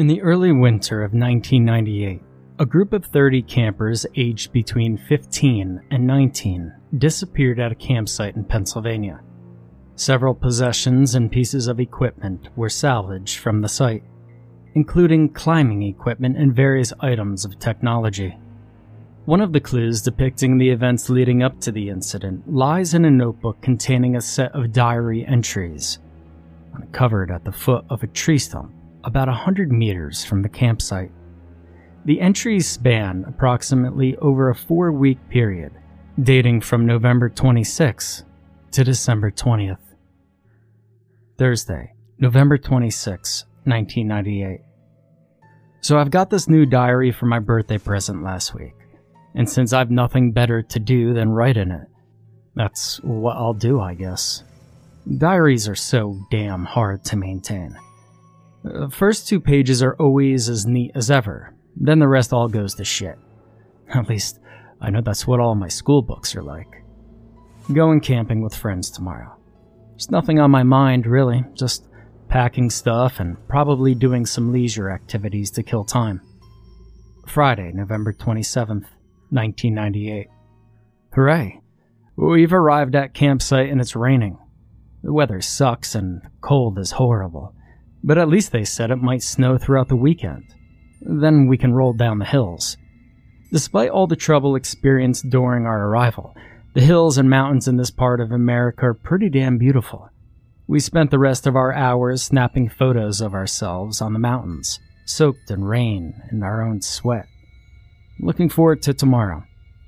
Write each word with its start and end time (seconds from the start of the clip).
In 0.00 0.06
the 0.06 0.22
early 0.22 0.50
winter 0.50 1.02
of 1.02 1.12
1998, 1.12 2.22
a 2.58 2.64
group 2.64 2.94
of 2.94 3.04
30 3.04 3.42
campers 3.42 4.06
aged 4.16 4.50
between 4.50 4.96
15 4.96 5.78
and 5.90 6.06
19 6.06 6.72
disappeared 6.96 7.60
at 7.60 7.70
a 7.70 7.74
campsite 7.74 8.34
in 8.34 8.44
Pennsylvania. 8.44 9.20
Several 9.96 10.34
possessions 10.34 11.14
and 11.14 11.30
pieces 11.30 11.66
of 11.66 11.80
equipment 11.80 12.48
were 12.56 12.70
salvaged 12.70 13.40
from 13.40 13.60
the 13.60 13.68
site, 13.68 14.02
including 14.74 15.34
climbing 15.34 15.82
equipment 15.82 16.38
and 16.38 16.56
various 16.56 16.94
items 17.00 17.44
of 17.44 17.58
technology. 17.58 18.38
One 19.26 19.42
of 19.42 19.52
the 19.52 19.60
clues 19.60 20.00
depicting 20.00 20.56
the 20.56 20.70
events 20.70 21.10
leading 21.10 21.42
up 21.42 21.60
to 21.60 21.72
the 21.72 21.90
incident 21.90 22.50
lies 22.50 22.94
in 22.94 23.04
a 23.04 23.10
notebook 23.10 23.60
containing 23.60 24.16
a 24.16 24.22
set 24.22 24.52
of 24.52 24.72
diary 24.72 25.26
entries, 25.26 25.98
uncovered 26.72 27.30
at 27.30 27.44
the 27.44 27.52
foot 27.52 27.84
of 27.90 28.02
a 28.02 28.06
tree 28.06 28.38
stump 28.38 28.72
about 29.04 29.28
a 29.28 29.32
hundred 29.32 29.72
meters 29.72 30.24
from 30.24 30.42
the 30.42 30.48
campsite. 30.48 31.10
The 32.04 32.20
entries 32.20 32.68
span 32.68 33.24
approximately 33.26 34.16
over 34.16 34.48
a 34.48 34.54
four 34.54 34.92
week 34.92 35.18
period, 35.28 35.72
dating 36.22 36.62
from 36.62 36.86
November 36.86 37.28
26 37.28 38.24
to 38.72 38.84
December 38.84 39.30
20th. 39.30 39.78
Thursday, 41.36 41.94
November 42.18 42.58
26, 42.58 43.44
1998. 43.64 44.60
So 45.80 45.98
I've 45.98 46.10
got 46.10 46.30
this 46.30 46.48
new 46.48 46.66
diary 46.66 47.12
for 47.12 47.26
my 47.26 47.38
birthday 47.38 47.78
present 47.78 48.22
last 48.22 48.54
week, 48.54 48.74
and 49.34 49.48
since 49.48 49.72
I've 49.72 49.90
nothing 49.90 50.32
better 50.32 50.62
to 50.62 50.78
do 50.78 51.14
than 51.14 51.30
write 51.30 51.56
in 51.56 51.70
it, 51.70 51.88
that's 52.54 53.00
what 53.02 53.36
I'll 53.36 53.54
do, 53.54 53.80
I 53.80 53.94
guess. 53.94 54.44
Diaries 55.18 55.68
are 55.68 55.74
so 55.74 56.18
damn 56.30 56.64
hard 56.64 57.04
to 57.04 57.16
maintain. 57.16 57.76
The 58.62 58.90
first 58.90 59.26
two 59.26 59.40
pages 59.40 59.82
are 59.82 59.94
always 59.94 60.48
as 60.48 60.66
neat 60.66 60.92
as 60.94 61.10
ever, 61.10 61.54
then 61.76 61.98
the 61.98 62.08
rest 62.08 62.32
all 62.32 62.48
goes 62.48 62.74
to 62.74 62.84
shit. 62.84 63.18
At 63.94 64.08
least, 64.08 64.38
I 64.80 64.90
know 64.90 65.00
that's 65.00 65.26
what 65.26 65.40
all 65.40 65.54
my 65.54 65.68
school 65.68 66.02
books 66.02 66.36
are 66.36 66.42
like. 66.42 66.82
Going 67.72 68.00
camping 68.00 68.42
with 68.42 68.54
friends 68.54 68.90
tomorrow. 68.90 69.36
There's 69.90 70.10
nothing 70.10 70.40
on 70.40 70.50
my 70.50 70.62
mind, 70.62 71.06
really, 71.06 71.44
just 71.54 71.86
packing 72.28 72.70
stuff 72.70 73.20
and 73.20 73.36
probably 73.48 73.94
doing 73.94 74.24
some 74.24 74.52
leisure 74.52 74.90
activities 74.90 75.50
to 75.52 75.62
kill 75.62 75.84
time. 75.84 76.20
Friday, 77.26 77.72
November 77.74 78.12
27th, 78.12 78.86
1998. 79.30 80.28
Hooray! 81.14 81.60
We've 82.16 82.52
arrived 82.52 82.94
at 82.94 83.14
campsite 83.14 83.70
and 83.70 83.80
it's 83.80 83.96
raining. 83.96 84.38
The 85.02 85.12
weather 85.12 85.40
sucks 85.40 85.94
and 85.94 86.22
cold 86.40 86.78
is 86.78 86.92
horrible, 86.92 87.54
but 88.02 88.18
at 88.18 88.28
least 88.28 88.52
they 88.52 88.64
said 88.64 88.90
it 88.90 88.96
might 88.96 89.22
snow 89.22 89.58
throughout 89.58 89.88
the 89.88 89.96
weekend. 89.96 90.54
Then 91.00 91.46
we 91.46 91.58
can 91.58 91.72
roll 91.72 91.92
down 91.92 92.18
the 92.18 92.24
hills. 92.24 92.76
Despite 93.52 93.90
all 93.90 94.06
the 94.06 94.16
trouble 94.16 94.54
experienced 94.54 95.28
during 95.28 95.66
our 95.66 95.88
arrival, 95.88 96.34
the 96.74 96.80
hills 96.80 97.18
and 97.18 97.28
mountains 97.28 97.66
in 97.66 97.76
this 97.76 97.90
part 97.90 98.20
of 98.20 98.30
America 98.30 98.86
are 98.86 98.94
pretty 98.94 99.28
damn 99.28 99.58
beautiful. 99.58 100.08
We 100.68 100.78
spent 100.78 101.10
the 101.10 101.18
rest 101.18 101.48
of 101.48 101.56
our 101.56 101.72
hours 101.72 102.22
snapping 102.22 102.68
photos 102.68 103.20
of 103.20 103.34
ourselves 103.34 104.00
on 104.00 104.12
the 104.12 104.20
mountains, 104.20 104.78
soaked 105.04 105.50
in 105.50 105.64
rain 105.64 106.14
and 106.30 106.44
our 106.44 106.62
own 106.62 106.80
sweat. 106.80 107.26
Looking 108.20 108.48
forward 108.48 108.82
to 108.82 108.94
tomorrow. 108.94 109.42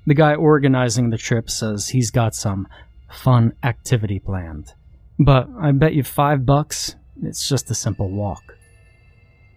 The 0.05 0.13
guy 0.13 0.35
organizing 0.35 1.09
the 1.09 1.17
trip 1.17 1.49
says 1.49 1.87
he's 1.87 2.11
got 2.11 2.35
some 2.35 2.67
fun 3.09 3.53
activity 3.63 4.19
planned. 4.19 4.73
But 5.17 5.47
I 5.57 5.71
bet 5.71 5.93
you 5.93 6.03
five 6.03 6.45
bucks, 6.45 6.95
it's 7.21 7.47
just 7.47 7.69
a 7.71 7.75
simple 7.75 8.09
walk. 8.09 8.57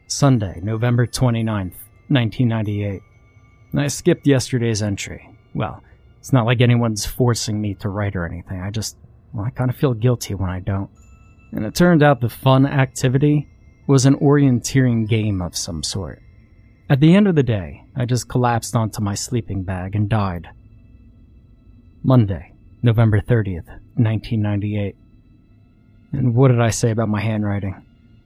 Sunday, 0.06 0.60
November 0.62 1.06
29th, 1.06 1.74
1998. 2.08 3.02
I 3.76 3.88
skipped 3.88 4.26
yesterday's 4.26 4.82
entry. 4.82 5.28
Well, 5.54 5.82
it's 6.18 6.32
not 6.32 6.46
like 6.46 6.60
anyone's 6.60 7.04
forcing 7.04 7.60
me 7.60 7.74
to 7.74 7.88
write 7.88 8.16
or 8.16 8.26
anything. 8.26 8.60
I 8.60 8.70
just, 8.70 8.96
well, 9.32 9.44
I 9.44 9.50
kind 9.50 9.70
of 9.70 9.76
feel 9.76 9.94
guilty 9.94 10.34
when 10.34 10.50
I 10.50 10.60
don't. 10.60 10.90
And 11.52 11.64
it 11.64 11.74
turned 11.74 12.02
out 12.02 12.20
the 12.20 12.28
fun 12.28 12.66
activity 12.66 13.48
was 13.86 14.06
an 14.06 14.16
orienteering 14.16 15.08
game 15.08 15.40
of 15.40 15.56
some 15.56 15.82
sort. 15.82 16.22
At 16.88 17.00
the 17.00 17.14
end 17.14 17.28
of 17.28 17.34
the 17.34 17.42
day, 17.42 17.84
I 17.94 18.04
just 18.04 18.28
collapsed 18.28 18.74
onto 18.74 19.02
my 19.02 19.14
sleeping 19.14 19.62
bag 19.62 19.94
and 19.94 20.08
died. 20.08 20.48
Monday, 22.02 22.52
November 22.82 23.20
30th, 23.20 23.66
1998. 23.96 24.96
And 26.16 26.34
what 26.34 26.48
did 26.48 26.60
I 26.60 26.70
say 26.70 26.90
about 26.90 27.08
my 27.08 27.20
handwriting? 27.20 27.84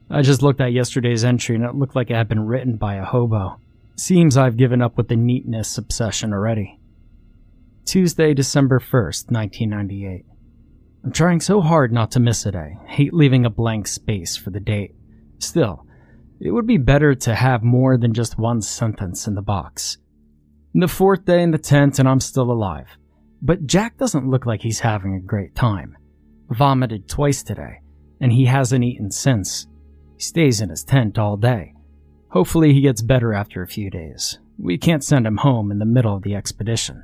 I 0.09 0.21
just 0.21 0.41
looked 0.41 0.61
at 0.61 0.71
yesterday's 0.71 1.23
entry 1.23 1.55
and 1.55 1.65
it 1.65 1.75
looked 1.75 1.95
like 1.95 2.09
it 2.09 2.15
had 2.15 2.27
been 2.27 2.45
written 2.45 2.77
by 2.77 2.95
a 2.95 3.05
hobo. 3.05 3.59
Seems 3.97 4.37
I've 4.37 4.57
given 4.57 4.81
up 4.81 4.97
with 4.97 5.09
the 5.09 5.15
neatness 5.15 5.77
obsession 5.77 6.33
already. 6.33 6.79
Tuesday, 7.85 8.33
December 8.33 8.79
1st, 8.79 9.31
1998. 9.31 10.25
I'm 11.03 11.11
trying 11.11 11.41
so 11.41 11.61
hard 11.61 11.91
not 11.91 12.11
to 12.11 12.19
miss 12.19 12.45
a 12.45 12.51
day. 12.51 12.77
Hate 12.85 13.13
leaving 13.13 13.45
a 13.45 13.49
blank 13.49 13.87
space 13.87 14.37
for 14.37 14.51
the 14.51 14.59
date. 14.59 14.95
Still, 15.39 15.85
it 16.39 16.51
would 16.51 16.67
be 16.67 16.77
better 16.77 17.13
to 17.15 17.35
have 17.35 17.63
more 17.63 17.97
than 17.97 18.13
just 18.13 18.37
one 18.37 18.61
sentence 18.61 19.27
in 19.27 19.35
the 19.35 19.41
box. 19.41 19.97
The 20.73 20.87
fourth 20.87 21.25
day 21.25 21.41
in 21.41 21.51
the 21.51 21.57
tent 21.57 21.99
and 21.99 22.07
I'm 22.07 22.21
still 22.21 22.51
alive. 22.51 22.97
But 23.41 23.65
Jack 23.65 23.97
doesn't 23.97 24.29
look 24.29 24.45
like 24.45 24.61
he's 24.61 24.79
having 24.79 25.15
a 25.15 25.19
great 25.19 25.55
time. 25.55 25.97
Vomited 26.51 27.07
twice 27.07 27.43
today, 27.43 27.79
and 28.19 28.31
he 28.31 28.45
hasn't 28.45 28.83
eaten 28.83 29.09
since. 29.09 29.67
He 30.15 30.21
stays 30.21 30.59
in 30.59 30.69
his 30.69 30.83
tent 30.83 31.17
all 31.17 31.37
day. 31.37 31.73
Hopefully 32.29 32.73
he 32.73 32.81
gets 32.81 33.01
better 33.01 33.33
after 33.33 33.61
a 33.61 33.67
few 33.67 33.89
days. 33.89 34.39
We 34.57 34.77
can't 34.77 35.03
send 35.03 35.25
him 35.25 35.37
home 35.37 35.71
in 35.71 35.79
the 35.79 35.85
middle 35.85 36.15
of 36.15 36.23
the 36.23 36.35
expedition. 36.35 37.03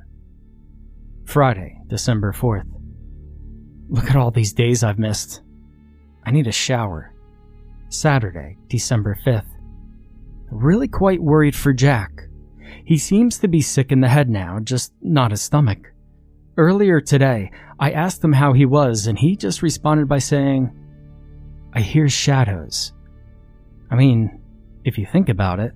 Friday, 1.24 1.78
December 1.86 2.32
4th. 2.32 2.70
Look 3.88 4.10
at 4.10 4.16
all 4.16 4.30
these 4.30 4.52
days 4.52 4.84
I've 4.84 4.98
missed. 4.98 5.40
I 6.24 6.30
need 6.30 6.46
a 6.46 6.52
shower. 6.52 7.14
Saturday, 7.88 8.58
December 8.68 9.18
5th. 9.26 9.48
Really 10.50 10.88
quite 10.88 11.22
worried 11.22 11.56
for 11.56 11.72
Jack. 11.72 12.28
He 12.84 12.98
seems 12.98 13.38
to 13.38 13.48
be 13.48 13.60
sick 13.60 13.92
in 13.92 14.00
the 14.00 14.08
head 14.08 14.28
now, 14.28 14.58
just 14.60 14.92
not 15.00 15.30
his 15.30 15.40
stomach. 15.40 15.92
Earlier 16.58 17.00
today, 17.00 17.52
I 17.78 17.92
asked 17.92 18.22
him 18.22 18.32
how 18.32 18.52
he 18.52 18.66
was, 18.66 19.06
and 19.06 19.16
he 19.16 19.36
just 19.36 19.62
responded 19.62 20.08
by 20.08 20.18
saying, 20.18 20.72
I 21.72 21.80
hear 21.80 22.08
shadows. 22.08 22.92
I 23.92 23.94
mean, 23.94 24.40
if 24.84 24.98
you 24.98 25.06
think 25.06 25.28
about 25.28 25.60
it, 25.60 25.70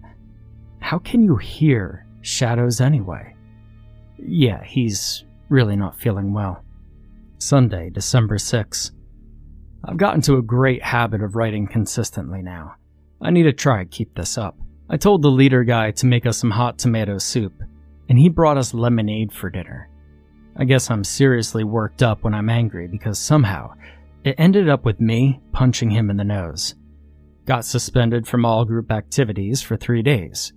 how 0.80 0.98
can 0.98 1.22
you 1.22 1.36
hear 1.36 2.04
shadows 2.22 2.80
anyway? 2.80 3.36
Yeah, 4.18 4.64
he's 4.64 5.24
really 5.48 5.76
not 5.76 6.00
feeling 6.00 6.32
well. 6.32 6.64
Sunday, 7.38 7.88
December 7.88 8.36
6. 8.36 8.90
I've 9.84 9.96
gotten 9.96 10.20
to 10.22 10.38
a 10.38 10.42
great 10.42 10.82
habit 10.82 11.22
of 11.22 11.36
writing 11.36 11.68
consistently 11.68 12.42
now. 12.42 12.74
I 13.20 13.30
need 13.30 13.44
to 13.44 13.52
try 13.52 13.84
to 13.84 13.88
keep 13.88 14.16
this 14.16 14.36
up. 14.36 14.58
I 14.90 14.96
told 14.96 15.22
the 15.22 15.30
leader 15.30 15.62
guy 15.62 15.92
to 15.92 16.06
make 16.06 16.26
us 16.26 16.38
some 16.38 16.50
hot 16.50 16.76
tomato 16.76 17.18
soup, 17.18 17.52
and 18.08 18.18
he 18.18 18.28
brought 18.28 18.58
us 18.58 18.74
lemonade 18.74 19.32
for 19.32 19.48
dinner. 19.48 19.88
I 20.56 20.64
guess 20.64 20.90
I'm 20.90 21.04
seriously 21.04 21.64
worked 21.64 22.02
up 22.02 22.22
when 22.22 22.34
I'm 22.34 22.50
angry 22.50 22.88
because 22.88 23.18
somehow 23.18 23.74
it 24.24 24.34
ended 24.38 24.68
up 24.68 24.84
with 24.84 25.00
me 25.00 25.40
punching 25.52 25.90
him 25.90 26.10
in 26.10 26.16
the 26.16 26.24
nose. 26.24 26.74
Got 27.44 27.64
suspended 27.64 28.26
from 28.26 28.44
all 28.44 28.64
group 28.64 28.92
activities 28.92 29.62
for 29.62 29.76
three 29.76 30.02
days. 30.02 30.52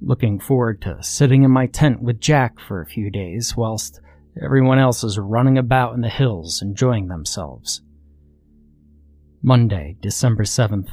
Looking 0.00 0.40
forward 0.40 0.82
to 0.82 1.02
sitting 1.02 1.44
in 1.44 1.50
my 1.50 1.66
tent 1.66 2.02
with 2.02 2.20
Jack 2.20 2.58
for 2.58 2.80
a 2.80 2.86
few 2.86 3.10
days 3.10 3.56
whilst 3.56 4.00
Everyone 4.42 4.78
else 4.78 5.02
is 5.02 5.18
running 5.18 5.56
about 5.56 5.94
in 5.94 6.02
the 6.02 6.10
hills 6.10 6.60
enjoying 6.60 7.08
themselves. 7.08 7.80
Monday, 9.42 9.96
December 10.00 10.42
7th. 10.42 10.90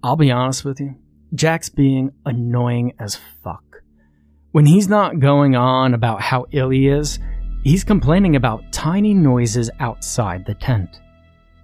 I'll 0.00 0.16
be 0.16 0.30
honest 0.30 0.64
with 0.64 0.78
you, 0.78 0.94
Jack's 1.34 1.70
being 1.70 2.12
annoying 2.24 2.92
as 3.00 3.18
fuck. 3.42 3.64
When 4.52 4.66
he's 4.66 4.88
not 4.88 5.18
going 5.18 5.56
on 5.56 5.92
about 5.92 6.20
how 6.20 6.46
ill 6.52 6.70
he 6.70 6.86
is, 6.86 7.18
he's 7.62 7.84
complaining 7.84 8.36
about 8.36 8.70
tiny 8.72 9.14
noises 9.14 9.70
outside 9.80 10.44
the 10.44 10.54
tent. 10.54 11.00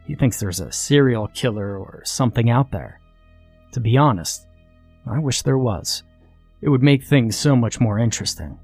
He 0.06 0.15
thinks 0.15 0.41
there's 0.41 0.61
a 0.61 0.73
serial 0.73 1.29
killer 1.29 1.77
or 1.79 2.03
something 2.05 2.50
out 2.50 2.71
there. 2.71 3.00
To 3.73 3.81
be 3.81 3.97
honest, 3.97 4.47
I 5.06 5.19
wish 5.19 5.43
there 5.43 5.59
was. 5.59 6.03
It 6.61 6.69
would 6.69 6.83
make 6.83 7.05
things 7.05 7.37
so 7.37 7.55
much 7.55 7.81
more 7.81 7.99
interesting. 7.99 8.59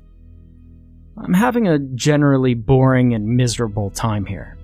I'm 1.16 1.34
having 1.34 1.68
a 1.68 1.78
generally 1.78 2.54
boring 2.54 3.14
and 3.14 3.26
miserable 3.26 3.90
time 3.90 4.26
here. 4.26 4.56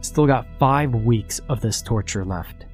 Still 0.00 0.26
got 0.26 0.46
five 0.58 0.94
weeks 0.94 1.40
of 1.48 1.60
this 1.60 1.82
torture 1.82 2.24
left. 2.24 2.64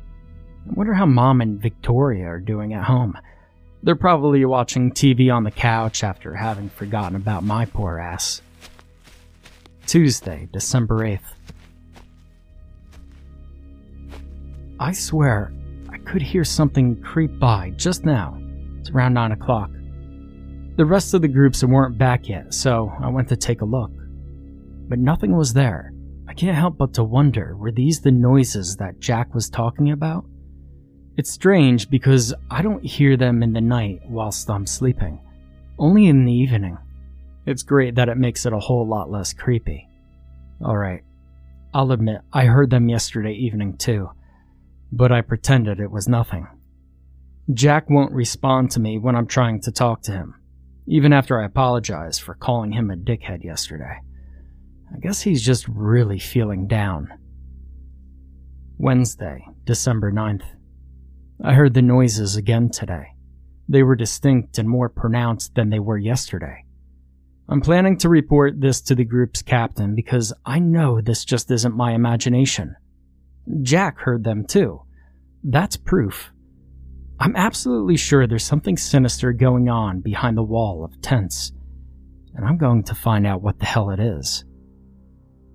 I 0.69 0.73
wonder 0.75 0.95
how 0.95 1.07
Mom 1.07 1.41
and 1.41 1.61
Victoria 1.61 2.27
are 2.27 2.41
doing 2.41 2.75
at 2.75 2.85
home. 2.85 3.19
They're 3.83 3.97
probably 3.97 4.45
watching 4.45 4.93
TV 4.93 5.35
on 5.35 5.43
the 5.43 5.51
couch 5.51 6.05
after 6.05 6.35
having 6.35 6.69
forgotten 6.71 7.17
about 7.17 7.43
my 7.43 7.67
poor 7.67 7.99
ass. 7.99 8.41
Tuesday, 9.87 10.49
December 10.53 11.01
8th. 11.01 11.21
I 14.81 14.93
swear, 14.93 15.53
I 15.91 15.99
could 15.99 16.23
hear 16.23 16.45
something 16.45 17.01
creep 17.03 17.39
by 17.39 17.71
just 17.77 18.05
now. 18.05 18.41
It's 18.81 18.91
around 18.91 19.15
9 19.15 19.33
o'clock. 19.33 19.71
The 20.77 20.85
rest 20.85 21.15
of 21.15 21.23
the 21.23 21.29
groups 21.29 21.63
weren't 21.63 21.97
back 21.97 22.29
yet, 22.29 22.53
so 22.53 22.93
I 23.01 23.09
went 23.09 23.29
to 23.29 23.37
take 23.37 23.61
a 23.61 23.65
look. 23.65 23.93
But 24.89 24.99
nothing 24.99 25.37
was 25.37 25.53
there. 25.53 25.93
I 26.27 26.35
can't 26.35 26.57
help 26.57 26.79
but 26.79 26.95
to 26.95 27.05
wonder 27.05 27.57
were 27.57 27.71
these 27.71 28.01
the 28.01 28.11
noises 28.11 28.77
that 28.77 28.99
Jack 28.99 29.35
was 29.35 29.49
talking 29.49 29.93
about? 29.93 30.25
It's 31.17 31.31
strange 31.31 31.89
because 31.89 32.35
I 32.51 32.61
don't 32.63 32.85
hear 32.85 33.17
them 33.17 33.43
in 33.43 33.53
the 33.53 33.61
night 33.61 34.01
whilst 34.09 34.51
I'm 34.51 34.67
sleeping, 34.67 35.21
only 35.79 36.07
in 36.07 36.25
the 36.25 36.33
evening. 36.33 36.77
It's 37.47 37.63
great 37.63 37.97
that 37.97 38.09
it 38.09 38.17
makes 38.17 38.47
it 38.47 38.53
a 38.53 38.59
whole 38.59 38.87
lot 38.87 39.11
less 39.11 39.33
creepy. 39.33 39.89
Alright, 40.63 41.03
I'll 41.73 41.93
admit 41.93 42.23
I 42.33 42.45
heard 42.47 42.71
them 42.71 42.89
yesterday 42.89 43.33
evening 43.33 43.77
too, 43.77 44.11
but 44.93 45.13
I 45.13 45.21
pretended 45.21 45.81
it 45.81 45.91
was 45.91 46.09
nothing. 46.09 46.47
Jack 47.53 47.91
won't 47.91 48.13
respond 48.13 48.71
to 48.71 48.81
me 48.81 48.99
when 48.99 49.17
I'm 49.17 49.27
trying 49.27 49.61
to 49.63 49.73
talk 49.73 50.03
to 50.03 50.13
him 50.13 50.37
even 50.87 51.13
after 51.13 51.41
I 51.41 51.47
apologized 51.47 52.21
for 52.21 52.35
calling 52.35 52.73
him 52.73 52.91
a 52.91 52.97
dickhead 52.97 53.43
yesterday. 53.43 54.01
I 54.95 54.99
guess 54.99 55.23
he's 55.23 55.43
just 55.43 55.67
really 55.69 56.19
feeling 56.19 56.67
down. 56.67 57.09
Wednesday, 58.79 59.47
December 59.65 60.13
9th. 60.13 60.45
I 61.43 61.55
heard 61.55 61.75
the 61.75 61.83
noises 61.83 62.37
again 62.37 62.71
today. 62.71 63.07
They 63.69 63.83
were 63.83 63.97
distinct 63.97 64.59
and 64.59 64.69
more 64.69 64.89
pronounced 64.89 65.55
than 65.55 65.71
they 65.71 65.79
were 65.79 65.97
yesterday. 65.97 66.64
I'm 67.49 67.61
planning 67.61 67.99
to 67.99 68.09
report 68.09 68.61
this 68.61 68.81
to 68.83 68.95
the 68.95 69.05
group's 69.05 69.43
captain 69.43 69.95
because 69.95 70.33
I 70.47 70.59
know 70.59 71.01
this 71.01 71.25
just 71.25 71.51
isn't 71.51 71.77
my 71.77 71.93
imagination. 71.93 72.75
Jack 73.63 73.99
heard 74.01 74.25
them 74.25 74.47
too. 74.47 74.83
That's 75.43 75.77
proof. 75.77 76.31
I'm 77.21 77.37
absolutely 77.37 77.97
sure 77.97 78.27
there's 78.27 78.45
something 78.45 78.77
sinister 78.77 79.33
going 79.33 79.69
on 79.69 80.01
behind 80.01 80.37
the 80.37 80.43
wall 80.43 80.85
of 80.85 81.01
tents, 81.03 81.53
and 82.35 82.47
I'm 82.47 82.57
going 82.57 82.83
to 82.85 82.95
find 82.95 83.27
out 83.27 83.43
what 83.43 83.59
the 83.59 83.67
hell 83.67 83.91
it 83.91 84.01
is. 84.01 84.45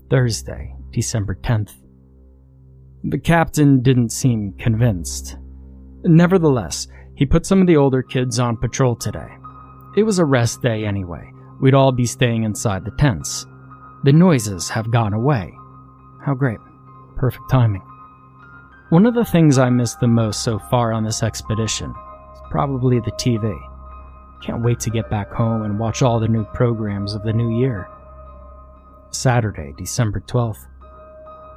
Thursday, 0.10 0.76
December 0.92 1.36
10th. 1.36 1.74
The 3.04 3.20
captain 3.20 3.82
didn't 3.82 4.12
seem 4.12 4.54
convinced. 4.54 5.38
Nevertheless, 6.04 6.88
he 7.16 7.26
put 7.26 7.46
some 7.46 7.62
of 7.62 7.68
the 7.68 7.78
older 7.78 8.04
kids 8.04 8.40
on 8.40 8.58
patrol 8.58 8.96
today. 8.96 9.28
It 9.98 10.04
was 10.04 10.20
a 10.20 10.26
rest 10.26 10.62
day 10.62 10.86
anyway. 10.86 11.32
We'd 11.60 11.74
all 11.74 11.92
be 11.92 12.06
staying 12.06 12.44
inside 12.44 12.86
the 12.86 12.92
tents. 12.92 13.46
The 14.04 14.14
noises 14.14 14.70
have 14.70 14.92
gone 14.92 15.14
away. 15.14 15.54
How 16.22 16.34
great. 16.34 16.60
Perfect 17.18 17.50
timing. 17.50 17.84
One 18.90 19.06
of 19.06 19.14
the 19.14 19.26
things 19.26 19.58
I 19.58 19.70
miss 19.70 19.96
the 19.96 20.08
most 20.08 20.44
so 20.44 20.58
far 20.58 20.94
on 20.94 21.04
this 21.04 21.22
expedition 21.22 21.94
is 22.34 22.42
probably 22.50 23.00
the 23.00 23.12
TV. 23.12 23.58
Can't 24.42 24.64
wait 24.64 24.80
to 24.82 24.90
get 24.90 25.10
back 25.10 25.32
home 25.32 25.64
and 25.64 25.78
watch 25.78 26.02
all 26.02 26.20
the 26.20 26.28
new 26.28 26.46
programs 26.46 27.14
of 27.14 27.24
the 27.24 27.34
new 27.34 27.60
year. 27.60 27.88
Saturday, 29.12 29.74
December 29.78 30.22
12th. 30.22 30.66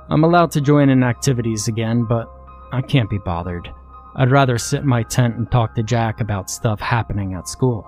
I'm 0.08 0.25
allowed 0.25 0.50
to 0.52 0.60
join 0.60 0.88
in 0.88 1.04
activities 1.04 1.69
again, 1.69 2.04
but 2.04 2.28
I 2.72 2.82
can't 2.82 3.08
be 3.08 3.19
bothered. 3.19 3.72
I'd 4.16 4.31
rather 4.31 4.58
sit 4.58 4.81
in 4.81 4.88
my 4.88 5.04
tent 5.04 5.37
and 5.37 5.50
talk 5.50 5.75
to 5.76 5.82
Jack 5.82 6.20
about 6.20 6.50
stuff 6.50 6.81
happening 6.81 7.34
at 7.34 7.49
school. 7.49 7.87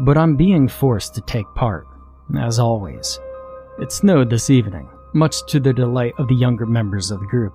But 0.00 0.16
I'm 0.16 0.36
being 0.36 0.66
forced 0.66 1.14
to 1.14 1.20
take 1.20 1.46
part, 1.54 1.86
as 2.38 2.58
always. 2.58 3.18
It 3.78 3.92
snowed 3.92 4.30
this 4.30 4.48
evening, 4.48 4.88
much 5.14 5.44
to 5.48 5.60
the 5.60 5.72
delight 5.72 6.14
of 6.18 6.28
the 6.28 6.34
younger 6.34 6.66
members 6.66 7.10
of 7.10 7.20
the 7.20 7.26
group. 7.26 7.54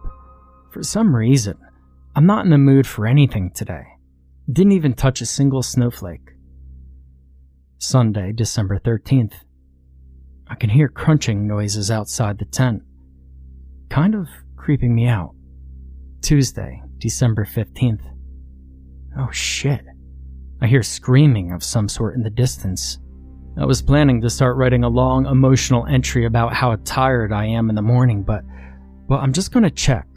For 0.71 0.83
some 0.83 1.15
reason, 1.15 1.57
I'm 2.15 2.25
not 2.25 2.45
in 2.45 2.51
the 2.51 2.57
mood 2.57 2.85
for 2.85 3.07
anything 3.07 3.51
today. 3.51 3.83
Didn't 4.51 4.73
even 4.73 4.93
touch 4.93 5.21
a 5.21 5.25
single 5.25 5.63
snowflake. 5.63 6.33
Sunday, 7.79 8.31
December 8.31 8.79
13th. 8.79 9.33
I 10.47 10.55
can 10.55 10.69
hear 10.69 10.87
crunching 10.87 11.47
noises 11.47 11.89
outside 11.89 12.37
the 12.37 12.45
tent. 12.45 12.83
Kind 13.89 14.13
of 14.13 14.27
creeping 14.55 14.93
me 14.93 15.07
out. 15.07 15.33
Tuesday, 16.21 16.81
December 16.99 17.45
15th. 17.45 18.03
Oh 19.17 19.31
shit. 19.31 19.81
I 20.61 20.67
hear 20.67 20.83
screaming 20.83 21.51
of 21.51 21.63
some 21.63 21.89
sort 21.89 22.15
in 22.15 22.23
the 22.23 22.29
distance. 22.29 22.99
I 23.57 23.65
was 23.65 23.81
planning 23.81 24.21
to 24.21 24.29
start 24.29 24.57
writing 24.57 24.83
a 24.83 24.89
long 24.89 25.25
emotional 25.25 25.85
entry 25.85 26.25
about 26.25 26.53
how 26.53 26.75
tired 26.83 27.31
I 27.31 27.45
am 27.45 27.69
in 27.69 27.75
the 27.75 27.81
morning, 27.81 28.23
but 28.23 28.43
well, 29.07 29.19
I'm 29.19 29.33
just 29.33 29.51
gonna 29.51 29.69
check. 29.69 30.07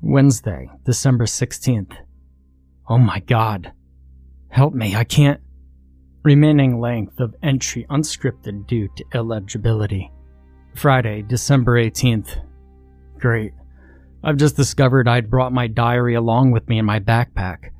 Wednesday, 0.00 0.68
December 0.84 1.26
16th. 1.26 1.96
Oh 2.88 2.98
my 2.98 3.20
god. 3.20 3.72
Help 4.48 4.74
me, 4.74 4.94
I 4.94 5.04
can't. 5.04 5.40
Remaining 6.24 6.80
length 6.80 7.20
of 7.20 7.34
entry 7.42 7.86
unscripted 7.90 8.66
due 8.66 8.88
to 8.96 9.04
illegibility. 9.14 10.10
Friday, 10.74 11.22
December 11.22 11.82
18th. 11.82 12.44
Great. 13.18 13.52
I've 14.24 14.36
just 14.36 14.56
discovered 14.56 15.08
I'd 15.08 15.30
brought 15.30 15.52
my 15.52 15.66
diary 15.66 16.14
along 16.14 16.50
with 16.52 16.68
me 16.68 16.78
in 16.78 16.84
my 16.84 17.00
backpack. 17.00 17.70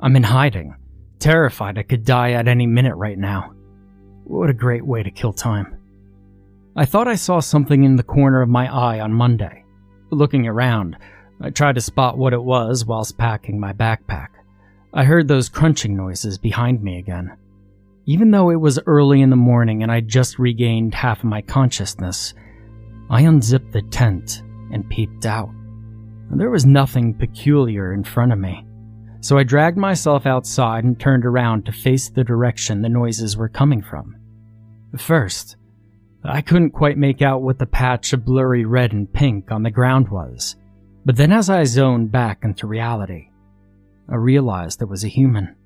I'm 0.00 0.16
in 0.16 0.22
hiding, 0.22 0.76
terrified 1.18 1.78
I 1.78 1.82
could 1.82 2.04
die 2.04 2.32
at 2.32 2.48
any 2.48 2.66
minute 2.66 2.96
right 2.96 3.18
now. 3.18 3.54
What 4.24 4.50
a 4.50 4.54
great 4.54 4.86
way 4.86 5.02
to 5.02 5.10
kill 5.10 5.32
time. 5.32 5.78
I 6.76 6.84
thought 6.84 7.06
I 7.06 7.14
saw 7.14 7.40
something 7.40 7.84
in 7.84 7.96
the 7.96 8.02
corner 8.02 8.42
of 8.42 8.48
my 8.48 8.66
eye 8.72 9.00
on 9.00 9.12
Monday. 9.12 9.64
Looking 10.10 10.46
around, 10.46 10.96
I 11.40 11.50
tried 11.50 11.76
to 11.76 11.80
spot 11.80 12.18
what 12.18 12.32
it 12.32 12.42
was 12.42 12.84
whilst 12.84 13.18
packing 13.18 13.60
my 13.60 13.72
backpack. 13.72 14.28
I 14.92 15.04
heard 15.04 15.28
those 15.28 15.48
crunching 15.48 15.96
noises 15.96 16.38
behind 16.38 16.82
me 16.82 16.98
again. 16.98 17.36
Even 18.06 18.30
though 18.30 18.50
it 18.50 18.60
was 18.60 18.78
early 18.86 19.22
in 19.22 19.30
the 19.30 19.36
morning 19.36 19.82
and 19.82 19.90
I'd 19.90 20.08
just 20.08 20.38
regained 20.38 20.94
half 20.94 21.18
of 21.18 21.24
my 21.24 21.42
consciousness, 21.42 22.34
I 23.10 23.22
unzipped 23.22 23.72
the 23.72 23.82
tent 23.82 24.42
and 24.72 24.88
peeped 24.88 25.26
out. 25.26 25.50
There 26.30 26.50
was 26.50 26.66
nothing 26.66 27.14
peculiar 27.14 27.92
in 27.92 28.04
front 28.04 28.32
of 28.32 28.38
me, 28.38 28.66
so 29.24 29.38
I 29.38 29.42
dragged 29.42 29.78
myself 29.78 30.26
outside 30.26 30.84
and 30.84 31.00
turned 31.00 31.24
around 31.24 31.64
to 31.64 31.72
face 31.72 32.10
the 32.10 32.22
direction 32.22 32.82
the 32.82 32.90
noises 32.90 33.38
were 33.38 33.48
coming 33.48 33.80
from. 33.80 34.16
First, 34.98 35.56
I 36.22 36.42
couldn't 36.42 36.72
quite 36.72 36.98
make 36.98 37.22
out 37.22 37.40
what 37.40 37.58
the 37.58 37.64
patch 37.64 38.12
of 38.12 38.26
blurry 38.26 38.66
red 38.66 38.92
and 38.92 39.10
pink 39.10 39.50
on 39.50 39.62
the 39.62 39.70
ground 39.70 40.10
was. 40.10 40.56
But 41.06 41.16
then, 41.16 41.32
as 41.32 41.48
I 41.48 41.64
zoned 41.64 42.12
back 42.12 42.44
into 42.44 42.66
reality, 42.66 43.30
I 44.10 44.16
realized 44.16 44.82
it 44.82 44.90
was 44.90 45.04
a 45.04 45.08
human. 45.08 45.56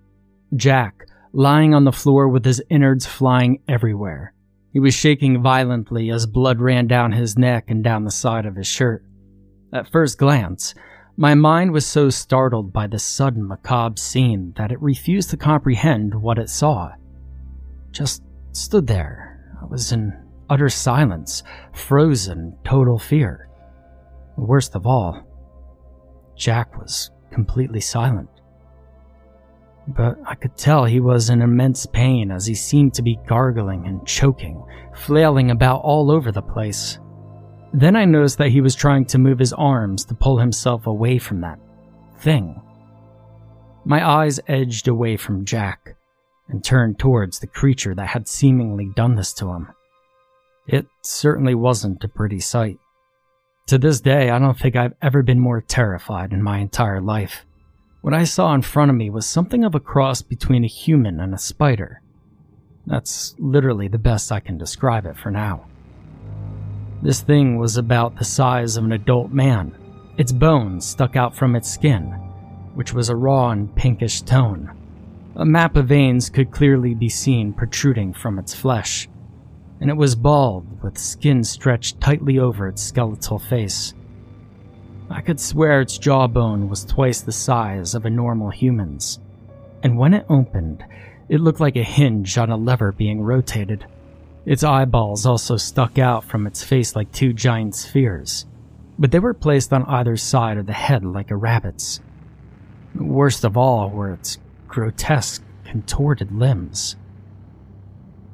Jack, 0.55 1.09
lying 1.33 1.75
on 1.75 1.83
the 1.83 1.91
floor 1.91 2.29
with 2.29 2.45
his 2.45 2.63
innards 2.71 3.07
flying 3.07 3.61
everywhere. 3.67 4.35
He 4.73 4.79
was 4.79 4.95
shaking 4.95 5.43
violently 5.43 6.11
as 6.11 6.27
blood 6.27 6.61
ran 6.61 6.87
down 6.87 7.11
his 7.11 7.37
neck 7.37 7.71
and 7.71 7.83
down 7.83 8.05
the 8.05 8.13
side 8.13 8.47
of 8.47 8.55
his 8.55 8.69
shirt. 8.69 9.05
At 9.73 9.91
first 9.91 10.17
glance, 10.17 10.77
my 11.19 11.35
mind 11.35 11.73
was 11.73 11.85
so 11.85 12.09
startled 12.09 12.73
by 12.73 12.87
the 12.87 12.99
sudden 12.99 13.45
macabre 13.45 13.97
scene 13.97 14.53
that 14.57 14.71
it 14.71 14.81
refused 14.81 15.31
to 15.31 15.37
comprehend 15.37 16.15
what 16.15 16.39
it 16.39 16.49
saw. 16.49 16.93
Just 17.91 18.23
stood 18.53 18.87
there. 18.87 19.57
I 19.61 19.65
was 19.65 19.91
in 19.91 20.17
utter 20.49 20.69
silence, 20.69 21.43
frozen, 21.73 22.57
total 22.65 23.01
fear. 23.01 23.49
Worst 24.37 24.77
of 24.77 24.87
all, 24.87 25.21
Jack 26.37 26.79
was 26.79 27.11
completely 27.33 27.81
silent. 27.81 28.31
But 29.89 30.19
I 30.25 30.37
could 30.37 30.57
tell 30.57 30.85
he 30.85 31.01
was 31.01 31.31
in 31.31 31.43
immense 31.43 31.85
pain 31.85 32.31
as 32.31 32.47
he 32.47 32.55
seemed 32.55 32.95
to 32.95 33.03
be 33.03 33.19
gargling 33.27 33.89
and 33.89 34.07
choking, 34.07 34.65
flailing 34.95 35.51
about 35.51 35.81
all 35.81 36.13
over 36.13 36.31
the 36.31 36.43
place. 36.43 37.01
Then 37.73 37.97
I 37.97 38.05
noticed 38.05 38.39
that 38.39 38.51
he 38.51 38.61
was 38.61 38.75
trying 38.75 39.05
to 39.07 39.19
move 39.19 39.39
his 39.39 39.53
arms 39.53 40.05
to 40.07 40.15
pull 40.15 40.39
himself 40.39 40.87
away 40.87 41.19
from 41.19 41.41
that 41.43 41.59
thing. 42.19 42.61
My 43.85 44.07
eyes 44.07 44.41
edged 44.49 44.89
away 44.89 45.17
from 45.17 45.45
Jack 45.45 45.97
and 46.49 46.65
turned 46.65 46.99
towards 46.99 47.39
the 47.39 47.47
creature 47.47 47.95
that 47.95 48.09
had 48.09 48.27
seemingly 48.27 48.91
done 48.97 49.17
this 49.17 49.33
to 49.35 49.53
him. 49.53 49.69
It 50.67 50.87
certainly 51.03 51.55
wasn't 51.55 52.05
a 52.05 52.09
pretty 52.09 52.41
sight. 52.41 52.79
To 53.67 53.79
this 53.79 54.01
day, 54.01 54.31
I 54.31 54.39
don't 54.39 54.59
think 54.59 54.77
I've 54.77 54.95
ever 55.03 55.23
been 55.23 55.41
more 55.41 55.61
terrified 55.61 56.33
in 56.33 56.43
my 56.43 56.59
entire 56.59 57.01
life. 57.03 57.45
What 58.01 58.15
I 58.15 58.25
saw 58.25 58.55
in 58.55 58.63
front 58.63 58.91
of 58.91 58.97
me 58.97 59.11
was 59.11 59.27
something 59.27 59.65
of 59.65 59.75
a 59.75 59.81
cross 59.81 60.23
between 60.23 60.65
a 60.65 60.69
human 60.69 61.21
and 61.21 61.35
a 61.35 61.39
spider. 61.39 62.01
That's 62.87 63.35
literally 63.39 63.89
the 63.89 63.99
best 63.99 64.33
I 64.33 64.41
can 64.41 64.57
describe 64.57 65.05
it 65.05 65.19
for 65.19 65.31
now. 65.31 65.67
This 67.01 67.21
thing 67.21 67.59
was 67.59 67.77
about 67.77 68.17
the 68.17 68.25
size 68.25 68.77
of 68.77 68.85
an 68.85 68.93
adult 68.93 69.31
man. 69.31 69.75
Its 70.17 70.33
bones 70.33 70.85
stuck 70.85 71.15
out 71.15 71.37
from 71.37 71.55
its 71.55 71.71
skin, 71.71 72.07
which 72.75 72.93
was 72.93 73.09
a 73.09 73.17
raw 73.17 73.51
and 73.51 73.75
pinkish 73.77 74.23
tone. 74.23 74.73
A 75.37 75.45
map 75.45 75.77
of 75.77 75.87
veins 75.87 76.29
could 76.29 76.51
clearly 76.51 76.95
be 76.95 77.09
seen 77.09 77.53
protruding 77.53 78.13
from 78.13 78.39
its 78.39 78.53
flesh, 78.53 79.09
and 79.81 79.89
it 79.91 79.97
was 79.97 80.17
bald, 80.17 80.83
with 80.83 80.99
skin 80.99 81.45
stretched 81.45 82.01
tightly 82.01 82.41
over 82.41 82.67
its 82.67 82.83
skeletal 82.83 83.39
face. 83.39 83.95
I 85.09 85.21
could 85.21 85.39
swear 85.39 85.81
its 85.81 85.99
jawbone 85.99 86.69
was 86.69 86.85
twice 86.85 87.21
the 87.21 87.31
size 87.31 87.95
of 87.95 88.05
a 88.05 88.11
normal 88.11 88.51
human's, 88.51 89.21
and 89.85 89.97
when 89.97 90.15
it 90.15 90.27
opened, 90.29 90.85
it 91.29 91.41
looked 91.41 91.61
like 91.61 91.77
a 91.77 91.85
hinge 91.85 92.37
on 92.37 92.51
a 92.51 92.57
lever 92.57 92.91
being 92.91 93.21
rotated. 93.23 93.87
Its 94.49 94.65
eyeballs 94.65 95.27
also 95.27 95.59
stuck 95.59 95.99
out 95.99 96.25
from 96.25 96.47
its 96.47 96.65
face 96.65 96.97
like 96.97 97.13
two 97.13 97.35
giant 97.35 97.75
spheres, 97.75 98.47
but 98.99 99.11
they 99.11 99.19
were 99.19 99.35
placed 99.35 99.75
on 99.75 99.85
either 99.85 100.17
side 100.17 100.57
of 100.57 100.65
the 100.65 100.73
head 100.73 101.05
like 101.05 101.31
a 101.31 101.37
rabbit's. 101.37 102.01
Worst 102.95 103.45
of 103.45 103.59
all 103.59 103.91
were 103.91 104.15
its 104.15 104.39
grotesque, 104.67 105.43
contorted 105.67 106.33
limbs. 106.33 106.97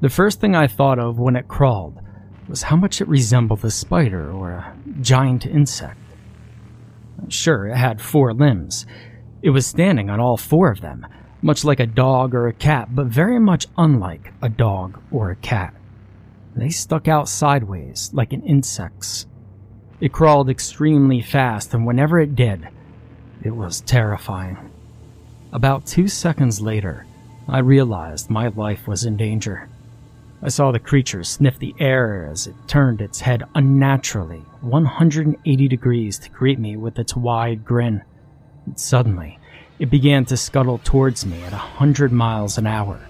The 0.02 0.09
first 0.09 0.40
thing 0.40 0.54
I 0.54 0.68
thought 0.68 1.00
of 1.00 1.18
when 1.18 1.35
it 1.35 1.49
crawled 1.49 2.00
was 2.47 2.62
how 2.62 2.76
much 2.76 3.00
it 3.00 3.09
resembled 3.09 3.64
a 3.64 3.71
spider 3.73 4.30
or 4.30 4.52
a 4.52 4.76
giant 5.00 5.44
insect. 5.44 5.99
Sure, 7.26 7.66
it 7.66 7.76
had 7.76 8.00
four 8.00 8.33
limbs. 8.33 8.87
It 9.42 9.50
was 9.50 9.66
standing 9.66 10.11
on 10.11 10.21
all 10.21 10.37
four 10.37 10.71
of 10.71 10.80
them, 10.80 11.04
much 11.42 11.64
like 11.64 11.80
a 11.80 11.88
dog 11.88 12.37
or 12.37 12.47
a 12.47 12.52
cat, 12.52 12.94
but 12.94 13.09
very 13.09 13.40
much 13.40 13.66
unlike 13.76 14.33
a 14.40 14.49
dog 14.49 15.00
or 15.11 15.33
a 15.33 15.37
cat. 15.37 15.75
They 16.56 16.70
stuck 16.70 17.08
out 17.08 17.28
sideways, 17.28 18.11
like 18.12 18.32
an 18.32 18.42
insect's. 18.42 19.26
It 20.00 20.12
crawled 20.12 20.49
extremely 20.49 21.20
fast, 21.20 21.75
and 21.75 21.87
whenever 21.87 22.20
it 22.20 22.34
did, 22.34 22.68
it 23.42 23.54
was 23.54 23.80
terrifying. 23.80 24.58
About 25.52 25.87
two 25.87 26.08
seconds 26.08 26.61
later, 26.61 27.06
I 27.49 27.58
realized 27.58 28.30
my 28.30 28.49
life 28.49 28.88
was 28.88 29.04
in 29.04 29.16
danger. 29.16 29.68
I 30.42 30.49
saw 30.49 30.73
the 30.73 30.78
creature 30.78 31.25
sniff 31.25 31.58
the 31.58 31.75
air 31.78 32.28
as 32.30 32.46
it 32.46 32.54
turned 32.66 33.00
its 33.00 33.20
head 33.20 33.44
unnaturally 33.54 34.44
180 34.61 35.68
degrees 35.68 36.18
to 36.18 36.30
greet 36.30 36.58
me 36.58 36.76
with 36.76 36.99
its 36.99 37.16
wide 37.16 37.64
grin. 37.64 38.02
And 38.66 38.78
suddenly, 38.78 39.38
it 39.78 39.90
began 39.90 40.25
to 40.26 40.37
scuttle 40.37 40.78
towards 40.84 41.25
me 41.25 41.42
at 41.42 41.52
a 41.52 41.56
hundred 41.56 42.12
miles 42.12 42.58
an 42.58 42.66
hour, 42.66 43.00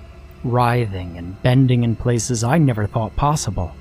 writhing 0.44 1.16
and 1.16 1.40
bending 1.42 1.82
in 1.82 1.96
places 1.96 2.44
I 2.44 2.58
never 2.58 2.86
thought 2.86 3.16
possible. 3.16 3.74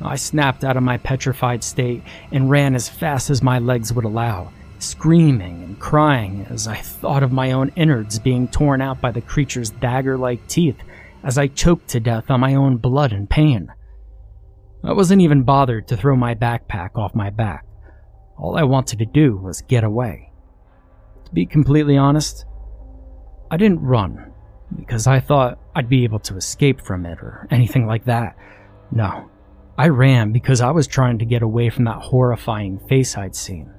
I 0.00 0.16
snapped 0.16 0.64
out 0.64 0.76
of 0.76 0.82
my 0.82 0.98
petrified 0.98 1.64
state 1.64 2.02
and 2.30 2.50
ran 2.50 2.74
as 2.74 2.88
fast 2.88 3.30
as 3.30 3.42
my 3.42 3.58
legs 3.58 3.92
would 3.92 4.04
allow, 4.04 4.52
screaming 4.78 5.62
and 5.62 5.78
crying 5.80 6.46
as 6.50 6.68
I 6.68 6.76
thought 6.76 7.22
of 7.22 7.32
my 7.32 7.52
own 7.52 7.72
innards 7.76 8.18
being 8.18 8.48
torn 8.48 8.82
out 8.82 9.00
by 9.00 9.10
the 9.10 9.22
creature's 9.22 9.70
dagger 9.70 10.18
like 10.18 10.46
teeth 10.48 10.76
as 11.22 11.38
I 11.38 11.46
choked 11.46 11.88
to 11.88 12.00
death 12.00 12.30
on 12.30 12.40
my 12.40 12.54
own 12.54 12.76
blood 12.76 13.12
and 13.12 13.28
pain. 13.28 13.72
I 14.84 14.92
wasn't 14.92 15.22
even 15.22 15.44
bothered 15.44 15.88
to 15.88 15.96
throw 15.96 16.14
my 16.14 16.34
backpack 16.34 16.96
off 16.96 17.14
my 17.14 17.30
back. 17.30 17.64
All 18.38 18.56
I 18.56 18.64
wanted 18.64 18.98
to 18.98 19.06
do 19.06 19.36
was 19.36 19.62
get 19.62 19.82
away. 19.82 20.30
To 21.24 21.32
be 21.32 21.46
completely 21.46 21.96
honest, 21.96 22.44
I 23.50 23.56
didn't 23.56 23.80
run 23.80 24.32
because 24.74 25.06
I 25.06 25.20
thought 25.20 25.58
I'd 25.74 25.88
be 25.88 26.04
able 26.04 26.18
to 26.20 26.36
escape 26.36 26.80
from 26.80 27.06
it 27.06 27.18
or 27.18 27.46
anything 27.50 27.86
like 27.86 28.04
that. 28.06 28.36
No, 28.90 29.30
I 29.78 29.88
ran 29.88 30.32
because 30.32 30.60
I 30.60 30.70
was 30.70 30.86
trying 30.86 31.18
to 31.18 31.24
get 31.24 31.42
away 31.42 31.70
from 31.70 31.84
that 31.84 32.00
horrifying 32.00 32.78
face 32.88 33.16
I'd 33.16 33.36
seen. 33.36 33.72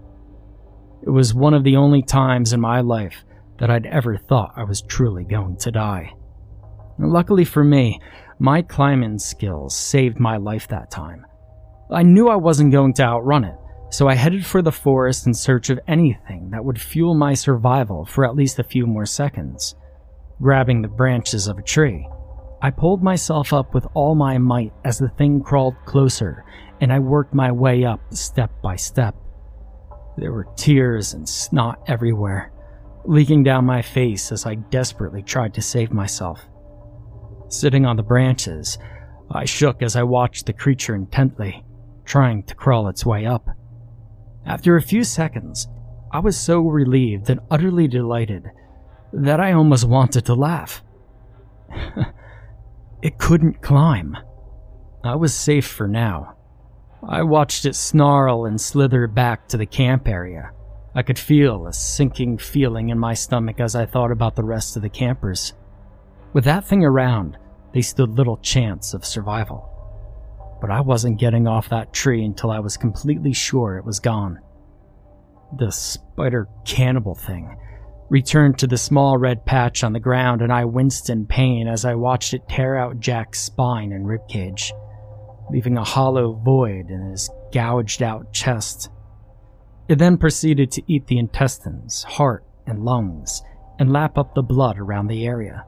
It 1.04 1.10
was 1.10 1.34
one 1.34 1.54
of 1.54 1.64
the 1.64 1.76
only 1.76 2.02
times 2.02 2.54
in 2.54 2.62
my 2.62 2.82
life 2.82 3.24
that 3.60 3.70
I'd 3.70 3.86
ever 3.86 4.18
thought 4.18 4.54
I 4.56 4.64
was 4.64 4.82
truly 4.82 5.24
going 5.24 5.58
to 5.58 5.72
die. 5.72 6.14
Luckily 7.00 7.46
for 7.46 7.64
me, 7.64 8.00
my 8.40 8.62
climbing 8.62 9.18
skills 9.18 9.76
saved 9.76 10.20
my 10.20 10.38
life 10.38 10.68
that 10.68 10.92
time. 10.92 11.26
I 11.90 12.04
knew 12.04 12.28
I 12.28 12.36
wasn't 12.36 12.72
going 12.72 12.94
to 12.96 13.04
outrun 13.04 13.46
it, 13.46 13.56
so 13.90 14.08
I 14.08 14.16
headed 14.16 14.46
for 14.46 14.62
the 14.62 14.72
forest 14.72 15.26
in 15.26 15.34
search 15.34 15.70
of 15.70 15.80
anything 15.88 16.50
that 16.52 16.64
would 16.64 16.80
fuel 16.80 17.16
my 17.16 17.34
survival 17.34 18.06
for 18.06 18.26
at 18.26 18.36
least 18.36 18.60
a 18.60 18.64
few 18.64 18.86
more 18.86 19.06
seconds. 19.06 19.76
Grabbing 20.40 20.84
the 20.84 20.88
branches 20.88 21.48
of 21.48 21.58
a 21.58 21.64
tree, 21.64 22.08
I 22.62 22.70
pulled 22.70 23.02
myself 23.02 23.54
up 23.54 23.74
with 23.74 23.88
all 23.96 24.14
my 24.14 24.38
might 24.38 24.72
as 24.86 25.00
the 25.00 25.10
thing 25.10 25.42
crawled 25.42 25.76
closer, 25.86 26.46
and 26.80 26.94
I 26.94 27.00
worked 27.00 27.34
my 27.34 27.52
way 27.52 27.84
up 27.84 28.00
step 28.14 28.52
by 28.62 28.76
step. 28.76 29.16
There 30.16 30.32
were 30.32 30.48
tears 30.56 31.14
and 31.14 31.28
snot 31.28 31.80
everywhere, 31.88 32.52
leaking 33.06 33.44
down 33.44 33.66
my 33.66 33.82
face 33.82 34.32
as 34.32 34.46
I 34.46 34.56
desperately 34.56 35.24
tried 35.24 35.56
to 35.56 35.62
save 35.62 35.92
myself. 35.92 36.48
Sitting 37.50 37.88
on 37.88 37.96
the 37.96 38.04
branches, 38.04 38.78
I 39.32 39.46
shook 39.46 39.82
as 39.82 39.96
I 39.96 40.04
watched 40.04 40.46
the 40.46 40.54
creature 40.54 40.94
intently, 40.94 41.64
trying 42.06 42.44
to 42.44 42.56
crawl 42.56 42.90
its 42.90 43.06
way 43.06 43.26
up. 43.26 43.48
After 44.46 44.76
a 44.76 44.84
few 44.84 45.04
seconds, 45.04 45.68
I 46.12 46.20
was 46.20 46.40
so 46.40 46.62
relieved 46.62 47.30
and 47.32 47.40
utterly 47.50 47.88
delighted 47.88 48.52
that 49.14 49.40
I 49.40 49.54
almost 49.54 49.88
wanted 49.88 50.26
to 50.26 50.34
laugh. 50.34 50.84
it 53.02 53.18
couldn't 53.18 53.62
climb. 53.62 54.18
I 55.04 55.16
was 55.16 55.34
safe 55.34 55.68
for 55.68 55.88
now. 55.88 56.36
I 57.08 57.22
watched 57.24 57.66
it 57.66 57.76
snarl 57.76 58.46
and 58.46 58.60
slither 58.60 59.08
back 59.08 59.48
to 59.50 59.58
the 59.58 59.66
camp 59.66 60.08
area. 60.08 60.52
I 60.96 61.04
could 61.04 61.20
feel 61.20 61.68
a 61.68 61.74
sinking 61.74 62.40
feeling 62.40 62.90
in 62.90 62.98
my 62.98 63.14
stomach 63.14 63.60
as 63.60 63.76
I 63.76 63.86
thought 63.86 64.12
about 64.12 64.36
the 64.36 64.44
rest 64.44 64.76
of 64.76 64.82
the 64.82 64.90
campers. 64.90 65.54
With 66.34 66.44
that 66.46 66.66
thing 66.66 66.84
around, 66.84 67.38
they 67.74 67.82
stood 67.82 68.18
little 68.18 68.38
chance 68.38 68.94
of 68.94 69.06
survival. 69.06 69.70
But 70.60 70.72
I 70.72 70.82
wasn't 70.82 71.20
getting 71.20 71.48
off 71.48 71.70
that 71.70 71.94
tree 71.94 72.26
until 72.26 72.50
I 72.50 72.60
was 72.60 72.78
completely 72.78 73.32
sure 73.32 73.78
it 73.78 73.86
was 73.86 74.00
gone. 74.00 74.40
The 75.56 75.72
spider 75.72 76.50
cannibal 76.66 77.14
thing 77.14 77.58
returned 78.10 78.58
to 78.60 78.68
the 78.68 78.78
small 78.78 79.18
red 79.18 79.46
patch 79.46 79.84
on 79.84 79.94
the 79.94 80.00
ground, 80.00 80.42
and 80.42 80.52
I 80.52 80.66
winced 80.66 81.10
in 81.10 81.26
pain 81.26 81.68
as 81.68 81.86
I 81.86 81.96
watched 81.96 82.34
it 82.34 82.48
tear 82.48 82.78
out 82.78 83.00
Jack's 83.00 83.42
spine 83.42 83.92
and 83.92 84.06
ribcage, 84.06 84.72
leaving 85.52 85.78
a 85.78 85.84
hollow 85.84 86.34
void 86.34 86.90
in 86.90 87.12
his 87.12 87.30
gouged 87.52 88.02
out 88.02 88.32
chest. 88.34 88.90
It 89.88 89.98
then 89.98 90.18
proceeded 90.18 90.72
to 90.72 90.84
eat 90.88 91.08
the 91.08 91.18
intestines, 91.18 92.04
heart, 92.04 92.44
and 92.66 92.84
lungs, 92.84 93.42
and 93.80 93.92
lap 93.92 94.18
up 94.18 94.36
the 94.36 94.42
blood 94.42 94.78
around 94.78 95.08
the 95.08 95.26
area. 95.26 95.66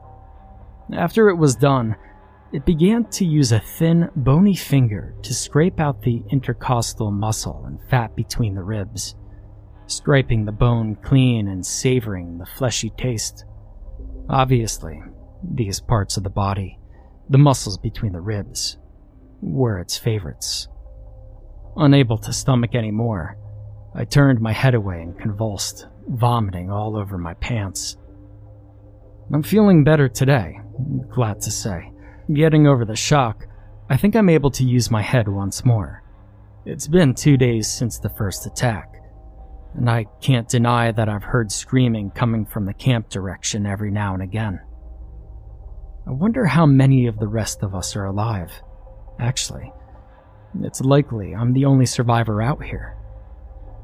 After 0.94 1.30
it 1.30 1.36
was 1.36 1.56
done, 1.56 1.96
it 2.52 2.66
began 2.66 3.06
to 3.12 3.26
use 3.26 3.52
a 3.52 3.60
thin, 3.60 4.10
bony 4.16 4.56
finger 4.56 5.14
to 5.22 5.34
scrape 5.34 5.80
out 5.80 6.02
the 6.02 6.24
intercostal 6.32 7.12
muscle 7.12 7.64
and 7.66 7.80
fat 7.90 8.16
between 8.16 8.56
the 8.56 8.64
ribs, 8.64 9.16
scraping 9.90 10.46
the 10.46 10.52
bone 10.52 10.96
clean 10.96 11.48
and 11.48 11.66
savoring 11.66 12.38
the 12.38 12.46
fleshy 12.46 12.92
taste. 12.92 13.46
Obviously, 14.30 15.02
these 15.44 15.80
parts 15.80 16.18
of 16.18 16.24
the 16.24 16.30
body, 16.30 16.80
the 17.30 17.38
muscles 17.38 17.78
between 17.78 18.14
the 18.14 18.22
ribs, 18.22 18.78
were 19.42 19.80
its 19.80 19.98
favorites. 19.98 20.68
Unable 21.76 22.18
to 22.18 22.34
stomach 22.34 22.76
any 22.76 22.92
more, 22.92 23.38
I 23.96 24.06
turned 24.06 24.40
my 24.40 24.52
head 24.52 24.76
away 24.76 25.02
and 25.02 25.18
convulsed, 25.18 25.88
vomiting 26.08 26.72
all 26.72 26.96
over 26.96 27.18
my 27.18 27.34
pants. 27.36 27.98
I'm 29.34 29.44
feeling 29.44 29.84
better 29.84 30.10
today, 30.10 30.60
glad 31.10 31.42
to 31.42 31.52
say. 31.52 31.92
Getting 32.32 32.68
over 32.68 32.86
the 32.86 32.96
shock, 32.96 33.48
I 33.90 33.98
think 33.98 34.16
I'm 34.16 34.30
able 34.30 34.52
to 34.52 34.64
use 34.64 34.92
my 34.92 35.02
head 35.02 35.28
once 35.28 35.66
more. 35.66 36.04
It's 36.66 36.88
been 36.88 37.16
two 37.16 37.38
days 37.38 37.68
since 37.68 37.98
the 37.98 38.10
first 38.10 38.46
attack, 38.46 38.89
and 39.80 39.90
I 39.90 40.06
can't 40.22 40.48
deny 40.48 40.92
that 40.92 41.10
I've 41.10 41.24
heard 41.24 41.52
screaming 41.52 42.12
coming 42.12 42.46
from 42.46 42.66
the 42.66 42.74
camp 42.74 43.10
direction 43.10 43.66
every 43.66 43.92
now 43.92 44.14
and 44.14 44.22
again. 44.22 44.60
I 46.08 46.12
wonder 46.12 46.46
how 46.46 46.66
many 46.66 47.08
of 47.08 47.18
the 47.18 47.28
rest 47.28 47.64
of 47.64 47.74
us 47.74 47.96
are 47.96 48.06
alive. 48.06 48.52
Actually, 49.20 49.74
it's 50.62 50.82
likely 50.82 51.34
I'm 51.34 51.54
the 51.54 51.66
only 51.66 51.86
survivor 51.86 52.42
out 52.42 52.64
here. 52.64 52.96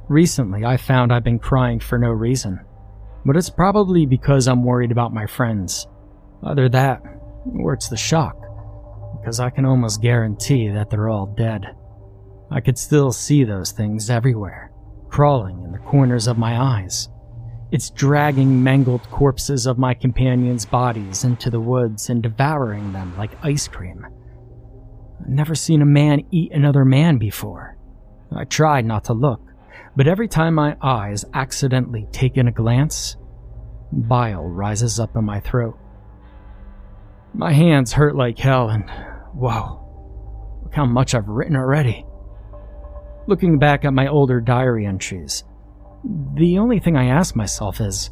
Recently, 0.07 0.63
I 0.63 0.77
found 0.77 1.11
I've 1.11 1.23
been 1.23 1.39
crying 1.39 1.79
for 1.79 1.97
no 1.97 2.09
reason 2.09 2.59
but 3.25 3.35
it's 3.35 3.49
probably 3.49 4.05
because 4.05 4.47
I'm 4.47 4.63
worried 4.63 4.91
about 4.91 5.13
my 5.13 5.25
friends. 5.25 5.87
Either 6.43 6.69
that, 6.69 7.01
or 7.59 7.73
it's 7.73 7.89
the 7.89 7.97
shock, 7.97 8.37
because 9.19 9.39
I 9.39 9.49
can 9.49 9.65
almost 9.65 10.01
guarantee 10.01 10.69
that 10.69 10.91
they're 10.91 11.09
all 11.09 11.25
dead. 11.25 11.75
I 12.51 12.61
could 12.61 12.77
still 12.77 13.11
see 13.11 13.43
those 13.43 13.71
things 13.71 14.11
everywhere, 14.11 14.64
crawling 15.15 15.63
in 15.63 15.71
the 15.71 15.77
corners 15.77 16.27
of 16.27 16.37
my 16.37 16.61
eyes. 16.61 17.07
It's 17.71 17.89
dragging 17.89 18.61
mangled 18.61 19.09
corpses 19.11 19.65
of 19.65 19.77
my 19.77 19.93
companions' 19.93 20.65
bodies 20.65 21.23
into 21.23 21.49
the 21.49 21.61
woods 21.61 22.09
and 22.09 22.21
devouring 22.21 22.91
them 22.91 23.17
like 23.17 23.31
ice 23.41 23.65
cream. 23.65 24.05
I've 25.21 25.29
never 25.29 25.55
seen 25.55 25.81
a 25.81 25.85
man 25.85 26.27
eat 26.31 26.51
another 26.51 26.83
man 26.83 27.17
before. 27.17 27.77
I 28.35 28.43
tried 28.43 28.83
not 28.83 29.05
to 29.05 29.13
look, 29.13 29.39
but 29.95 30.05
every 30.05 30.27
time 30.27 30.53
my 30.53 30.75
eyes 30.81 31.23
accidentally 31.33 32.09
take 32.11 32.35
in 32.35 32.49
a 32.49 32.51
glance, 32.51 33.15
bile 33.93 34.43
rises 34.43 34.99
up 34.99 35.15
in 35.15 35.23
my 35.23 35.39
throat. 35.39 35.79
My 37.33 37.53
hands 37.53 37.93
hurt 37.93 38.17
like 38.17 38.37
hell, 38.37 38.67
and 38.67 38.83
whoa, 39.33 40.59
look 40.61 40.73
how 40.75 40.85
much 40.85 41.15
I've 41.15 41.29
written 41.29 41.55
already. 41.55 42.05
Looking 43.27 43.57
back 43.57 43.85
at 43.85 43.93
my 43.93 44.07
older 44.07 44.39
diary 44.39 44.85
entries, 44.85 45.43
the 46.35 46.59
only 46.59 46.79
thing 46.79 46.95
I 46.95 47.07
ask 47.07 47.35
myself 47.35 47.81
is, 47.81 48.11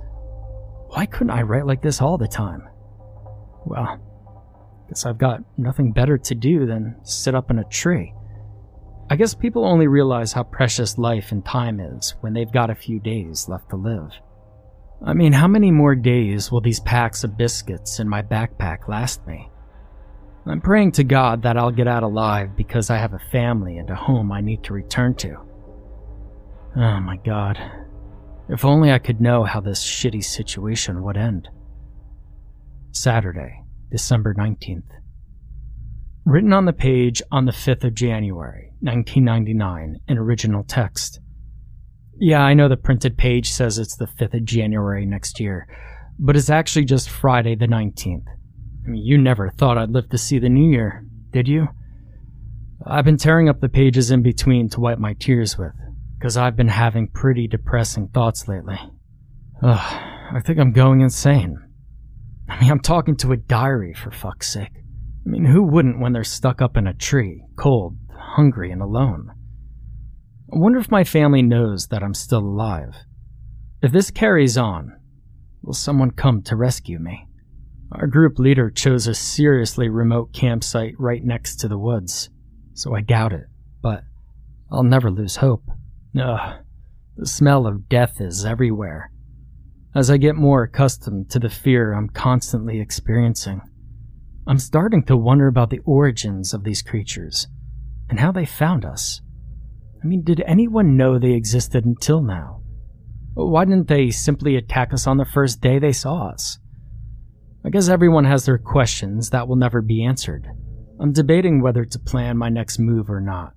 why 0.88 1.06
couldn't 1.06 1.32
I 1.32 1.44
write 1.44 1.68
like 1.68 1.82
this 1.82 2.02
all 2.02 2.18
the 2.18 2.28
time? 2.28 2.68
Well, 3.66 4.00
guess 4.90 5.06
I've 5.06 5.18
got 5.18 5.42
nothing 5.58 5.92
better 5.92 6.18
to 6.18 6.36
do 6.36 6.66
than 6.66 6.96
sit 7.04 7.36
up 7.36 7.52
in 7.52 7.60
a 7.60 7.64
tree. 7.66 8.14
I 9.10 9.16
guess 9.16 9.36
people 9.36 9.66
only 9.66 9.88
realize 9.88 10.34
how 10.34 10.44
precious 10.44 10.98
life 10.98 11.32
and 11.32 11.46
time 11.46 11.80
is 11.80 12.16
when 12.22 12.34
they've 12.34 12.52
got 12.52 12.70
a 12.70 12.76
few 12.76 13.00
days 13.00 13.48
left 13.48 13.70
to 13.70 13.76
live. 13.76 14.12
I 15.06 15.14
mean, 15.14 15.34
how 15.34 15.48
many 15.48 15.72
more 15.72 15.96
days 15.96 16.52
will 16.52 16.62
these 16.62 16.80
packs 16.80 17.24
of 17.24 17.38
biscuits 17.38 18.00
in 18.00 18.08
my 18.08 18.22
backpack 18.22 18.88
last 18.88 19.26
me? 19.28 19.50
I'm 20.46 20.60
praying 20.60 20.92
to 20.94 21.04
God 21.06 21.44
that 21.44 21.56
I'll 21.56 21.72
get 21.72 21.88
out 21.88 22.04
alive 22.04 22.56
because 22.58 22.90
I 22.90 22.98
have 22.98 23.14
a 23.14 23.32
family 23.32 23.78
and 23.78 23.90
a 23.90 23.96
home 23.96 24.32
I 24.32 24.42
need 24.42 24.64
to 24.64 24.74
return 24.74 25.16
to. 25.16 25.38
Oh 26.76 27.00
my 27.00 27.18
god. 27.18 27.58
If 28.50 28.66
only 28.66 28.92
I 28.92 29.00
could 29.00 29.22
know 29.22 29.46
how 29.46 29.62
this 29.62 29.82
shitty 29.82 30.24
situation 30.24 31.02
would 31.04 31.16
end. 31.16 31.48
Saturday, 32.92 33.64
December 33.90 34.34
19th. 34.34 34.84
Written 36.26 36.52
on 36.52 36.66
the 36.66 36.74
page 36.74 37.22
on 37.32 37.46
the 37.46 37.52
5th 37.52 37.86
of 37.86 37.94
January, 37.94 38.72
1999, 38.82 40.00
in 40.08 40.18
original 40.18 40.64
text. 40.64 41.22
Yeah, 42.20 42.42
I 42.42 42.54
know 42.54 42.68
the 42.68 42.78
printed 42.78 43.18
page 43.18 43.50
says 43.50 43.78
it's 43.78 43.96
the 43.96 44.08
5th 44.08 44.34
of 44.34 44.46
January 44.46 45.06
next 45.06 45.40
year, 45.40 45.68
but 46.20 46.36
it's 46.36 46.50
actually 46.50 46.86
just 46.86 47.10
Friday 47.10 47.56
the 47.56 47.68
19th. 47.68 48.26
I 48.86 48.90
mean, 48.90 49.04
you 49.04 49.18
never 49.18 49.50
thought 49.50 49.78
I'd 49.78 49.92
live 49.92 50.10
to 50.10 50.18
see 50.18 50.40
the 50.40 50.50
new 50.50 50.72
year, 50.72 51.06
did 51.32 51.48
you? 51.48 51.68
I've 52.86 53.06
been 53.06 53.18
tearing 53.18 53.48
up 53.48 53.62
the 53.62 53.70
pages 53.70 54.12
in 54.12 54.22
between 54.22 54.70
to 54.70 54.82
wipe 54.82 55.00
my 55.00 55.14
tears 55.14 55.58
with, 55.58 55.72
because 56.18 56.36
I've 56.36 56.58
been 56.58 56.68
having 56.68 57.08
pretty 57.08 57.48
depressing 57.48 58.10
thoughts 58.10 58.48
lately. 58.48 58.78
Ugh, 59.62 59.80
I 60.34 60.42
think 60.44 60.60
I'm 60.60 60.74
going 60.74 61.00
insane. 61.00 61.58
I 62.50 62.60
mean, 62.60 62.70
I'm 62.70 62.82
talking 62.82 63.16
to 63.18 63.32
a 63.32 63.38
diary, 63.38 63.94
for 63.94 64.12
fuck's 64.12 64.52
sake. 64.52 64.74
I 65.26 65.30
mean, 65.30 65.46
who 65.46 65.64
wouldn't 65.64 66.02
when 66.02 66.12
they're 66.12 66.26
stuck 66.26 66.62
up 66.62 66.76
in 66.76 66.86
a 66.86 66.94
tree, 66.94 67.46
cold, 67.56 67.98
hungry, 68.12 68.72
and 68.72 68.82
alone? 68.82 69.32
I 70.54 70.58
wonder 70.58 70.80
if 70.80 70.92
my 70.92 71.06
family 71.06 71.42
knows 71.42 71.88
that 71.88 72.04
I'm 72.04 72.14
still 72.14 72.40
alive. 72.40 72.96
If 73.82 73.94
this 73.94 74.12
carries 74.12 74.58
on, 74.58 75.00
will 75.62 75.74
someone 75.74 76.12
come 76.12 76.42
to 76.44 76.58
rescue 76.58 77.00
me? 77.00 77.28
Our 77.96 78.08
group 78.08 78.40
leader 78.40 78.72
chose 78.72 79.06
a 79.06 79.14
seriously 79.14 79.88
remote 79.88 80.34
campsite 80.34 80.96
right 80.98 81.24
next 81.24 81.58
to 81.58 81.68
the 81.68 81.78
woods, 81.78 82.30
so 82.74 82.96
I 82.96 83.02
doubt 83.02 83.34
it, 83.34 83.46
but 83.84 84.04
I'll 84.72 84.84
never 84.84 85.12
lose 85.12 85.36
hope. 85.36 85.64
Ugh, 86.20 86.56
the 87.16 87.28
smell 87.28 87.68
of 87.68 87.88
death 87.90 88.20
is 88.20 88.46
everywhere. 88.46 89.12
As 89.94 90.10
I 90.10 90.18
get 90.18 90.36
more 90.36 90.64
accustomed 90.64 91.30
to 91.30 91.40
the 91.40 91.50
fear 91.50 91.94
I'm 91.94 92.10
constantly 92.10 92.80
experiencing, 92.80 93.62
I'm 94.48 94.58
starting 94.58 95.04
to 95.04 95.16
wonder 95.16 95.46
about 95.46 95.70
the 95.70 95.82
origins 95.86 96.52
of 96.52 96.64
these 96.64 96.82
creatures 96.82 97.48
and 98.10 98.20
how 98.20 98.32
they 98.32 98.46
found 98.46 98.86
us. 98.86 99.22
I 100.04 100.08
mean, 100.08 100.24
did 100.24 100.42
anyone 100.48 100.98
know 100.98 101.20
they 101.20 101.34
existed 101.34 101.86
until 101.86 102.24
now? 102.24 102.64
Why 103.36 103.66
didn't 103.66 103.88
they 103.88 104.10
simply 104.10 104.56
attack 104.56 104.94
us 104.94 105.06
on 105.06 105.18
the 105.18 105.26
first 105.26 105.62
day 105.62 105.78
they 105.78 105.94
saw 105.94 106.30
us? 106.30 106.58
I 107.66 107.70
guess 107.70 107.88
everyone 107.88 108.26
has 108.26 108.46
their 108.46 108.58
questions 108.58 109.30
that 109.30 109.48
will 109.48 109.56
never 109.56 109.82
be 109.82 110.04
answered. 110.04 110.48
I'm 111.00 111.14
debating 111.14 111.62
whether 111.62 111.86
to 111.86 112.00
plan 112.00 112.38
my 112.38 112.50
next 112.50 112.78
move 112.78 113.10
or 113.10 113.22
not. 113.22 113.54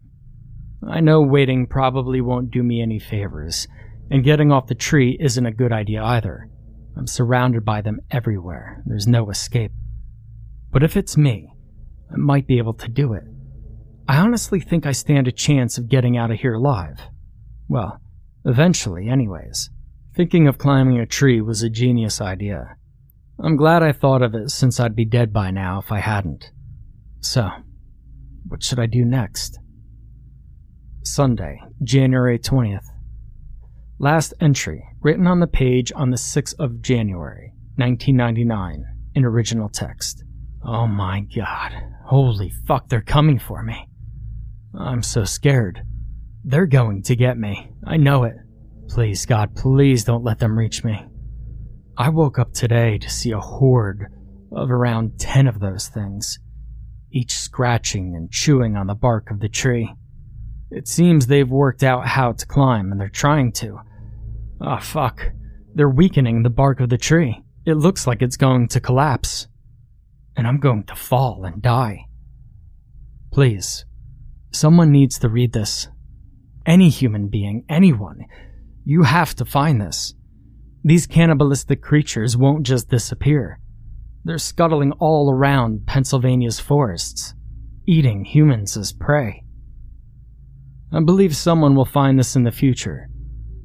I 0.88 1.00
know 1.00 1.22
waiting 1.22 1.66
probably 1.66 2.20
won't 2.20 2.50
do 2.50 2.62
me 2.62 2.80
any 2.80 2.98
favors, 2.98 3.66
and 4.10 4.22
getting 4.22 4.52
off 4.52 4.68
the 4.68 4.74
tree 4.74 5.16
isn't 5.20 5.46
a 5.46 5.52
good 5.52 5.72
idea 5.72 6.02
either. 6.02 6.48
I'm 6.96 7.06
surrounded 7.06 7.64
by 7.64 7.80
them 7.82 8.00
everywhere, 8.10 8.82
there's 8.86 9.06
no 9.06 9.28
escape. 9.30 9.72
But 10.70 10.82
if 10.82 10.96
it's 10.96 11.16
me, 11.16 11.52
I 12.12 12.16
might 12.16 12.46
be 12.46 12.58
able 12.58 12.74
to 12.74 12.88
do 12.88 13.12
it. 13.12 13.24
I 14.08 14.18
honestly 14.18 14.60
think 14.60 14.86
I 14.86 14.92
stand 14.92 15.26
a 15.26 15.32
chance 15.32 15.78
of 15.78 15.88
getting 15.88 16.16
out 16.16 16.30
of 16.30 16.38
here 16.38 16.54
alive. 16.54 17.00
Well, 17.68 18.00
eventually, 18.44 19.08
anyways. 19.08 19.70
Thinking 20.14 20.46
of 20.46 20.58
climbing 20.58 20.98
a 21.00 21.06
tree 21.06 21.40
was 21.40 21.62
a 21.62 21.68
genius 21.68 22.20
idea. 22.20 22.76
I'm 23.38 23.56
glad 23.56 23.82
I 23.82 23.92
thought 23.92 24.22
of 24.22 24.34
it 24.34 24.50
since 24.50 24.80
I'd 24.80 24.96
be 24.96 25.04
dead 25.04 25.32
by 25.32 25.50
now 25.50 25.78
if 25.78 25.92
I 25.92 26.00
hadn't. 26.00 26.50
So, 27.20 27.50
what 28.48 28.62
should 28.62 28.78
I 28.78 28.86
do 28.86 29.04
next? 29.04 29.58
Sunday, 31.02 31.60
January 31.82 32.38
20th. 32.38 32.86
Last 33.98 34.34
entry, 34.40 34.84
written 35.00 35.26
on 35.26 35.40
the 35.40 35.46
page 35.46 35.92
on 35.94 36.10
the 36.10 36.16
6th 36.16 36.54
of 36.58 36.80
January, 36.80 37.52
1999, 37.76 38.84
in 39.14 39.24
original 39.24 39.68
text. 39.68 40.24
Oh 40.64 40.86
my 40.86 41.20
god. 41.34 41.72
Holy 42.04 42.52
fuck, 42.66 42.88
they're 42.88 43.00
coming 43.00 43.38
for 43.38 43.62
me. 43.62 43.88
I'm 44.78 45.02
so 45.02 45.24
scared. 45.24 45.82
They're 46.44 46.66
going 46.66 47.02
to 47.04 47.16
get 47.16 47.38
me. 47.38 47.70
I 47.84 47.96
know 47.96 48.24
it. 48.24 48.36
Please, 48.88 49.26
God, 49.26 49.54
please 49.56 50.04
don't 50.04 50.24
let 50.24 50.38
them 50.38 50.58
reach 50.58 50.84
me. 50.84 51.04
I 51.98 52.10
woke 52.10 52.38
up 52.38 52.52
today 52.52 52.98
to 52.98 53.08
see 53.08 53.30
a 53.30 53.40
horde 53.40 54.12
of 54.52 54.70
around 54.70 55.18
10 55.18 55.46
of 55.46 55.60
those 55.60 55.88
things, 55.88 56.38
each 57.10 57.32
scratching 57.32 58.14
and 58.14 58.30
chewing 58.30 58.76
on 58.76 58.86
the 58.86 58.94
bark 58.94 59.30
of 59.30 59.40
the 59.40 59.48
tree. 59.48 59.94
It 60.70 60.88
seems 60.88 61.26
they've 61.26 61.48
worked 61.48 61.82
out 61.82 62.06
how 62.06 62.32
to 62.32 62.46
climb 62.46 62.92
and 62.92 63.00
they're 63.00 63.08
trying 63.08 63.52
to. 63.52 63.80
Ah, 64.60 64.76
oh, 64.76 64.80
fuck. 64.82 65.32
They're 65.74 65.88
weakening 65.88 66.42
the 66.42 66.50
bark 66.50 66.80
of 66.80 66.90
the 66.90 66.98
tree. 66.98 67.42
It 67.64 67.74
looks 67.74 68.06
like 68.06 68.20
it's 68.20 68.36
going 68.36 68.68
to 68.68 68.80
collapse. 68.80 69.46
And 70.36 70.46
I'm 70.46 70.60
going 70.60 70.84
to 70.84 70.94
fall 70.94 71.44
and 71.44 71.62
die. 71.62 72.08
Please, 73.32 73.86
someone 74.52 74.92
needs 74.92 75.18
to 75.20 75.30
read 75.30 75.54
this. 75.54 75.88
Any 76.66 76.90
human 76.90 77.28
being, 77.28 77.64
anyone. 77.70 78.26
You 78.84 79.04
have 79.04 79.34
to 79.36 79.46
find 79.46 79.80
this. 79.80 80.14
These 80.86 81.08
cannibalistic 81.08 81.82
creatures 81.82 82.36
won't 82.36 82.64
just 82.64 82.88
disappear. 82.88 83.58
They're 84.22 84.38
scuttling 84.38 84.92
all 85.00 85.32
around 85.32 85.84
Pennsylvania's 85.84 86.60
forests, 86.60 87.34
eating 87.88 88.24
humans 88.24 88.76
as 88.76 88.92
prey. 88.92 89.42
I 90.92 91.00
believe 91.00 91.34
someone 91.34 91.74
will 91.74 91.86
find 91.86 92.16
this 92.16 92.36
in 92.36 92.44
the 92.44 92.52
future. 92.52 93.08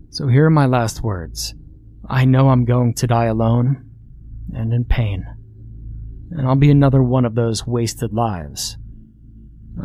So 0.10 0.30
here 0.30 0.48
are 0.48 0.50
my 0.50 0.66
last 0.66 1.04
words. 1.04 1.54
I 2.10 2.26
know 2.26 2.50
I'm 2.50 2.66
going 2.66 2.96
to 2.96 3.06
die 3.06 3.26
alone 3.26 3.88
and 4.56 4.74
in 4.74 4.86
pain. 4.86 5.24
And 6.32 6.48
I'll 6.48 6.56
be 6.56 6.72
another 6.72 7.04
one 7.04 7.26
of 7.26 7.36
those 7.36 7.68
wasted 7.68 8.14
lives. 8.14 8.80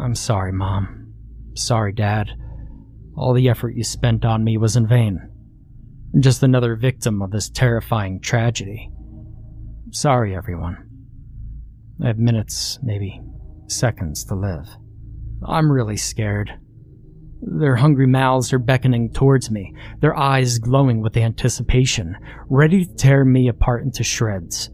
I'm 0.00 0.14
sorry, 0.14 0.52
Mom. 0.52 1.12
Sorry, 1.54 1.92
Dad. 1.92 2.30
All 3.14 3.34
the 3.34 3.50
effort 3.50 3.76
you 3.76 3.84
spent 3.84 4.24
on 4.24 4.42
me 4.42 4.56
was 4.56 4.74
in 4.74 4.86
vain. 4.86 5.35
Just 6.18 6.42
another 6.42 6.76
victim 6.76 7.20
of 7.20 7.30
this 7.30 7.50
terrifying 7.50 8.20
tragedy. 8.20 8.90
Sorry, 9.90 10.34
everyone. 10.34 10.78
I 12.02 12.06
have 12.06 12.18
minutes, 12.18 12.78
maybe 12.82 13.20
seconds 13.66 14.24
to 14.26 14.34
live. 14.34 14.66
I'm 15.46 15.70
really 15.70 15.96
scared. 15.96 16.50
Their 17.42 17.76
hungry 17.76 18.06
mouths 18.06 18.52
are 18.54 18.58
beckoning 18.58 19.12
towards 19.12 19.50
me, 19.50 19.74
their 20.00 20.16
eyes 20.16 20.58
glowing 20.58 21.02
with 21.02 21.18
anticipation, 21.18 22.16
ready 22.48 22.86
to 22.86 22.94
tear 22.94 23.24
me 23.24 23.48
apart 23.48 23.82
into 23.82 24.02
shreds. 24.02 24.70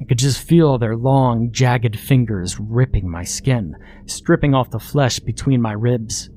I 0.00 0.04
could 0.04 0.18
just 0.18 0.46
feel 0.46 0.78
their 0.78 0.96
long, 0.96 1.52
jagged 1.52 1.98
fingers 1.98 2.58
ripping 2.58 3.08
my 3.08 3.22
skin, 3.22 3.76
stripping 4.06 4.54
off 4.54 4.70
the 4.70 4.80
flesh 4.80 5.20
between 5.20 5.62
my 5.62 5.72
ribs. 5.72 6.28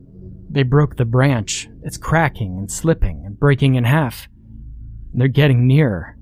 They 0.49 0.63
broke 0.63 0.97
the 0.97 1.05
branch. 1.05 1.69
It's 1.83 1.97
cracking 1.97 2.57
and 2.57 2.71
slipping 2.71 3.23
and 3.25 3.39
breaking 3.39 3.75
in 3.75 3.83
half. 3.83 4.27
They're 5.13 5.27
getting 5.27 5.67
nearer. 5.67 6.17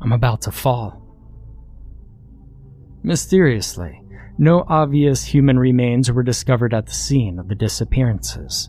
I'm 0.00 0.12
about 0.12 0.42
to 0.42 0.52
fall. 0.52 1.00
Mysteriously, 3.02 4.02
no 4.38 4.64
obvious 4.68 5.24
human 5.24 5.58
remains 5.58 6.10
were 6.10 6.22
discovered 6.22 6.74
at 6.74 6.86
the 6.86 6.92
scene 6.92 7.38
of 7.38 7.48
the 7.48 7.54
disappearances. 7.54 8.68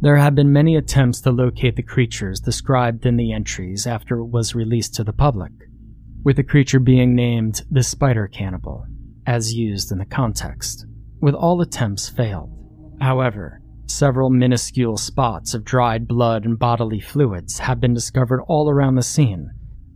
There 0.00 0.16
have 0.16 0.34
been 0.34 0.52
many 0.52 0.76
attempts 0.76 1.20
to 1.22 1.30
locate 1.30 1.76
the 1.76 1.82
creatures 1.82 2.40
described 2.40 3.06
in 3.06 3.16
the 3.16 3.32
entries 3.32 3.86
after 3.86 4.18
it 4.18 4.26
was 4.26 4.54
released 4.54 4.94
to 4.94 5.04
the 5.04 5.12
public, 5.12 5.52
with 6.22 6.36
the 6.36 6.42
creature 6.42 6.80
being 6.80 7.14
named 7.14 7.62
the 7.70 7.82
spider 7.82 8.28
cannibal, 8.28 8.86
as 9.26 9.54
used 9.54 9.92
in 9.92 9.98
the 9.98 10.04
context, 10.04 10.86
with 11.20 11.34
all 11.34 11.60
attempts 11.60 12.08
failed. 12.08 12.50
However, 13.00 13.62
several 13.90 14.30
minuscule 14.30 14.96
spots 14.96 15.54
of 15.54 15.64
dried 15.64 16.06
blood 16.06 16.44
and 16.44 16.58
bodily 16.58 17.00
fluids 17.00 17.58
have 17.58 17.80
been 17.80 17.94
discovered 17.94 18.42
all 18.42 18.70
around 18.70 18.94
the 18.94 19.02
scene, 19.02 19.50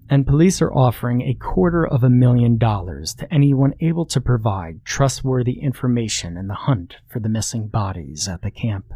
and 0.09 0.27
police 0.27 0.61
are 0.61 0.73
offering 0.73 1.23
a 1.23 1.35
quarter 1.35 1.87
of 1.87 2.03
a 2.03 2.11
million 2.11 2.59
dollars 2.59 3.15
to 3.15 3.33
anyone 3.33 3.75
able 3.81 4.05
to 4.07 4.21
provide 4.21 4.85
trustworthy 4.85 5.61
information 5.61 6.37
in 6.37 6.49
the 6.49 6.55
hunt 6.55 6.97
for 7.09 7.21
the 7.21 7.29
missing 7.29 7.69
bodies 7.69 8.27
at 8.27 8.43
the 8.43 8.51
camp. 8.51 8.93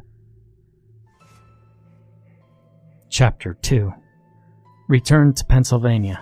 Chapter 3.08 3.54
2 3.54 3.92
Return 4.88 5.32
to 5.34 5.44
Pennsylvania. 5.44 6.20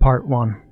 Part 0.00 0.26
1 0.26 0.62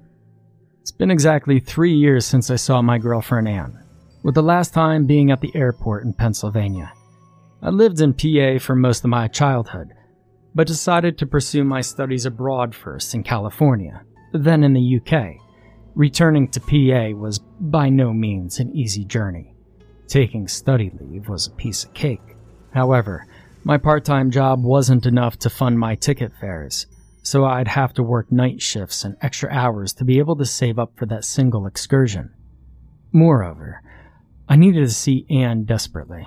It's 0.81 0.91
been 0.91 1.11
exactly 1.11 1.61
three 1.61 1.95
years 1.95 2.25
since 2.25 2.51
I 2.51 2.57
saw 2.57 2.81
my 2.81 2.97
girlfriend 2.97 3.47
Anne, 3.47 3.84
with 4.25 4.35
the 4.35 4.43
last 4.43 4.73
time 4.73 5.05
being 5.05 5.31
at 5.31 5.43
the 5.43 5.55
airport 5.55 6.03
in 6.03 6.15
Pennsylvania. 6.15 6.91
I 7.63 7.69
lived 7.69 8.01
in 8.01 8.15
PA 8.15 8.59
for 8.59 8.75
most 8.75 9.05
of 9.05 9.11
my 9.11 9.29
childhood, 9.29 9.93
but 10.55 10.67
decided 10.67 11.19
to 11.19 11.27
pursue 11.27 11.63
my 11.63 11.83
studies 11.83 12.25
abroad 12.25 12.75
first 12.75 13.15
in 13.15 13.23
California, 13.23 14.03
then 14.33 14.65
in 14.65 14.73
the 14.73 14.99
UK. 14.99 15.37
Returning 15.95 16.49
to 16.49 16.61
PA 16.61 17.17
was 17.17 17.39
by 17.61 17.91
no 17.91 18.15
means 18.15 18.59
an 18.59 18.75
easy 18.75 19.05
journey. 19.05 19.55
Taking 20.09 20.49
study 20.49 20.91
leave 20.99 21.29
was 21.29 21.47
a 21.47 21.53
piece 21.53 21.85
of 21.85 21.93
cake. 21.93 22.37
However, 22.73 23.27
my 23.63 23.77
part 23.77 24.07
time 24.07 24.31
job 24.31 24.63
wasn't 24.65 25.07
enough 25.07 25.39
to 25.41 25.51
fund 25.51 25.79
my 25.79 25.97
ticket 25.97 26.33
fares, 26.41 26.87
so 27.23 27.45
I'd 27.45 27.69
have 27.69 27.93
to 27.95 28.03
work 28.03 28.33
night 28.33 28.63
shifts 28.63 29.05
and 29.05 29.17
extra 29.21 29.51
hours 29.51 29.93
to 29.95 30.05
be 30.05 30.19
able 30.19 30.37
to 30.37 30.47
save 30.47 30.79
up 30.79 30.97
for 30.97 31.05
that 31.07 31.25
single 31.25 31.67
excursion. 31.67 32.33
Moreover, 33.13 33.81
I 34.49 34.57
needed 34.57 34.81
to 34.81 34.91
see 34.91 35.27
Anne 35.31 35.65
desperately. 35.65 36.27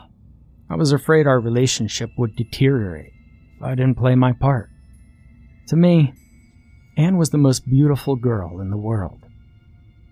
I 0.69 0.75
was 0.75 0.91
afraid 0.91 1.27
our 1.27 1.39
relationship 1.39 2.09
would 2.17 2.35
deteriorate 2.35 3.13
if 3.55 3.63
I 3.63 3.75
didn't 3.75 3.97
play 3.97 4.15
my 4.15 4.33
part. 4.33 4.69
To 5.67 5.75
me, 5.75 6.13
Anne 6.97 7.17
was 7.17 7.29
the 7.29 7.37
most 7.37 7.69
beautiful 7.69 8.15
girl 8.15 8.59
in 8.59 8.71
the 8.71 8.77
world. 8.77 9.23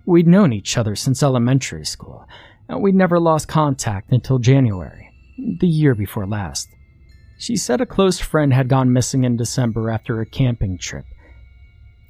We'd 0.05 0.27
known 0.27 0.53
each 0.53 0.77
other 0.77 0.95
since 0.95 1.23
elementary 1.23 1.85
school, 1.85 2.27
and 2.69 2.81
we'd 2.81 2.93
never 2.93 3.19
lost 3.19 3.47
contact 3.47 4.11
until 4.11 4.37
January, 4.37 5.09
the 5.59 5.67
year 5.67 5.95
before 5.95 6.27
last. 6.27 6.69
She 7.39 7.57
said 7.57 7.81
a 7.81 7.85
close 7.85 8.19
friend 8.19 8.53
had 8.53 8.69
gone 8.69 8.93
missing 8.93 9.23
in 9.23 9.35
December 9.35 9.89
after 9.89 10.21
a 10.21 10.25
camping 10.25 10.77
trip, 10.77 11.05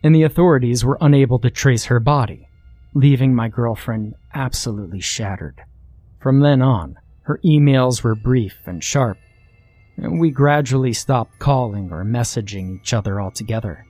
and 0.03 0.13
the 0.13 0.23
authorities 0.23 0.83
were 0.83 0.97
unable 0.99 1.39
to 1.39 1.49
trace 1.49 1.85
her 1.85 2.01
body, 2.01 2.47
leaving 2.93 3.33
my 3.33 3.47
girlfriend 3.47 4.13
absolutely 4.33 4.99
shattered. 4.99 5.61
From 6.25 6.39
then 6.39 6.63
on, 6.63 6.97
her 7.25 7.39
emails 7.45 8.01
were 8.01 8.15
brief 8.15 8.57
and 8.65 8.83
sharp, 8.83 9.19
and 9.95 10.19
we 10.19 10.31
gradually 10.31 10.91
stopped 10.91 11.37
calling 11.37 11.91
or 11.91 12.03
messaging 12.03 12.77
each 12.79 12.95
other 12.95 13.21
altogether. 13.21 13.85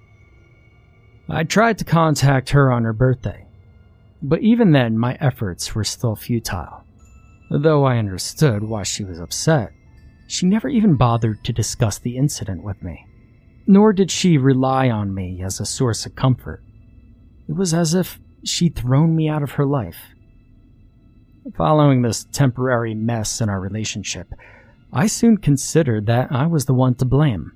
I 1.29 1.45
tried 1.45 1.77
to 1.77 1.85
contact 1.85 2.49
her 2.49 2.73
on 2.73 2.83
her 2.83 2.91
birthday, 2.91 3.47
but 4.21 4.41
even 4.41 4.73
then 4.73 4.97
my 4.97 5.17
efforts 5.21 5.73
were 5.73 5.85
still 5.85 6.17
futile. 6.17 6.83
Though 7.49 7.85
I 7.85 7.99
understood 7.99 8.63
why 8.63 8.83
she 8.83 9.05
was 9.05 9.17
upset, 9.17 9.71
she 10.27 10.45
never 10.45 10.67
even 10.67 10.97
bothered 10.97 11.41
to 11.45 11.53
discuss 11.53 11.99
the 11.99 12.17
incident 12.17 12.63
with 12.63 12.83
me, 12.83 13.07
nor 13.65 13.93
did 13.93 14.11
she 14.11 14.37
rely 14.37 14.89
on 14.89 15.13
me 15.13 15.41
as 15.41 15.61
a 15.61 15.65
source 15.65 16.05
of 16.05 16.17
comfort. 16.17 16.61
It 17.47 17.55
was 17.55 17.73
as 17.73 17.93
if 17.93 18.19
she'd 18.43 18.75
thrown 18.75 19.15
me 19.15 19.29
out 19.29 19.41
of 19.41 19.51
her 19.51 19.65
life. 19.65 20.14
Following 21.53 22.01
this 22.01 22.25
temporary 22.31 22.95
mess 22.95 23.39
in 23.39 23.49
our 23.49 23.59
relationship, 23.59 24.33
I 24.91 25.05
soon 25.05 25.37
considered 25.37 26.07
that 26.07 26.31
I 26.31 26.47
was 26.47 26.65
the 26.65 26.73
one 26.73 26.95
to 26.95 27.05
blame. 27.05 27.51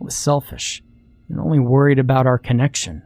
I 0.00 0.04
was 0.04 0.16
selfish 0.16 0.82
and 1.28 1.38
only 1.38 1.60
worried 1.60 2.00
about 2.00 2.26
our 2.26 2.38
connection, 2.38 3.02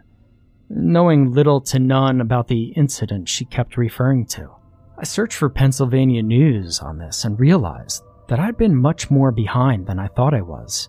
knowing 0.71 1.33
little 1.33 1.61
to 1.61 1.79
none 1.79 2.23
about 2.23 2.49
the 2.49 2.69
incident 2.69 3.29
she 3.29 3.45
kept 3.45 3.77
referring 3.77 4.25
to. 4.29 4.51
I 4.97 5.05
searched 5.05 5.37
for 5.37 5.51
Pennsylvania 5.51 6.23
news 6.23 6.81
on 6.81 6.97
this 6.97 7.27
and 7.27 7.39
realized 7.39 8.03
that 8.29 8.41
I'd 8.41 8.57
been 8.57 8.75
much 8.75 9.11
more 9.11 9.31
behind 9.31 9.87
than 9.87 9.99
I 9.99 10.07
thought 10.07 10.33
I 10.33 10.41
was. 10.41 10.89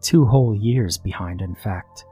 Two 0.00 0.24
whole 0.24 0.54
years 0.54 0.96
behind, 0.96 1.42
in 1.42 1.54
fact. 1.54 2.06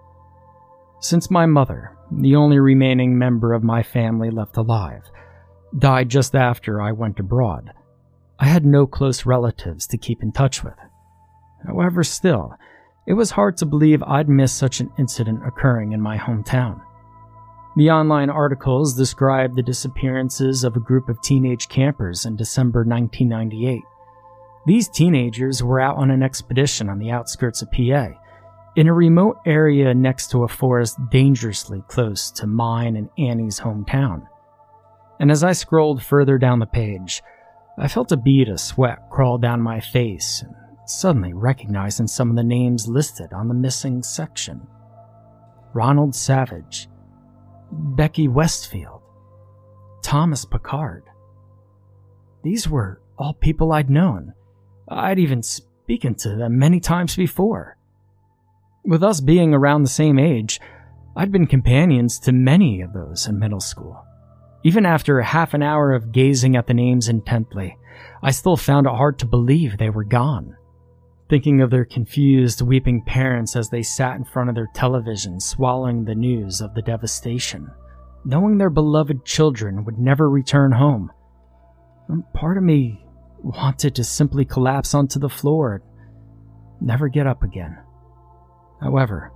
Since 1.01 1.31
my 1.31 1.47
mother, 1.47 1.97
the 2.11 2.37
only 2.37 2.59
remaining 2.59 3.17
member 3.17 3.55
of 3.55 3.63
my 3.63 3.83
family 3.83 4.31
left 4.31 4.59
alive, 4.59 5.03
died 5.79 6.09
just 6.09 6.35
after 6.35 6.81
I 6.81 6.93
went 6.93 7.21
abroad, 7.21 7.73
I 8.39 8.47
had 8.47 8.67
no 8.67 8.87
close 8.87 9.27
relatives 9.27 9.87
to 9.89 9.99
keep 9.99 10.23
in 10.23 10.33
touch 10.33 10.63
with. 10.63 10.75
However, 11.67 12.05
still, 12.05 12.55
it 13.07 13.15
was 13.15 13.31
hard 13.31 13.57
to 13.59 13.67
believe 13.67 14.03
I'd 14.03 14.29
missed 14.29 14.59
such 14.59 14.81
an 14.81 14.93
incident 14.99 15.47
occurring 15.47 15.93
in 15.93 16.01
my 16.01 16.19
hometown. 16.19 16.81
The 17.77 17.91
online 17.91 18.31
articles 18.31 18.95
described 18.95 19.57
the 19.57 19.63
disappearances 19.63 20.65
of 20.65 20.77
a 20.77 20.81
group 20.81 21.09
of 21.09 21.21
teenage 21.23 21.69
campers 21.69 22.25
in 22.25 22.37
December 22.37 22.85
1998 22.85 23.83
these 24.67 24.89
teenagers 24.89 25.63
were 25.63 25.81
out 25.81 25.97
on 25.97 26.11
an 26.11 26.25
expedition 26.25 26.89
on 26.89 26.99
the 26.99 27.13
outskirts 27.13 27.63
of 27.63 27.71
PA, 27.71 28.09
in 28.75 28.89
a 28.89 28.93
remote 28.93 29.39
area 29.47 29.95
next 29.95 30.33
to 30.33 30.43
a 30.43 30.49
forest 30.49 30.99
dangerously 31.09 31.85
close 31.87 32.33
to 32.33 32.49
mine 32.49 32.97
and 32.97 33.09
Annie's 33.17 33.61
hometown. 33.61 34.27
And 35.19 35.31
as 35.31 35.43
I 35.43 35.53
scrolled 35.53 36.03
further 36.03 36.39
down 36.39 36.59
the 36.59 36.67
page, 36.67 37.23
I 37.79 37.89
felt 37.89 38.13
a 38.13 38.17
bead 38.17 38.49
of 38.49 38.61
sweat 38.61 39.11
crawl 39.11 39.39
down 39.39 39.61
my 39.61 39.81
face 39.81 40.43
and 40.43 40.55
suddenly 40.87 41.33
recognizing 41.33 42.07
some 42.07 42.31
of 42.31 42.37
the 42.37 42.45
names 42.45 42.89
listed 42.89 43.33
on 43.33 43.49
the 43.49 43.55
missing 43.55 44.03
section 44.03 44.67
Ronald 45.75 46.15
Savage, 46.15 46.89
Becky 47.71 48.29
Westfield, 48.29 49.03
Thomas 50.03 50.45
Picard. 50.45 51.05
These 52.43 52.69
were 52.69 53.03
all 53.19 53.35
people 53.35 53.73
I'd 53.73 53.91
known 53.91 54.33
I'd 54.89 55.19
even 55.19 55.43
spoken 55.43 56.15
to 56.17 56.37
them 56.37 56.59
many 56.59 56.81
times 56.81 57.17
before. 57.17 57.77
With 58.85 59.03
us 59.03 59.21
being 59.21 59.53
around 59.53 59.83
the 59.83 59.89
same 59.89 60.19
age, 60.19 60.61
I'd 61.17 61.33
been 61.33 61.47
companions 61.47 62.19
to 62.21 62.33
many 62.33 62.83
of 62.83 62.93
those 62.93 63.27
in 63.27 63.39
middle 63.39 63.61
school. 63.61 64.06
Even 64.67 64.85
after 64.85 65.23
half 65.23 65.55
an 65.55 65.63
hour 65.63 65.93
of 65.93 66.11
gazing 66.11 66.57
at 66.57 66.67
the 66.67 66.75
names 66.75 67.07
intently, 67.07 67.79
I 68.21 68.33
still 68.33 68.57
found 68.57 68.89
it 68.89 68.91
hard 68.91 69.17
to 69.21 69.25
believe 69.25 69.79
they 69.79 69.91
were 69.91 70.03
gone. 70.03 70.57
Thinking 71.31 71.61
of 71.61 71.71
their 71.71 71.85
confused, 71.85 72.63
weeping 72.63 73.05
parents 73.05 73.55
as 73.55 73.71
they 73.71 73.85
sat 73.85 74.17
in 74.17 74.25
front 74.25 74.49
of 74.49 74.57
their 74.57 74.69
television 74.75 75.39
swallowing 75.39 76.05
the 76.05 76.17
news 76.17 76.61
of 76.61 76.75
the 76.75 76.83
devastation, 76.83 77.71
knowing 78.25 78.59
their 78.59 78.69
beloved 78.69 79.25
children 79.25 79.85
would 79.85 79.99
never 79.99 80.29
return 80.29 80.73
home. 80.73 81.13
Um, 82.11 82.25
part 82.35 82.57
of 82.57 82.65
me 82.65 83.07
wanted 83.39 83.95
to 83.95 84.03
simply 84.03 84.45
collapse 84.45 84.95
onto 84.95 85.21
the 85.21 85.29
floor 85.29 85.75
and 86.81 86.89
never 86.89 87.07
get 87.07 87.29
up 87.29 87.45
again. 87.45 87.79
However, 88.83 89.31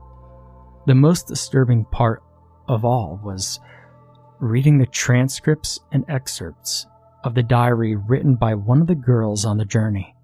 the 0.89 0.97
most 0.97 1.29
disturbing 1.29 1.85
part 1.85 2.21
of 2.67 2.85
all 2.85 3.21
was 3.23 3.61
reading 4.41 4.79
the 4.79 4.87
transcripts 4.87 5.79
and 5.93 6.05
excerpts 6.09 6.87
of 7.25 7.35
the 7.35 7.43
diary 7.43 7.95
written 7.95 8.35
by 8.35 8.55
one 8.55 8.81
of 8.81 8.87
the 8.87 8.95
girls 8.95 9.45
on 9.45 9.59
the 9.59 9.65
journey, 9.65 10.15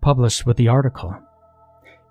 published 0.00 0.46
with 0.46 0.56
the 0.56 0.68
article. 0.68 1.14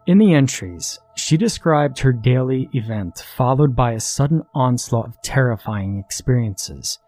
In 0.05 0.17
the 0.17 0.33
entries, 0.33 0.99
she 1.15 1.37
described 1.37 1.99
her 1.99 2.13
daily 2.13 2.69
event 2.73 3.19
followed 3.35 3.75
by 3.75 3.93
a 3.93 3.99
sudden 3.99 4.43
onslaught 4.53 5.07
of 5.07 5.21
terrifying 5.21 5.97
experiences, 5.97 6.99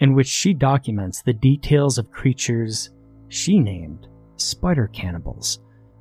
in 0.00 0.14
which 0.14 0.26
she 0.26 0.54
documents 0.54 1.22
the 1.22 1.32
details 1.32 1.98
of 1.98 2.10
creatures 2.10 2.90
she 3.28 3.58
named 3.58 4.06
spider 4.36 4.88
cannibals, 4.88 5.60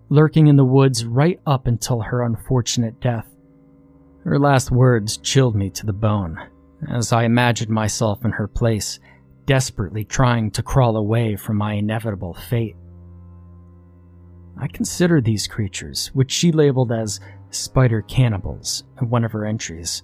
lurking 0.10 0.48
in 0.48 0.56
the 0.56 0.66
woods 0.66 1.06
right 1.06 1.40
up 1.46 1.68
until 1.68 2.00
her 2.02 2.24
unfortunate 2.24 3.00
death. 3.00 3.28
Her 4.24 4.40
last 4.40 4.72
words 4.72 5.18
chilled 5.18 5.56
me 5.56 5.70
to 5.72 5.86
the 5.86 5.94
bone, 5.94 6.38
as 6.90 7.12
I 7.12 7.24
imagined 7.24 7.70
myself 7.70 8.24
in 8.26 8.32
her 8.32 8.48
place, 8.48 9.00
desperately 9.46 10.04
trying 10.04 10.52
to 10.52 10.64
crawl 10.64 10.96
away 10.98 11.36
from 11.36 11.58
my 11.58 11.74
inevitable 11.74 12.34
fate. 12.34 12.76
I 14.58 14.68
considered 14.68 15.26
these 15.26 15.48
creatures, 15.48 16.12
which 16.14 16.32
she 16.32 16.52
labeled 16.52 16.92
as 16.92 17.20
spider 17.50 18.02
cannibals, 18.02 18.84
in 19.02 19.10
one 19.10 19.24
of 19.24 19.32
her 19.32 19.46
entries. 19.46 20.04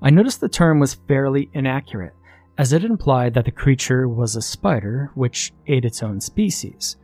I 0.00 0.10
noticed 0.10 0.40
the 0.40 0.48
term 0.48 0.80
was 0.80 0.94
fairly 1.08 1.50
inaccurate, 1.52 2.14
as 2.56 2.72
it 2.72 2.84
implied 2.84 3.34
that 3.34 3.44
the 3.44 3.50
creature 3.50 4.08
was 4.08 4.36
a 4.36 4.42
spider 4.42 5.10
which 5.14 5.52
ate 5.66 5.84
its 5.84 6.02
own 6.02 6.20
species, 6.20 6.96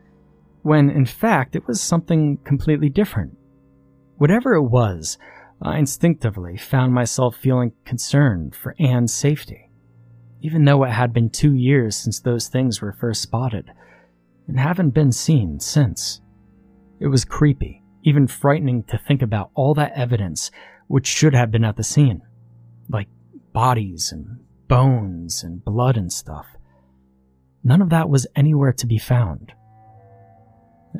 when 0.62 0.90
in 0.90 1.06
fact 1.06 1.56
it 1.56 1.66
was 1.66 1.80
something 1.80 2.38
completely 2.44 2.88
different. 2.88 3.36
Whatever 4.18 4.54
it 4.54 4.62
was, 4.62 5.18
I 5.62 5.78
instinctively 5.78 6.56
found 6.56 6.94
myself 6.94 7.36
feeling 7.36 7.72
concerned 7.84 8.54
for 8.54 8.74
Anne's 8.78 9.12
safety, 9.12 9.70
even 10.40 10.64
though 10.64 10.84
it 10.84 10.90
had 10.90 11.12
been 11.12 11.28
two 11.28 11.54
years 11.54 11.96
since 11.96 12.20
those 12.20 12.48
things 12.48 12.80
were 12.80 12.92
first 12.92 13.20
spotted, 13.20 13.70
and 14.48 14.58
haven't 14.58 14.90
been 14.90 15.12
seen 15.12 15.60
since. 15.60 16.22
It 16.98 17.08
was 17.08 17.24
creepy, 17.24 17.82
even 18.02 18.26
frightening 18.26 18.84
to 18.84 18.98
think 18.98 19.20
about 19.20 19.50
all 19.54 19.74
that 19.74 19.92
evidence 19.94 20.50
which 20.86 21.06
should 21.06 21.34
have 21.34 21.50
been 21.50 21.64
at 21.64 21.76
the 21.76 21.84
scene, 21.84 22.22
like 22.88 23.08
bodies 23.52 24.12
and 24.12 24.40
bones 24.66 25.44
and 25.44 25.64
blood 25.64 25.96
and 25.96 26.12
stuff. 26.12 26.46
None 27.62 27.82
of 27.82 27.90
that 27.90 28.08
was 28.08 28.26
anywhere 28.34 28.72
to 28.72 28.86
be 28.86 28.98
found. 28.98 29.52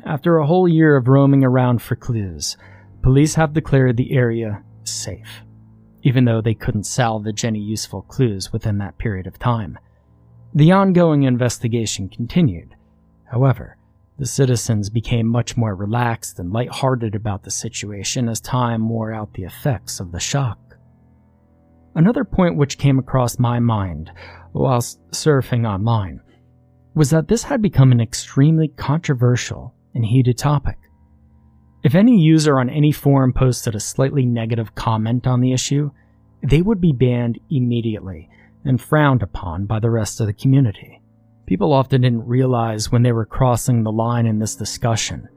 After 0.05 0.37
a 0.37 0.45
whole 0.45 0.67
year 0.67 0.95
of 0.95 1.07
roaming 1.07 1.43
around 1.43 1.81
for 1.81 1.95
clues, 1.95 2.55
police 3.01 3.35
have 3.35 3.53
declared 3.53 3.97
the 3.97 4.13
area 4.13 4.63
safe, 4.83 5.41
even 6.03 6.25
though 6.25 6.41
they 6.41 6.53
couldn't 6.53 6.85
salvage 6.85 7.45
any 7.45 7.59
useful 7.59 8.01
clues 8.03 8.51
within 8.51 8.77
that 8.79 8.97
period 8.97 9.27
of 9.27 9.39
time. 9.39 9.77
The 10.53 10.71
ongoing 10.71 11.23
investigation 11.23 12.09
continued. 12.09 12.75
However, 13.25 13.77
the 14.17 14.25
citizens 14.25 14.89
became 14.89 15.27
much 15.27 15.57
more 15.57 15.73
relaxed 15.73 16.37
and 16.37 16.51
lighthearted 16.51 17.15
about 17.15 17.43
the 17.43 17.51
situation 17.51 18.29
as 18.29 18.39
time 18.39 18.87
wore 18.87 19.11
out 19.11 19.33
the 19.33 19.43
effects 19.43 19.99
of 19.99 20.11
the 20.11 20.19
shock. 20.19 20.59
Another 21.95 22.23
point 22.23 22.55
which 22.55 22.77
came 22.77 22.99
across 22.99 23.39
my 23.39 23.59
mind 23.59 24.11
whilst 24.53 24.99
surfing 25.11 25.67
online 25.67 26.21
was 26.93 27.09
that 27.09 27.27
this 27.27 27.43
had 27.43 27.61
become 27.61 27.91
an 27.91 28.01
extremely 28.01 28.67
controversial 28.67 29.73
and 29.95 30.05
heated 30.05 30.37
topic. 30.37 30.77
If 31.83 31.95
any 31.95 32.19
user 32.19 32.59
on 32.59 32.69
any 32.69 32.91
forum 32.91 33.33
posted 33.33 33.73
a 33.73 33.79
slightly 33.79 34.25
negative 34.25 34.75
comment 34.75 35.25
on 35.25 35.41
the 35.41 35.51
issue, 35.51 35.91
they 36.43 36.61
would 36.61 36.79
be 36.79 36.91
banned 36.91 37.39
immediately 37.49 38.29
and 38.63 38.79
frowned 38.79 39.23
upon 39.23 39.65
by 39.65 39.79
the 39.79 39.89
rest 39.89 40.19
of 40.19 40.27
the 40.27 40.33
community. 40.33 41.01
People 41.47 41.73
often 41.73 42.01
didn't 42.01 42.27
realize 42.27 42.91
when 42.91 43.01
they 43.01 43.11
were 43.11 43.25
crossing 43.25 43.83
the 43.83 43.91
line 43.91 44.25
in 44.25 44.39
this 44.39 44.55
discussion 44.55 45.27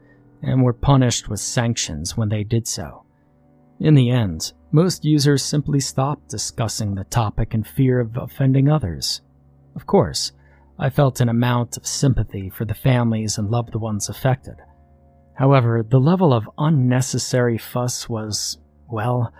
and 0.42 0.62
were 0.62 0.74
punished 0.74 1.28
with 1.28 1.40
sanctions 1.40 2.16
when 2.16 2.28
they 2.28 2.44
did 2.44 2.68
so. 2.68 3.04
In 3.80 3.94
the 3.94 4.10
end, 4.10 4.52
most 4.70 5.04
users 5.04 5.42
simply 5.42 5.80
stopped 5.80 6.28
discussing 6.28 6.94
the 6.94 7.04
topic 7.04 7.54
in 7.54 7.64
fear 7.64 8.00
of 8.00 8.16
offending 8.16 8.68
others. 8.68 9.22
Of 9.74 9.86
course, 9.86 10.32
I 10.78 10.90
felt 10.90 11.20
an 11.20 11.28
amount 11.28 11.76
of 11.76 11.86
sympathy 11.86 12.50
for 12.50 12.64
the 12.64 12.74
families 12.74 13.38
and 13.38 13.50
loved 13.50 13.74
ones 13.74 14.08
affected. 14.08 14.56
However, 15.34 15.84
the 15.88 15.98
level 15.98 16.32
of 16.32 16.48
unnecessary 16.58 17.58
fuss 17.58 18.08
was, 18.08 18.58
well, 18.88 19.32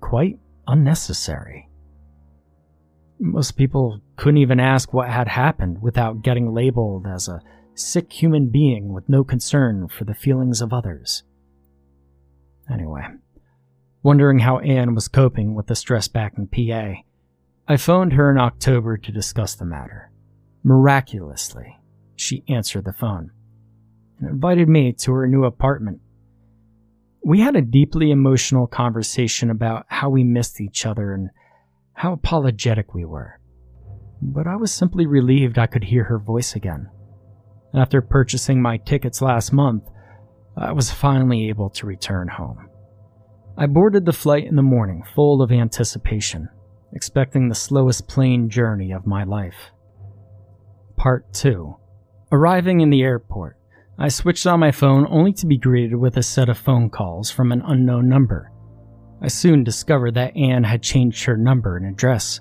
quite 0.00 0.38
unnecessary. 0.66 1.68
Most 3.20 3.52
people 3.52 4.00
couldn't 4.16 4.38
even 4.38 4.58
ask 4.58 4.92
what 4.92 5.10
had 5.10 5.28
happened 5.28 5.82
without 5.82 6.22
getting 6.22 6.52
labeled 6.52 7.06
as 7.06 7.28
a 7.28 7.42
sick 7.74 8.12
human 8.12 8.50
being 8.50 8.92
with 8.92 9.08
no 9.08 9.22
concern 9.22 9.86
for 9.88 10.04
the 10.04 10.14
feelings 10.14 10.60
of 10.60 10.72
others. 10.72 11.22
Anyway, 12.72 13.04
wondering 14.02 14.40
how 14.40 14.58
Anne 14.60 14.94
was 14.94 15.08
coping 15.08 15.54
with 15.54 15.66
the 15.66 15.76
stress 15.76 16.08
back 16.08 16.34
in 16.38 16.46
PA. 16.46 17.02
I 17.68 17.76
phoned 17.76 18.14
her 18.14 18.30
in 18.30 18.38
October 18.38 18.96
to 18.96 19.12
discuss 19.12 19.54
the 19.54 19.64
matter. 19.66 20.10
Miraculously, 20.64 21.78
she 22.16 22.44
answered 22.48 22.84
the 22.84 22.92
phone 22.92 23.30
and 24.22 24.30
invited 24.30 24.68
me 24.68 24.92
to 24.92 25.12
her 25.12 25.26
new 25.26 25.44
apartment. 25.44 26.00
We 27.24 27.40
had 27.40 27.56
a 27.56 27.62
deeply 27.62 28.10
emotional 28.10 28.66
conversation 28.66 29.50
about 29.50 29.86
how 29.88 30.10
we 30.10 30.24
missed 30.24 30.60
each 30.60 30.86
other 30.86 31.12
and 31.12 31.30
how 31.92 32.12
apologetic 32.12 32.94
we 32.94 33.04
were. 33.04 33.38
But 34.20 34.46
I 34.46 34.56
was 34.56 34.72
simply 34.72 35.06
relieved 35.06 35.58
I 35.58 35.66
could 35.66 35.84
hear 35.84 36.04
her 36.04 36.18
voice 36.18 36.54
again. 36.54 36.88
After 37.74 38.00
purchasing 38.00 38.62
my 38.62 38.76
tickets 38.76 39.20
last 39.20 39.52
month, 39.52 39.84
I 40.56 40.72
was 40.72 40.90
finally 40.90 41.48
able 41.48 41.70
to 41.70 41.86
return 41.86 42.28
home. 42.28 42.68
I 43.56 43.66
boarded 43.66 44.04
the 44.04 44.12
flight 44.12 44.46
in 44.46 44.56
the 44.56 44.62
morning, 44.62 45.02
full 45.14 45.42
of 45.42 45.50
anticipation, 45.50 46.48
expecting 46.92 47.48
the 47.48 47.54
slowest 47.54 48.08
plane 48.08 48.48
journey 48.48 48.92
of 48.92 49.06
my 49.06 49.24
life. 49.24 49.72
Part 50.96 51.32
2 51.34 51.76
Arriving 52.30 52.80
in 52.80 52.90
the 52.90 53.02
airport, 53.02 53.58
I 53.98 54.08
switched 54.08 54.46
on 54.46 54.60
my 54.60 54.72
phone 54.72 55.06
only 55.10 55.32
to 55.34 55.46
be 55.46 55.58
greeted 55.58 55.96
with 55.96 56.16
a 56.16 56.22
set 56.22 56.48
of 56.48 56.58
phone 56.58 56.90
calls 56.90 57.30
from 57.30 57.52
an 57.52 57.62
unknown 57.64 58.08
number. 58.08 58.50
I 59.20 59.28
soon 59.28 59.62
discovered 59.62 60.14
that 60.14 60.36
Anne 60.36 60.64
had 60.64 60.82
changed 60.82 61.24
her 61.24 61.36
number 61.36 61.76
and 61.76 61.86
address. 61.86 62.40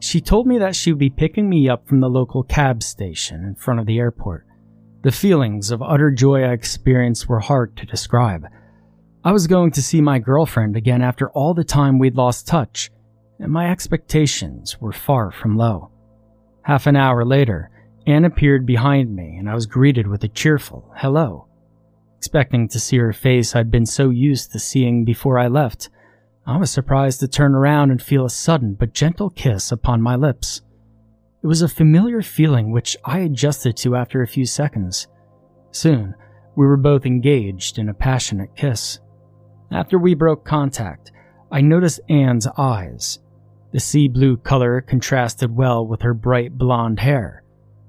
She 0.00 0.20
told 0.20 0.46
me 0.46 0.58
that 0.58 0.74
she 0.74 0.92
would 0.92 0.98
be 0.98 1.10
picking 1.10 1.48
me 1.48 1.68
up 1.68 1.86
from 1.86 2.00
the 2.00 2.08
local 2.08 2.42
cab 2.42 2.82
station 2.82 3.44
in 3.44 3.54
front 3.54 3.80
of 3.80 3.86
the 3.86 3.98
airport. 3.98 4.46
The 5.02 5.12
feelings 5.12 5.70
of 5.70 5.82
utter 5.82 6.10
joy 6.10 6.42
I 6.42 6.52
experienced 6.52 7.28
were 7.28 7.40
hard 7.40 7.76
to 7.76 7.86
describe. 7.86 8.46
I 9.24 9.32
was 9.32 9.46
going 9.46 9.70
to 9.72 9.82
see 9.82 10.00
my 10.00 10.18
girlfriend 10.18 10.76
again 10.76 11.02
after 11.02 11.30
all 11.30 11.54
the 11.54 11.64
time 11.64 11.98
we'd 11.98 12.16
lost 12.16 12.46
touch, 12.46 12.90
and 13.38 13.52
my 13.52 13.70
expectations 13.70 14.80
were 14.80 14.92
far 14.92 15.30
from 15.30 15.56
low. 15.56 15.90
Half 16.62 16.86
an 16.86 16.96
hour 16.96 17.24
later, 17.24 17.70
Anne 18.08 18.24
appeared 18.24 18.64
behind 18.64 19.14
me, 19.14 19.36
and 19.36 19.50
I 19.50 19.54
was 19.54 19.66
greeted 19.66 20.06
with 20.06 20.24
a 20.24 20.28
cheerful 20.28 20.90
hello. 20.96 21.46
Expecting 22.16 22.66
to 22.68 22.80
see 22.80 22.96
her 22.96 23.12
face 23.12 23.54
I'd 23.54 23.70
been 23.70 23.84
so 23.84 24.08
used 24.08 24.50
to 24.52 24.58
seeing 24.58 25.04
before 25.04 25.38
I 25.38 25.48
left, 25.48 25.90
I 26.46 26.56
was 26.56 26.70
surprised 26.70 27.20
to 27.20 27.28
turn 27.28 27.54
around 27.54 27.90
and 27.90 28.00
feel 28.00 28.24
a 28.24 28.30
sudden 28.30 28.72
but 28.72 28.94
gentle 28.94 29.28
kiss 29.28 29.70
upon 29.70 30.00
my 30.00 30.16
lips. 30.16 30.62
It 31.42 31.48
was 31.48 31.60
a 31.60 31.68
familiar 31.68 32.22
feeling 32.22 32.72
which 32.72 32.96
I 33.04 33.18
adjusted 33.18 33.76
to 33.76 33.94
after 33.94 34.22
a 34.22 34.26
few 34.26 34.46
seconds. 34.46 35.06
Soon, 35.70 36.14
we 36.56 36.64
were 36.64 36.78
both 36.78 37.04
engaged 37.04 37.78
in 37.78 37.90
a 37.90 37.94
passionate 37.94 38.56
kiss. 38.56 39.00
After 39.70 39.98
we 39.98 40.14
broke 40.14 40.46
contact, 40.46 41.12
I 41.52 41.60
noticed 41.60 42.00
Anne's 42.08 42.46
eyes. 42.56 43.18
The 43.72 43.80
sea 43.80 44.08
blue 44.08 44.38
color 44.38 44.80
contrasted 44.80 45.54
well 45.54 45.86
with 45.86 46.00
her 46.00 46.14
bright 46.14 46.56
blonde 46.56 47.00
hair. 47.00 47.44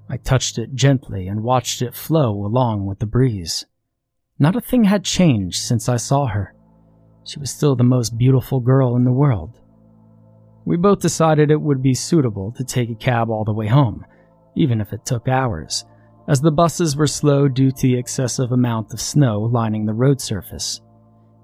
I 0.10 0.17
touched 0.17 0.58
it 0.58 0.74
gently 0.74 1.28
and 1.28 1.43
watched 1.43 1.84
it 1.84 1.93
flow 1.93 2.45
along 2.45 2.88
with 2.88 2.98
the 2.98 3.06
breeze. 3.06 3.65
Not 4.39 4.56
a 4.56 4.62
thing 4.62 4.86
had 4.86 5.04
changed 5.04 5.62
since 5.62 5.88
I 5.88 5.98
saw 5.98 6.28
her. 6.28 6.56
She 7.26 7.39
was 7.39 7.52
still 7.52 7.76
the 7.76 7.84
most 7.84 8.17
beautiful 8.17 8.60
girl 8.60 8.95
in 8.95 9.04
the 9.04 9.12
world. 9.12 9.60
We 10.65 10.78
both 10.78 11.00
decided 11.00 11.52
it 11.52 11.62
would 11.62 11.84
be 11.84 11.93
suitable 11.93 12.52
to 12.54 12.63
take 12.63 12.89
a 12.89 12.95
cab 12.95 13.30
all 13.30 13.43
the 13.43 13.54
way 13.54 13.67
home, 13.67 14.06
even 14.56 14.82
if 14.82 14.93
it 14.93 15.06
took 15.06 15.28
hours, 15.28 15.86
as 16.28 16.41
the 16.41 16.52
buses 16.52 16.95
were 16.95 17.08
slow 17.08 17.48
due 17.48 17.72
to 17.72 17.82
the 17.82 17.98
excessive 17.98 18.52
amount 18.52 18.93
of 18.93 19.02
snow 19.02 19.41
lining 19.41 19.86
the 19.86 19.93
road 19.93 20.22
surface. 20.22 20.82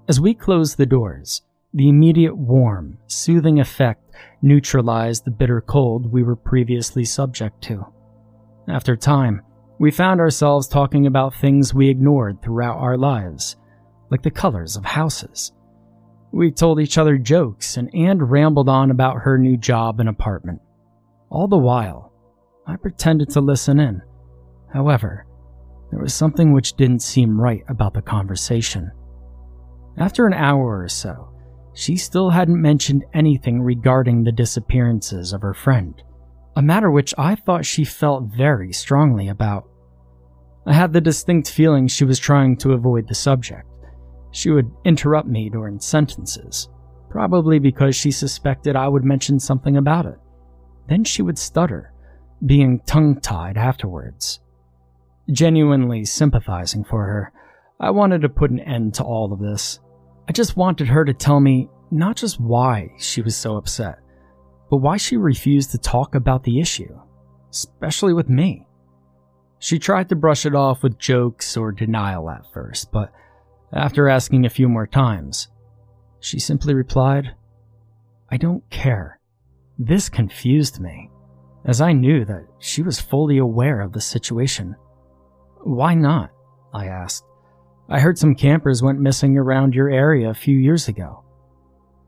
As 0.08 0.20
we 0.20 0.34
closed 0.34 0.76
the 0.76 0.86
doors, 0.86 1.42
the 1.72 1.88
immediate 1.88 2.36
warm, 2.36 2.98
soothing 3.06 3.60
effect 3.60 4.02
neutralized 4.42 5.24
the 5.24 5.30
bitter 5.30 5.60
cold 5.60 6.12
we 6.12 6.22
were 6.22 6.36
previously 6.36 7.04
subject 7.04 7.62
to. 7.62 7.86
After 8.68 8.96
time, 8.96 9.42
we 9.78 9.90
found 9.90 10.20
ourselves 10.20 10.66
talking 10.66 11.06
about 11.06 11.34
things 11.34 11.72
we 11.72 11.88
ignored 11.88 12.42
throughout 12.42 12.78
our 12.78 12.96
lives, 12.96 13.56
like 14.10 14.22
the 14.22 14.30
colors 14.30 14.76
of 14.76 14.84
houses. 14.84 15.52
We 16.32 16.50
told 16.50 16.80
each 16.80 16.98
other 16.98 17.16
jokes, 17.16 17.76
and 17.76 17.94
Anne 17.94 18.22
rambled 18.22 18.68
on 18.68 18.90
about 18.90 19.20
her 19.20 19.38
new 19.38 19.56
job 19.56 20.00
and 20.00 20.08
apartment. 20.08 20.60
All 21.30 21.46
the 21.46 21.56
while, 21.56 22.12
I 22.66 22.76
pretended 22.76 23.30
to 23.30 23.40
listen 23.40 23.78
in. 23.78 24.02
However, 24.72 25.26
there 25.90 26.00
was 26.00 26.12
something 26.12 26.52
which 26.52 26.74
didn't 26.74 27.02
seem 27.02 27.40
right 27.40 27.62
about 27.68 27.94
the 27.94 28.02
conversation. 28.02 28.90
After 29.96 30.26
an 30.26 30.34
hour 30.34 30.80
or 30.80 30.88
so, 30.88 31.30
she 31.72 31.96
still 31.96 32.30
hadn't 32.30 32.60
mentioned 32.60 33.04
anything 33.14 33.62
regarding 33.62 34.24
the 34.24 34.32
disappearances 34.32 35.32
of 35.32 35.42
her 35.42 35.54
friend, 35.54 36.02
a 36.56 36.62
matter 36.62 36.90
which 36.90 37.14
I 37.18 37.34
thought 37.34 37.66
she 37.66 37.84
felt 37.84 38.24
very 38.24 38.72
strongly 38.72 39.28
about. 39.28 39.68
I 40.66 40.72
had 40.72 40.92
the 40.92 41.00
distinct 41.00 41.50
feeling 41.50 41.86
she 41.86 42.04
was 42.04 42.18
trying 42.18 42.56
to 42.58 42.72
avoid 42.72 43.06
the 43.06 43.14
subject. 43.14 43.68
She 44.32 44.50
would 44.50 44.70
interrupt 44.84 45.28
me 45.28 45.50
during 45.50 45.78
sentences, 45.78 46.68
probably 47.10 47.58
because 47.58 47.94
she 47.94 48.10
suspected 48.10 48.74
I 48.74 48.88
would 48.88 49.04
mention 49.04 49.38
something 49.38 49.76
about 49.76 50.06
it. 50.06 50.18
Then 50.88 51.04
she 51.04 51.22
would 51.22 51.38
stutter, 51.38 51.92
being 52.44 52.80
tongue 52.80 53.20
tied 53.20 53.58
afterwards. 53.58 54.40
Genuinely 55.30 56.04
sympathizing 56.04 56.84
for 56.84 57.04
her, 57.04 57.32
I 57.78 57.90
wanted 57.90 58.22
to 58.22 58.28
put 58.28 58.50
an 58.50 58.60
end 58.60 58.94
to 58.94 59.04
all 59.04 59.32
of 59.32 59.40
this. 59.40 59.78
I 60.28 60.32
just 60.32 60.56
wanted 60.56 60.88
her 60.88 61.04
to 61.04 61.12
tell 61.12 61.38
me 61.38 61.68
not 61.90 62.16
just 62.16 62.40
why 62.40 62.90
she 62.98 63.20
was 63.20 63.36
so 63.36 63.56
upset, 63.56 63.98
but 64.70 64.78
why 64.78 64.96
she 64.96 65.16
refused 65.16 65.70
to 65.70 65.78
talk 65.78 66.14
about 66.14 66.44
the 66.44 66.60
issue, 66.60 66.98
especially 67.50 68.12
with 68.12 68.28
me. 68.28 68.66
She 69.58 69.78
tried 69.78 70.08
to 70.10 70.16
brush 70.16 70.44
it 70.44 70.54
off 70.54 70.82
with 70.82 70.98
jokes 70.98 71.56
or 71.56 71.72
denial 71.72 72.28
at 72.30 72.52
first, 72.52 72.92
but 72.92 73.12
after 73.72 74.08
asking 74.08 74.44
a 74.44 74.50
few 74.50 74.68
more 74.68 74.86
times, 74.86 75.48
she 76.20 76.38
simply 76.38 76.74
replied, 76.74 77.34
I 78.30 78.36
don't 78.36 78.68
care. 78.70 79.20
This 79.78 80.08
confused 80.08 80.80
me, 80.80 81.10
as 81.64 81.80
I 81.80 81.92
knew 81.92 82.24
that 82.24 82.46
she 82.58 82.82
was 82.82 83.00
fully 83.00 83.38
aware 83.38 83.80
of 83.80 83.92
the 83.92 84.00
situation. 84.00 84.76
Why 85.62 85.94
not? 85.94 86.30
I 86.72 86.86
asked. 86.86 87.24
I 87.88 88.00
heard 88.00 88.18
some 88.18 88.34
campers 88.34 88.82
went 88.82 89.00
missing 89.00 89.38
around 89.38 89.74
your 89.74 89.88
area 89.88 90.30
a 90.30 90.34
few 90.34 90.56
years 90.56 90.88
ago. 90.88 91.22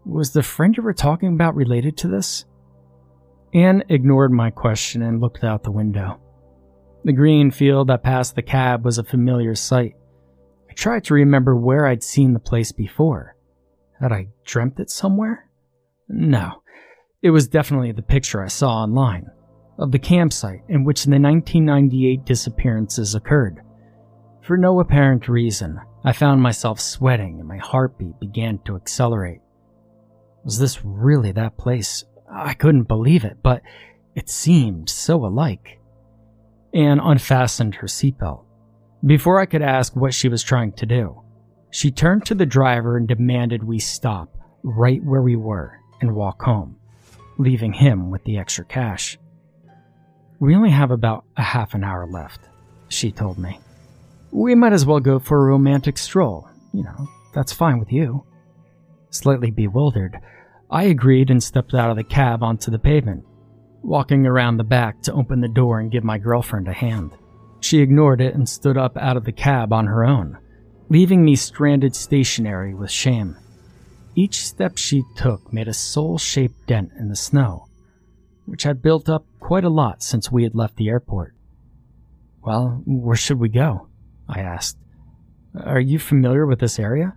Was 0.09 0.33
the 0.33 0.43
friend 0.43 0.75
you 0.75 0.83
were 0.83 0.95
talking 0.95 1.35
about 1.35 1.55
related 1.55 1.99
to 1.99 2.09
this? 2.09 2.47
Anne 3.53 3.85
ignored 3.91 4.33
my 4.33 4.51
question 4.51 5.03
and 5.03 5.21
looked 5.21 5.45
out 5.45 5.65
the 5.65 5.71
window. 5.71 6.19
The 7.05 7.13
green 7.13 7.51
field 7.51 7.89
that 7.89 8.03
passed 8.03 8.35
the 8.35 8.43
cab 8.43 8.87
was 8.87 8.97
a 8.97 9.05
familiar 9.05 9.55
sight. 9.55 9.97
I 10.71 10.73
tried 10.73 11.05
to 11.05 11.15
remember 11.15 11.55
where 11.55 11.87
I'd 11.87 12.03
seen 12.03 12.33
the 12.33 12.41
place 12.41 12.73
before. 12.73 13.37
Had 14.01 14.13
I 14.13 14.29
dreamt 14.47 14.81
it 14.81 14.89
somewhere? 14.89 15.51
No. 16.09 16.63
It 17.21 17.31
was 17.31 17.47
definitely 17.47 17.93
the 17.93 18.01
picture 18.01 18.43
I 18.43 18.49
saw 18.49 18.83
online 18.83 19.27
of 19.79 19.93
the 19.93 19.99
campsite 19.99 20.63
in 20.71 20.85
which 20.85 21.05
the 21.05 21.11
1998 21.11 22.25
disappearances 22.25 23.15
occurred. 23.15 23.61
For 24.41 24.57
no 24.57 24.81
apparent 24.81 25.29
reason, 25.29 25.79
I 26.03 26.13
found 26.13 26.41
myself 26.41 26.81
sweating 26.81 27.41
and 27.41 27.47
my 27.47 27.59
heartbeat 27.59 28.19
began 28.19 28.59
to 28.65 28.75
accelerate. 28.77 29.41
Was 30.49 30.59
this 30.59 30.83
really 30.83 31.31
that 31.33 31.59
place? 31.59 32.05
I 32.33 32.55
couldn't 32.55 32.85
believe 32.85 33.23
it, 33.23 33.37
but 33.43 33.61
it 34.15 34.31
seemed 34.31 34.89
so 34.89 35.27
alike. 35.27 35.79
Anne 36.73 37.01
unfastened 37.01 37.75
her 37.75 37.87
seatbelt. 37.87 38.47
Before 39.05 39.39
I 39.39 39.45
could 39.45 39.61
ask 39.61 39.95
what 39.95 40.15
she 40.15 40.31
was 40.31 40.43
trying 40.43 40.73
to 40.73 40.87
do, 40.87 41.21
she 41.71 41.91
turned 41.91 42.25
to 42.25 42.35
the 42.35 42.47
driver 42.47 42.97
and 42.97 43.07
demanded 43.07 43.63
we 43.63 43.79
stop 43.79 44.39
right 44.63 45.05
where 45.05 45.21
we 45.21 45.37
were 45.37 45.81
and 46.01 46.15
walk 46.15 46.41
home, 46.41 46.77
leaving 47.37 47.75
him 47.75 48.11
with 48.11 48.25
the 48.25 48.39
extra 48.39 48.65
cash. 48.65 49.19
We 50.41 50.57
only 50.57 50.71
have 50.71 50.91
about 50.91 51.27
a 51.37 51.43
half 51.43 51.75
an 51.75 51.85
hour 51.85 52.07
left, 52.07 52.49
she 52.89 53.13
told 53.13 53.37
me. 53.37 53.61
We 54.31 54.55
might 54.55 54.73
as 54.73 54.87
well 54.87 55.01
go 55.01 55.19
for 55.19 55.43
a 55.43 55.51
romantic 55.51 55.99
stroll. 55.99 56.49
You 56.73 56.85
know, 56.85 57.07
that's 57.35 57.53
fine 57.53 57.79
with 57.79 57.93
you. 57.93 58.25
Slightly 59.11 59.51
bewildered, 59.51 60.19
I 60.71 60.85
agreed 60.85 61.31
and 61.31 61.43
stepped 61.43 61.75
out 61.75 61.91
of 61.91 61.97
the 61.97 62.05
cab 62.05 62.43
onto 62.43 62.71
the 62.71 62.79
pavement, 62.79 63.25
walking 63.83 64.27
around 64.27 64.57
the 64.59 64.65
back 64.65 65.01
to 65.03 65.13
open 65.13 65.41
the 65.41 65.49
door 65.49 65.81
and 65.81 65.91
give 65.91 66.05
my 66.05 66.19
girlfriend 66.19 66.69
a 66.69 66.73
hand. 66.73 67.13
She 67.61 67.81
ignored 67.81 68.21
it 68.21 68.35
and 68.35 68.49
stood 68.49 68.77
up 68.77 68.97
out 68.97 69.17
of 69.17 69.25
the 69.25 69.33
cab 69.33 69.73
on 69.73 69.87
her 69.87 70.05
own, 70.05 70.39
leaving 70.91 71.25
me 71.25 71.37
stranded 71.37 71.95
stationary 71.95 72.75
with 72.75 72.91
shame. 72.91 73.37
Each 74.15 74.47
step 74.47 74.77
she 74.77 75.05
took 75.17 75.53
made 75.53 75.69
a 75.69 75.75
sole 75.75 76.19
shaped 76.19 76.67
dent 76.67 76.93
in 76.99 77.09
the 77.09 77.17
snow, 77.17 77.69
which 78.45 78.65
had 78.65 78.83
built 78.83 79.09
up 79.09 79.25
quite 79.41 79.65
a 79.65 79.71
lot 79.71 80.03
since 80.03 80.31
we 80.31 80.43
had 80.43 80.55
left 80.55 80.77
the 80.77 80.89
airport. 80.89 81.35
Well, 82.43 82.83
where 82.85 83.17
should 83.17 83.39
we 83.39 83.49
go? 83.49 83.89
I 84.29 84.41
asked. 84.41 84.77
Are 85.65 85.81
you 85.81 85.99
familiar 85.99 86.47
with 86.47 86.61
this 86.61 86.79
area? 86.79 87.17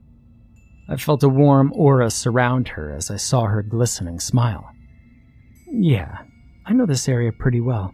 I 0.92 0.98
felt 0.98 1.24
a 1.24 1.30
warm 1.30 1.72
aura 1.74 2.10
surround 2.10 2.68
her 2.68 2.92
as 2.92 3.10
I 3.10 3.16
saw 3.16 3.46
her 3.46 3.64
glistening 3.64 4.20
smile. 4.20 4.70
Yeah, 5.72 6.18
I 6.66 6.74
know 6.74 6.86
this 6.86 7.08
area 7.08 7.32
pretty 7.32 7.62
well. 7.62 7.94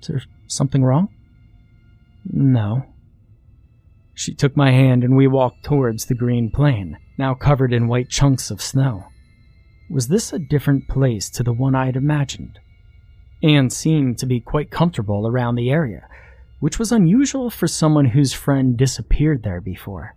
Is 0.00 0.08
there 0.08 0.22
something 0.46 0.82
wrong? 0.82 1.08
No. 2.24 2.86
She 4.14 4.34
took 4.34 4.56
my 4.56 4.70
hand 4.70 5.04
and 5.04 5.18
we 5.18 5.26
walked 5.26 5.62
towards 5.64 6.06
the 6.06 6.14
green 6.14 6.50
plain, 6.50 6.96
now 7.18 7.34
covered 7.34 7.74
in 7.74 7.88
white 7.88 8.08
chunks 8.08 8.50
of 8.50 8.62
snow. 8.62 9.04
Was 9.90 10.08
this 10.08 10.32
a 10.32 10.38
different 10.38 10.88
place 10.88 11.28
to 11.28 11.42
the 11.42 11.52
one 11.52 11.74
I 11.74 11.84
had 11.84 11.96
imagined? 11.96 12.58
Anne 13.42 13.68
seemed 13.68 14.16
to 14.18 14.26
be 14.26 14.40
quite 14.40 14.70
comfortable 14.70 15.26
around 15.26 15.56
the 15.56 15.70
area, 15.70 16.08
which 16.58 16.78
was 16.78 16.90
unusual 16.90 17.50
for 17.50 17.68
someone 17.68 18.06
whose 18.06 18.32
friend 18.32 18.78
disappeared 18.78 19.42
there 19.42 19.60
before. 19.60 20.14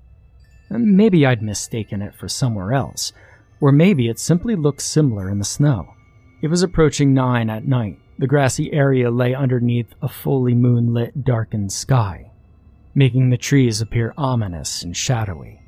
Maybe 0.74 1.26
I'd 1.26 1.42
mistaken 1.42 2.02
it 2.02 2.16
for 2.16 2.30
somewhere 2.30 2.72
else, 2.72 3.12
or 3.60 3.74
maybe 3.74 4.08
it 4.08 4.20
simply 4.20 4.56
looked 4.56 4.82
similar 4.82 5.30
in 5.30 5.38
the 5.38 5.46
snow. 5.46 5.94
It 6.42 6.48
was 6.48 6.64
approaching 6.64 7.14
nine 7.14 7.50
at 7.50 7.68
night. 7.68 8.00
The 8.18 8.28
grassy 8.28 8.72
area 8.72 9.12
lay 9.12 9.36
underneath 9.36 9.94
a 10.02 10.08
fully 10.08 10.56
moonlit, 10.56 11.26
darkened 11.26 11.74
sky, 11.74 12.32
making 12.96 13.30
the 13.30 13.38
trees 13.38 13.82
appear 13.82 14.14
ominous 14.18 14.84
and 14.84 14.96
shadowy. 14.96 15.60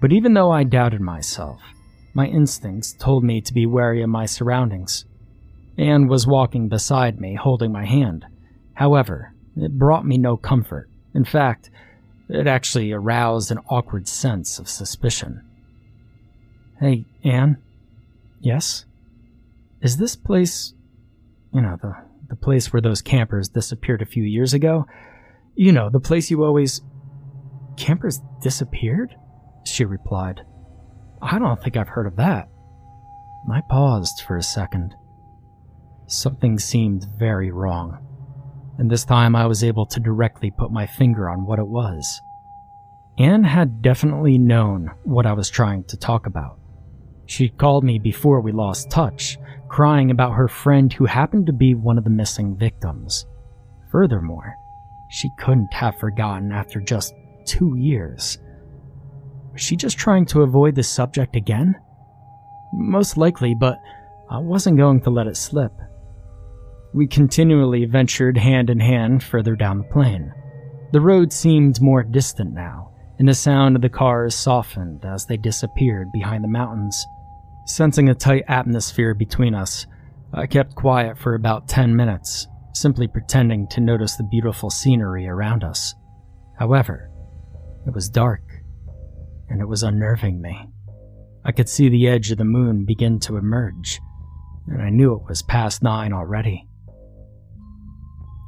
But 0.00 0.12
even 0.12 0.32
though 0.32 0.50
I 0.50 0.64
doubted 0.64 1.00
myself, 1.00 1.60
my 2.14 2.26
instincts 2.26 2.92
told 2.92 3.24
me 3.24 3.40
to 3.42 3.52
be 3.52 3.66
wary 3.66 4.02
of 4.02 4.08
my 4.08 4.26
surroundings. 4.26 5.04
Anne 5.76 6.08
was 6.08 6.26
walking 6.26 6.68
beside 6.68 7.20
me, 7.20 7.34
holding 7.34 7.72
my 7.72 7.84
hand. 7.84 8.24
However, 8.74 9.34
it 9.56 9.78
brought 9.78 10.06
me 10.06 10.18
no 10.18 10.36
comfort. 10.36 10.88
In 11.14 11.24
fact, 11.24 11.70
it 12.32 12.46
actually 12.46 12.92
aroused 12.92 13.50
an 13.50 13.58
awkward 13.68 14.08
sense 14.08 14.58
of 14.58 14.68
suspicion. 14.68 15.44
Hey, 16.80 17.04
Anne? 17.22 17.58
Yes? 18.40 18.86
Is 19.82 19.98
this 19.98 20.16
place, 20.16 20.72
you 21.52 21.60
know, 21.60 21.76
the, 21.80 21.94
the 22.28 22.36
place 22.36 22.72
where 22.72 22.80
those 22.80 23.02
campers 23.02 23.48
disappeared 23.48 24.00
a 24.00 24.06
few 24.06 24.24
years 24.24 24.54
ago? 24.54 24.86
You 25.54 25.72
know, 25.72 25.90
the 25.90 26.00
place 26.00 26.30
you 26.30 26.42
always. 26.42 26.80
Campers 27.76 28.20
disappeared? 28.42 29.14
She 29.64 29.84
replied. 29.84 30.40
I 31.20 31.38
don't 31.38 31.62
think 31.62 31.76
I've 31.76 31.88
heard 31.88 32.06
of 32.06 32.16
that. 32.16 32.48
I 33.50 33.60
paused 33.60 34.22
for 34.26 34.36
a 34.36 34.42
second. 34.42 34.94
Something 36.06 36.58
seemed 36.58 37.06
very 37.18 37.50
wrong 37.50 37.98
and 38.78 38.90
this 38.90 39.04
time 39.04 39.36
I 39.36 39.46
was 39.46 39.62
able 39.62 39.86
to 39.86 40.00
directly 40.00 40.50
put 40.50 40.70
my 40.70 40.86
finger 40.86 41.28
on 41.28 41.46
what 41.46 41.58
it 41.58 41.66
was. 41.66 42.22
Anne 43.18 43.44
had 43.44 43.82
definitely 43.82 44.38
known 44.38 44.90
what 45.04 45.26
I 45.26 45.32
was 45.34 45.50
trying 45.50 45.84
to 45.84 45.96
talk 45.96 46.26
about. 46.26 46.58
She'd 47.26 47.58
called 47.58 47.84
me 47.84 47.98
before 47.98 48.40
we 48.40 48.52
lost 48.52 48.90
touch, 48.90 49.38
crying 49.68 50.10
about 50.10 50.32
her 50.32 50.48
friend 50.48 50.92
who 50.92 51.04
happened 51.04 51.46
to 51.46 51.52
be 51.52 51.74
one 51.74 51.98
of 51.98 52.04
the 52.04 52.10
missing 52.10 52.56
victims. 52.56 53.26
Furthermore, 53.90 54.56
she 55.08 55.30
couldn't 55.38 55.72
have 55.72 55.98
forgotten 55.98 56.52
after 56.52 56.80
just 56.80 57.14
two 57.44 57.76
years. 57.76 58.38
Was 59.52 59.60
she 59.60 59.76
just 59.76 59.98
trying 59.98 60.24
to 60.26 60.42
avoid 60.42 60.74
the 60.74 60.82
subject 60.82 61.36
again? 61.36 61.74
Most 62.72 63.18
likely, 63.18 63.54
but 63.54 63.78
I 64.30 64.38
wasn't 64.38 64.78
going 64.78 65.02
to 65.02 65.10
let 65.10 65.26
it 65.26 65.36
slip. 65.36 65.72
We 66.94 67.06
continually 67.06 67.86
ventured 67.86 68.36
hand 68.36 68.68
in 68.68 68.78
hand 68.78 69.22
further 69.22 69.56
down 69.56 69.78
the 69.78 69.84
plain. 69.84 70.32
The 70.92 71.00
road 71.00 71.32
seemed 71.32 71.80
more 71.80 72.02
distant 72.02 72.52
now, 72.52 72.92
and 73.18 73.26
the 73.26 73.34
sound 73.34 73.76
of 73.76 73.82
the 73.82 73.88
cars 73.88 74.34
softened 74.34 75.06
as 75.06 75.24
they 75.24 75.38
disappeared 75.38 76.12
behind 76.12 76.44
the 76.44 76.48
mountains. 76.48 77.06
Sensing 77.64 78.10
a 78.10 78.14
tight 78.14 78.44
atmosphere 78.46 79.14
between 79.14 79.54
us, 79.54 79.86
I 80.34 80.46
kept 80.46 80.74
quiet 80.74 81.16
for 81.16 81.34
about 81.34 81.66
10 81.66 81.96
minutes, 81.96 82.46
simply 82.74 83.08
pretending 83.08 83.68
to 83.68 83.80
notice 83.80 84.16
the 84.16 84.24
beautiful 84.24 84.68
scenery 84.68 85.26
around 85.26 85.64
us. 85.64 85.94
However, 86.58 87.10
it 87.86 87.94
was 87.94 88.10
dark, 88.10 88.42
and 89.48 89.62
it 89.62 89.68
was 89.68 89.82
unnerving 89.82 90.42
me. 90.42 90.68
I 91.42 91.52
could 91.52 91.70
see 91.70 91.88
the 91.88 92.06
edge 92.06 92.30
of 92.30 92.38
the 92.38 92.44
moon 92.44 92.84
begin 92.84 93.18
to 93.20 93.38
emerge, 93.38 93.98
and 94.66 94.82
I 94.82 94.90
knew 94.90 95.14
it 95.14 95.26
was 95.26 95.42
past 95.42 95.82
nine 95.82 96.12
already. 96.12 96.68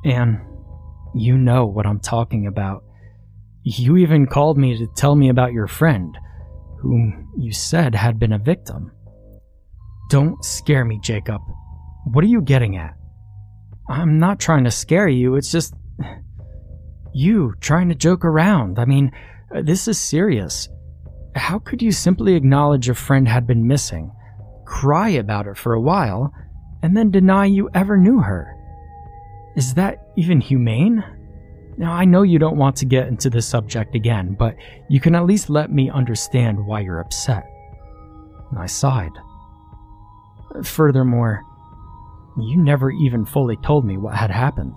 And 0.04 0.40
you 1.14 1.38
know 1.38 1.66
what 1.66 1.86
I'm 1.86 2.00
talking 2.00 2.46
about. 2.46 2.84
You 3.62 3.96
even 3.96 4.26
called 4.26 4.58
me 4.58 4.76
to 4.76 4.86
tell 4.94 5.14
me 5.16 5.30
about 5.30 5.52
your 5.52 5.66
friend, 5.66 6.16
whom 6.80 7.32
you 7.38 7.52
said 7.52 7.94
had 7.94 8.18
been 8.18 8.32
a 8.32 8.38
victim. 8.38 8.92
Don't 10.10 10.44
scare 10.44 10.84
me, 10.84 11.00
Jacob. 11.02 11.40
What 12.12 12.22
are 12.24 12.28
you 12.28 12.42
getting 12.42 12.76
at? 12.76 12.94
I'm 13.88 14.18
not 14.18 14.38
trying 14.38 14.64
to 14.64 14.70
scare 14.70 15.08
you, 15.08 15.36
it's 15.36 15.50
just. 15.50 15.74
You 17.14 17.54
trying 17.60 17.88
to 17.90 17.94
joke 17.94 18.24
around. 18.24 18.78
I 18.78 18.84
mean, 18.84 19.12
this 19.62 19.88
is 19.88 19.98
serious. 20.00 20.68
How 21.36 21.58
could 21.58 21.80
you 21.80 21.92
simply 21.92 22.34
acknowledge 22.34 22.88
a 22.88 22.94
friend 22.94 23.28
had 23.28 23.46
been 23.46 23.66
missing, 23.66 24.12
cry 24.66 25.10
about 25.10 25.46
it 25.46 25.56
for 25.56 25.74
a 25.74 25.80
while, 25.80 26.32
and 26.82 26.96
then 26.96 27.10
deny 27.10 27.46
you 27.46 27.70
ever 27.72 27.96
knew 27.96 28.18
her? 28.20 28.53
Is 29.56 29.74
that 29.74 30.08
even 30.16 30.40
humane? 30.40 31.04
Now, 31.76 31.92
I 31.92 32.04
know 32.04 32.22
you 32.22 32.38
don't 32.38 32.56
want 32.56 32.76
to 32.76 32.86
get 32.86 33.08
into 33.08 33.30
this 33.30 33.48
subject 33.48 33.94
again, 33.94 34.36
but 34.38 34.56
you 34.88 35.00
can 35.00 35.14
at 35.14 35.26
least 35.26 35.50
let 35.50 35.72
me 35.72 35.90
understand 35.90 36.64
why 36.64 36.80
you're 36.80 37.00
upset. 37.00 37.44
And 38.50 38.58
I 38.58 38.66
sighed. 38.66 39.12
Furthermore, 40.62 41.42
you 42.36 42.56
never 42.56 42.90
even 42.90 43.24
fully 43.24 43.56
told 43.56 43.84
me 43.84 43.96
what 43.96 44.14
had 44.14 44.30
happened. 44.30 44.76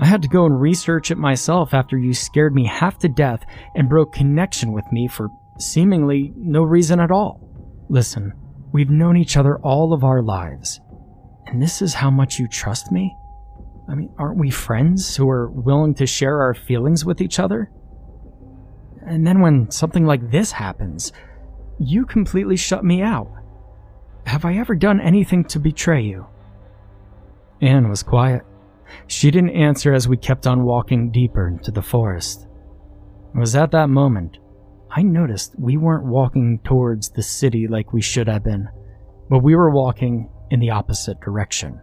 I 0.00 0.06
had 0.06 0.22
to 0.22 0.28
go 0.28 0.44
and 0.44 0.60
research 0.60 1.10
it 1.10 1.18
myself 1.18 1.72
after 1.72 1.96
you 1.96 2.14
scared 2.14 2.54
me 2.54 2.66
half 2.66 2.98
to 2.98 3.08
death 3.08 3.44
and 3.74 3.88
broke 3.88 4.12
connection 4.12 4.72
with 4.72 4.84
me 4.92 5.08
for 5.08 5.28
seemingly 5.58 6.32
no 6.36 6.62
reason 6.62 7.00
at 7.00 7.10
all. 7.10 7.40
Listen, 7.88 8.32
we've 8.72 8.90
known 8.90 9.16
each 9.16 9.36
other 9.36 9.58
all 9.58 9.92
of 9.92 10.04
our 10.04 10.20
lives, 10.22 10.80
and 11.46 11.62
this 11.62 11.80
is 11.80 11.94
how 11.94 12.10
much 12.10 12.38
you 12.38 12.48
trust 12.48 12.90
me? 12.90 13.14
I 13.88 13.94
mean, 13.94 14.10
aren't 14.18 14.38
we 14.38 14.50
friends 14.50 15.16
who 15.16 15.28
are 15.28 15.50
willing 15.50 15.94
to 15.96 16.06
share 16.06 16.40
our 16.40 16.54
feelings 16.54 17.04
with 17.04 17.20
each 17.20 17.38
other? 17.38 17.70
And 19.06 19.26
then 19.26 19.40
when 19.40 19.70
something 19.70 20.06
like 20.06 20.30
this 20.30 20.52
happens, 20.52 21.12
you 21.78 22.06
completely 22.06 22.56
shut 22.56 22.84
me 22.84 23.02
out. 23.02 23.30
Have 24.26 24.44
I 24.44 24.56
ever 24.56 24.74
done 24.74 25.00
anything 25.00 25.44
to 25.44 25.58
betray 25.58 26.02
you? 26.02 26.26
Anne 27.60 27.88
was 27.88 28.02
quiet. 28.02 28.42
She 29.06 29.30
didn't 29.30 29.50
answer 29.50 29.92
as 29.92 30.08
we 30.08 30.16
kept 30.16 30.46
on 30.46 30.64
walking 30.64 31.10
deeper 31.10 31.48
into 31.48 31.70
the 31.70 31.82
forest. 31.82 32.46
It 33.34 33.38
was 33.38 33.54
at 33.54 33.72
that 33.72 33.90
moment 33.90 34.38
I 34.96 35.02
noticed 35.02 35.58
we 35.58 35.76
weren't 35.76 36.06
walking 36.06 36.60
towards 36.60 37.10
the 37.10 37.22
city 37.22 37.66
like 37.66 37.92
we 37.92 38.00
should 38.00 38.28
have 38.28 38.44
been, 38.44 38.68
but 39.28 39.42
we 39.42 39.56
were 39.56 39.70
walking 39.70 40.30
in 40.50 40.60
the 40.60 40.70
opposite 40.70 41.20
direction, 41.20 41.80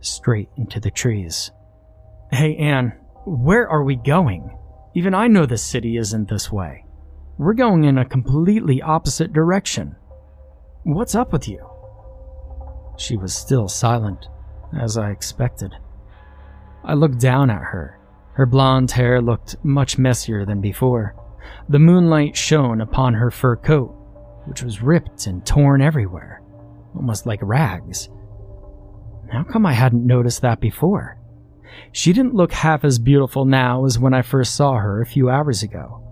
straight 0.00 0.48
into 0.56 0.80
the 0.80 0.90
trees. 0.90 1.50
Hey, 2.32 2.56
Anne, 2.56 2.92
where 3.26 3.68
are 3.68 3.84
we 3.84 3.96
going? 3.96 4.56
Even 4.94 5.14
I 5.14 5.28
know 5.28 5.46
the 5.46 5.58
city 5.58 5.96
isn't 5.96 6.28
this 6.28 6.50
way. 6.50 6.84
We're 7.38 7.54
going 7.54 7.84
in 7.84 7.98
a 7.98 8.04
completely 8.04 8.82
opposite 8.82 9.32
direction. 9.32 9.96
What's 10.82 11.14
up 11.14 11.32
with 11.32 11.48
you? 11.48 11.66
She 12.96 13.16
was 13.16 13.34
still 13.34 13.68
silent, 13.68 14.26
as 14.78 14.96
I 14.98 15.10
expected. 15.10 15.74
I 16.84 16.94
looked 16.94 17.18
down 17.18 17.50
at 17.50 17.62
her. 17.62 17.98
Her 18.34 18.46
blonde 18.46 18.90
hair 18.90 19.20
looked 19.20 19.56
much 19.64 19.98
messier 19.98 20.44
than 20.44 20.60
before. 20.60 21.14
The 21.68 21.78
moonlight 21.78 22.36
shone 22.36 22.80
upon 22.80 23.14
her 23.14 23.30
fur 23.30 23.56
coat, 23.56 23.94
which 24.46 24.62
was 24.62 24.82
ripped 24.82 25.26
and 25.26 25.44
torn 25.44 25.82
everywhere, 25.82 26.42
almost 26.94 27.26
like 27.26 27.40
rags. 27.42 28.08
How 29.30 29.44
come 29.44 29.64
I 29.64 29.72
hadn't 29.72 30.06
noticed 30.06 30.42
that 30.42 30.60
before? 30.60 31.16
She 31.92 32.12
didn't 32.12 32.34
look 32.34 32.52
half 32.52 32.84
as 32.84 32.98
beautiful 32.98 33.44
now 33.44 33.84
as 33.84 33.98
when 33.98 34.12
I 34.12 34.22
first 34.22 34.54
saw 34.54 34.74
her 34.78 35.00
a 35.00 35.06
few 35.06 35.30
hours 35.30 35.62
ago. 35.62 36.02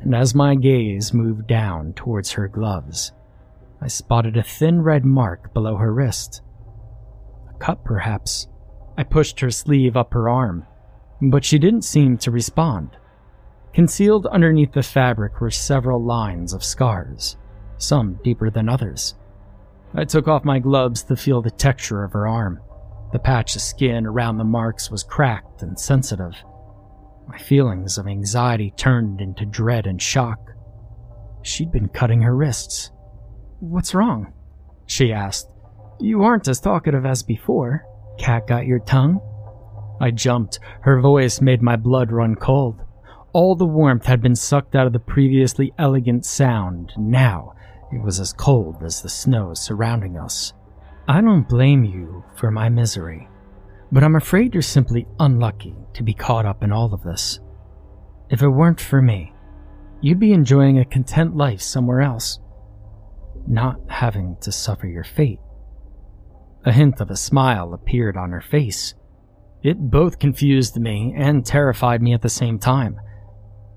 And 0.00 0.14
as 0.14 0.34
my 0.34 0.54
gaze 0.54 1.12
moved 1.12 1.46
down 1.46 1.92
towards 1.92 2.32
her 2.32 2.48
gloves, 2.48 3.12
I 3.80 3.88
spotted 3.88 4.36
a 4.36 4.42
thin 4.42 4.82
red 4.82 5.04
mark 5.04 5.54
below 5.54 5.76
her 5.76 5.92
wrist. 5.92 6.42
A 7.50 7.58
cut, 7.58 7.84
perhaps. 7.84 8.48
I 8.96 9.04
pushed 9.04 9.40
her 9.40 9.50
sleeve 9.50 9.96
up 9.96 10.12
her 10.12 10.28
arm, 10.28 10.66
but 11.20 11.44
she 11.44 11.58
didn't 11.58 11.82
seem 11.82 12.18
to 12.18 12.30
respond. 12.30 12.96
Concealed 13.72 14.26
underneath 14.26 14.72
the 14.72 14.82
fabric 14.82 15.40
were 15.40 15.50
several 15.50 16.02
lines 16.02 16.52
of 16.52 16.64
scars, 16.64 17.36
some 17.78 18.18
deeper 18.22 18.50
than 18.50 18.68
others. 18.68 19.14
I 19.94 20.04
took 20.04 20.26
off 20.26 20.44
my 20.44 20.58
gloves 20.58 21.02
to 21.04 21.16
feel 21.16 21.42
the 21.42 21.50
texture 21.50 22.02
of 22.02 22.12
her 22.12 22.26
arm. 22.26 22.60
The 23.12 23.18
patch 23.18 23.54
of 23.56 23.62
skin 23.62 24.06
around 24.06 24.38
the 24.38 24.44
marks 24.44 24.90
was 24.90 25.02
cracked 25.02 25.62
and 25.62 25.78
sensitive. 25.78 26.34
My 27.28 27.36
feelings 27.36 27.98
of 27.98 28.06
anxiety 28.06 28.72
turned 28.76 29.20
into 29.20 29.44
dread 29.44 29.86
and 29.86 30.00
shock. 30.00 30.38
She'd 31.42 31.70
been 31.70 31.88
cutting 31.88 32.22
her 32.22 32.34
wrists. 32.34 32.90
What's 33.60 33.94
wrong? 33.94 34.32
She 34.86 35.12
asked. 35.12 35.48
You 36.00 36.22
aren't 36.22 36.48
as 36.48 36.60
talkative 36.60 37.04
as 37.04 37.22
before. 37.22 37.84
Cat 38.18 38.46
got 38.46 38.66
your 38.66 38.80
tongue? 38.80 39.20
I 40.00 40.10
jumped. 40.10 40.58
Her 40.80 41.00
voice 41.00 41.40
made 41.40 41.62
my 41.62 41.76
blood 41.76 42.10
run 42.10 42.34
cold. 42.34 42.80
All 43.32 43.54
the 43.54 43.66
warmth 43.66 44.06
had 44.06 44.20
been 44.20 44.36
sucked 44.36 44.74
out 44.74 44.86
of 44.86 44.92
the 44.92 44.98
previously 44.98 45.72
elegant 45.78 46.24
sound. 46.24 46.92
Now 46.96 47.54
it 47.92 48.02
was 48.02 48.18
as 48.18 48.32
cold 48.32 48.82
as 48.82 49.02
the 49.02 49.08
snow 49.08 49.54
surrounding 49.54 50.16
us. 50.16 50.52
I 51.06 51.20
don't 51.20 51.48
blame 51.48 51.84
you 51.84 52.24
for 52.36 52.50
my 52.50 52.68
misery, 52.68 53.28
but 53.90 54.02
I'm 54.02 54.16
afraid 54.16 54.54
you're 54.54 54.62
simply 54.62 55.06
unlucky 55.18 55.74
to 55.94 56.02
be 56.02 56.14
caught 56.14 56.46
up 56.46 56.62
in 56.62 56.72
all 56.72 56.94
of 56.94 57.02
this. 57.02 57.40
If 58.30 58.40
it 58.42 58.48
weren't 58.48 58.80
for 58.80 59.02
me, 59.02 59.34
you'd 60.00 60.18
be 60.18 60.32
enjoying 60.32 60.78
a 60.78 60.84
content 60.84 61.36
life 61.36 61.60
somewhere 61.60 62.00
else, 62.00 62.38
not 63.46 63.78
having 63.88 64.36
to 64.40 64.50
suffer 64.50 64.86
your 64.86 65.04
fate. 65.04 65.40
A 66.64 66.72
hint 66.72 67.00
of 67.00 67.10
a 67.10 67.16
smile 67.16 67.74
appeared 67.74 68.16
on 68.16 68.30
her 68.30 68.40
face. 68.40 68.94
It 69.62 69.90
both 69.90 70.18
confused 70.18 70.80
me 70.80 71.12
and 71.16 71.44
terrified 71.44 72.00
me 72.00 72.14
at 72.14 72.22
the 72.22 72.28
same 72.28 72.58
time. 72.58 73.00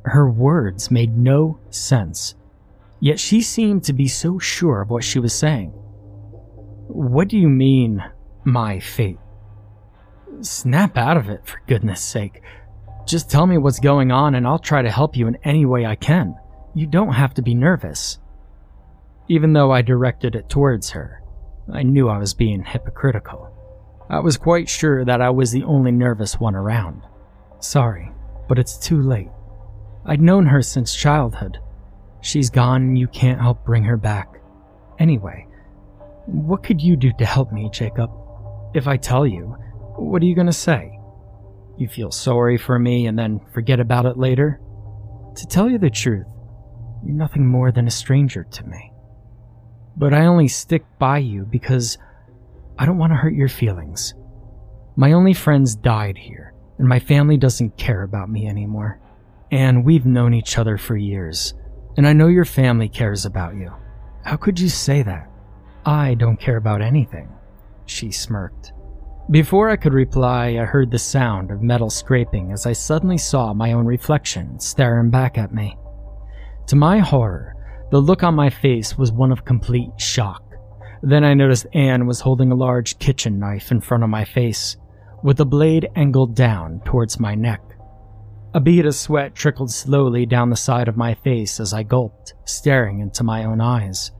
Her 0.05 0.29
words 0.29 0.89
made 0.89 1.17
no 1.17 1.59
sense, 1.69 2.35
yet 3.05 3.19
she 3.19 3.39
seemed 3.39 3.83
to 3.83 3.93
be 3.93 4.07
so 4.07 4.39
sure 4.39 4.81
of 4.81 4.89
what 4.89 5.03
she 5.03 5.19
was 5.19 5.31
saying. 5.31 5.69
What 6.87 7.27
do 7.27 7.37
you 7.37 7.47
mean, 7.47 8.03
my 8.43 8.79
fate? 8.79 9.19
Snap 10.41 10.97
out 10.97 11.15
of 11.15 11.29
it, 11.29 11.45
for 11.45 11.61
goodness 11.67 12.01
sake. 12.01 12.41
Just 13.05 13.29
tell 13.29 13.45
me 13.45 13.59
what's 13.59 13.79
going 13.79 14.11
on 14.11 14.33
and 14.33 14.47
I'll 14.47 14.57
try 14.57 14.81
to 14.81 14.89
help 14.89 15.15
you 15.15 15.27
in 15.27 15.37
any 15.43 15.67
way 15.67 15.85
I 15.85 15.93
can. 15.93 16.35
You 16.73 16.87
don't 16.87 17.13
have 17.13 17.35
to 17.35 17.43
be 17.43 17.53
nervous. 17.53 18.17
Even 19.27 19.53
though 19.53 19.71
I 19.71 19.83
directed 19.83 20.33
it 20.33 20.49
towards 20.49 20.89
her, 20.89 21.21
I 21.71 21.83
knew 21.83 22.09
I 22.09 22.17
was 22.17 22.33
being 22.33 22.63
hypocritical. 22.63 23.51
I 24.09 24.17
was 24.17 24.35
quite 24.35 24.67
sure 24.67 25.05
that 25.05 25.21
I 25.21 25.29
was 25.29 25.51
the 25.51 25.63
only 25.65 25.91
nervous 25.91 26.39
one 26.39 26.55
around. 26.55 27.03
Sorry, 27.59 28.11
but 28.49 28.57
it's 28.57 28.79
too 28.79 28.99
late. 28.99 29.29
I'd 30.07 30.21
known 30.21 30.47
her 30.47 30.63
since 30.63 30.95
childhood. 30.95 31.59
She's 32.25 32.49
gone 32.49 32.81
and 32.81 32.97
you 32.97 33.07
can't 33.07 33.39
help 33.39 33.63
bring 33.63 33.83
her 33.83 33.97
back. 33.97 34.41
Anyway, 34.97 35.45
what 36.25 36.63
could 36.63 36.81
you 36.81 36.95
do 36.95 37.11
to 37.19 37.23
help 37.25 37.51
me, 37.51 37.69
Jacob? 37.71 38.09
If 38.73 38.87
I 38.87 38.97
tell 38.97 39.27
you, 39.27 39.55
what 39.97 40.23
are 40.23 40.25
you 40.25 40.33
going 40.33 40.47
to 40.47 40.51
say? 40.51 40.97
You 41.77 41.87
feel 41.87 42.09
sorry 42.09 42.57
for 42.57 42.79
me 42.79 43.05
and 43.05 43.17
then 43.17 43.41
forget 43.53 43.79
about 43.79 44.07
it 44.07 44.17
later? 44.17 44.59
To 45.35 45.45
tell 45.45 45.69
you 45.69 45.77
the 45.77 45.91
truth, 45.91 46.25
you're 47.05 47.13
nothing 47.13 47.45
more 47.45 47.71
than 47.71 47.85
a 47.85 47.91
stranger 47.91 48.43
to 48.43 48.65
me. 48.65 48.91
But 49.95 50.11
I 50.11 50.25
only 50.25 50.47
stick 50.47 50.83
by 50.97 51.19
you 51.19 51.45
because 51.45 51.99
I 52.79 52.87
don't 52.87 52.97
want 52.97 53.11
to 53.11 53.17
hurt 53.17 53.35
your 53.35 53.49
feelings. 53.49 54.15
My 54.95 55.11
only 55.11 55.35
friends 55.35 55.75
died 55.75 56.17
here, 56.17 56.55
and 56.79 56.87
my 56.87 56.97
family 56.97 57.37
doesn't 57.37 57.77
care 57.77 58.01
about 58.01 58.31
me 58.31 58.47
anymore. 58.47 58.99
And 59.51 59.85
we've 59.85 60.07
known 60.07 60.33
each 60.33 60.57
other 60.57 60.79
for 60.79 60.97
years, 60.97 61.53
and 61.97 62.07
I 62.07 62.13
know 62.13 62.27
your 62.27 62.45
family 62.45 62.89
cares 62.89 63.25
about 63.25 63.55
you. 63.55 63.73
How 64.23 64.35
could 64.37 64.59
you 64.59 64.69
say 64.69 65.03
that? 65.03 65.29
I 65.85 66.15
don't 66.15 66.39
care 66.39 66.57
about 66.57 66.81
anything. 66.81 67.29
She 67.85 68.11
smirked. 68.11 68.73
Before 69.29 69.69
I 69.69 69.75
could 69.75 69.93
reply, 69.93 70.57
I 70.59 70.65
heard 70.65 70.91
the 70.91 70.99
sound 70.99 71.51
of 71.51 71.61
metal 71.61 71.89
scraping 71.89 72.51
as 72.51 72.65
I 72.65 72.73
suddenly 72.73 73.17
saw 73.17 73.53
my 73.53 73.73
own 73.73 73.85
reflection 73.85 74.59
staring 74.59 75.09
back 75.09 75.37
at 75.37 75.53
me. 75.53 75.77
To 76.67 76.75
my 76.75 76.99
horror, 76.99 77.55
the 77.91 77.99
look 77.99 78.23
on 78.23 78.35
my 78.35 78.49
face 78.49 78.97
was 78.97 79.11
one 79.11 79.31
of 79.31 79.45
complete 79.45 79.99
shock. 79.99 80.43
Then 81.01 81.23
I 81.23 81.33
noticed 81.33 81.67
Anne 81.73 82.07
was 82.07 82.19
holding 82.19 82.51
a 82.51 82.55
large 82.55 82.97
kitchen 82.99 83.39
knife 83.39 83.71
in 83.71 83.81
front 83.81 84.03
of 84.03 84.09
my 84.09 84.25
face, 84.25 84.77
with 85.23 85.37
the 85.37 85.45
blade 85.45 85.89
angled 85.95 86.35
down 86.35 86.81
towards 86.85 87.19
my 87.19 87.35
neck. 87.35 87.61
A 88.55 88.61
bead 88.61 88.85
of 88.85 88.95
sweat 88.95 89.35
trickled 89.35 89.69
slowly 89.69 90.25
down 90.25 90.49
the 90.49 90.55
side 90.55 90.87
of 90.87 90.95
my 90.95 91.13
face 91.13 91.59
as 91.59 91.73
I 91.73 91.83
gulped, 91.83 92.35
staring 92.45 92.99
into 93.01 93.21
my 93.21 93.43
own 93.43 93.59
eyes. 93.59 94.13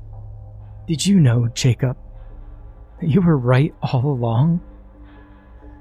Did 0.88 1.06
you 1.06 1.22
know, 1.22 1.48
Jacob, 1.54 1.96
that 3.00 3.08
you 3.08 3.22
were 3.22 3.38
right 3.38 3.74
all 3.82 4.06
along? 4.06 4.60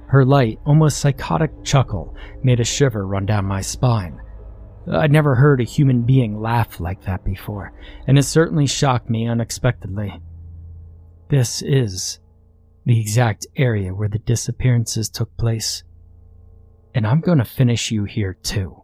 Her 0.06 0.24
light, 0.24 0.60
almost 0.64 0.98
psychotic 0.98 1.64
chuckle 1.64 2.14
made 2.44 2.60
a 2.60 2.64
shiver 2.64 3.04
run 3.04 3.26
down 3.26 3.44
my 3.44 3.60
spine. 3.60 4.22
I'd 4.88 5.10
never 5.10 5.34
heard 5.34 5.60
a 5.60 5.64
human 5.64 6.02
being 6.02 6.40
laugh 6.40 6.78
like 6.78 7.02
that 7.06 7.24
before, 7.24 7.72
and 8.06 8.16
it 8.16 8.22
certainly 8.22 8.68
shocked 8.68 9.10
me 9.10 9.26
unexpectedly. 9.26 10.20
This 11.28 11.60
is 11.60 12.20
the 12.86 13.00
exact 13.00 13.48
area 13.56 13.92
where 13.92 14.08
the 14.08 14.20
disappearances 14.20 15.08
took 15.08 15.36
place 15.36 15.82
and 16.94 17.06
I'm 17.06 17.20
to 17.20 17.44
finish 17.44 17.90
you 17.90 18.04
here 18.04 18.34
too. 18.34 18.82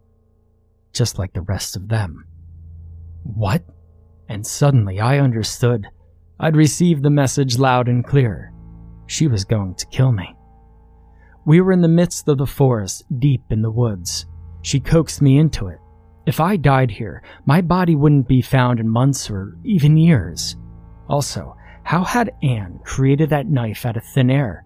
Just 0.92 1.18
like 1.18 1.32
the 1.32 1.42
rest 1.42 1.76
of 1.76 1.88
them. 1.88 2.26
What? 3.22 3.62
And 4.28 4.46
suddenly 4.46 5.00
I 5.00 5.18
understood. 5.18 5.86
I'd 6.38 6.56
received 6.56 7.02
the 7.02 7.10
message 7.10 7.58
loud 7.58 7.88
and 7.88 8.04
clear. 8.04 8.52
She 9.06 9.26
was 9.26 9.44
going 9.44 9.74
to 9.76 9.86
kill 9.86 10.12
me. 10.12 10.34
We 11.44 11.60
were 11.60 11.72
in 11.72 11.80
the 11.80 11.88
midst 11.88 12.28
of 12.28 12.38
the 12.38 12.46
forest, 12.46 13.04
deep 13.18 13.42
in 13.50 13.62
the 13.62 13.70
woods. 13.70 14.26
She 14.62 14.80
coaxed 14.80 15.22
me 15.22 15.38
into 15.38 15.68
it. 15.68 15.78
If 16.26 16.38
I 16.40 16.56
died 16.56 16.90
here, 16.90 17.22
my 17.46 17.60
body 17.60 17.94
wouldn't 17.96 18.28
be 18.28 18.42
found 18.42 18.78
in 18.78 18.88
months 18.88 19.30
or 19.30 19.56
even 19.64 19.96
years. 19.96 20.56
Also, 21.08 21.56
How 21.82 22.04
had 22.04 22.32
Anne 22.42 22.78
created 22.84 23.30
that 23.30 23.48
knife 23.48 23.84
out 23.84 23.96
of 23.96 24.04
thin 24.04 24.30
air? 24.30 24.64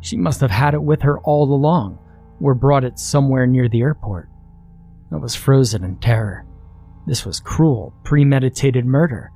She 0.00 0.16
must 0.16 0.40
have 0.40 0.50
had 0.50 0.74
it 0.74 0.82
with 0.82 1.02
her 1.02 1.18
all 1.20 1.52
along, 1.52 1.98
or 2.44 2.54
brought 2.54 2.84
it 2.84 2.98
somewhere 2.98 3.46
near 3.46 3.70
the 3.70 3.80
airport. 3.80 4.28
I 5.10 5.16
was 5.16 5.34
frozen 5.34 5.82
in 5.82 5.96
terror. 5.96 6.44
This 7.06 7.24
was 7.24 7.40
cruel, 7.40 7.94
premeditated 8.04 8.84
murder. 8.84 9.32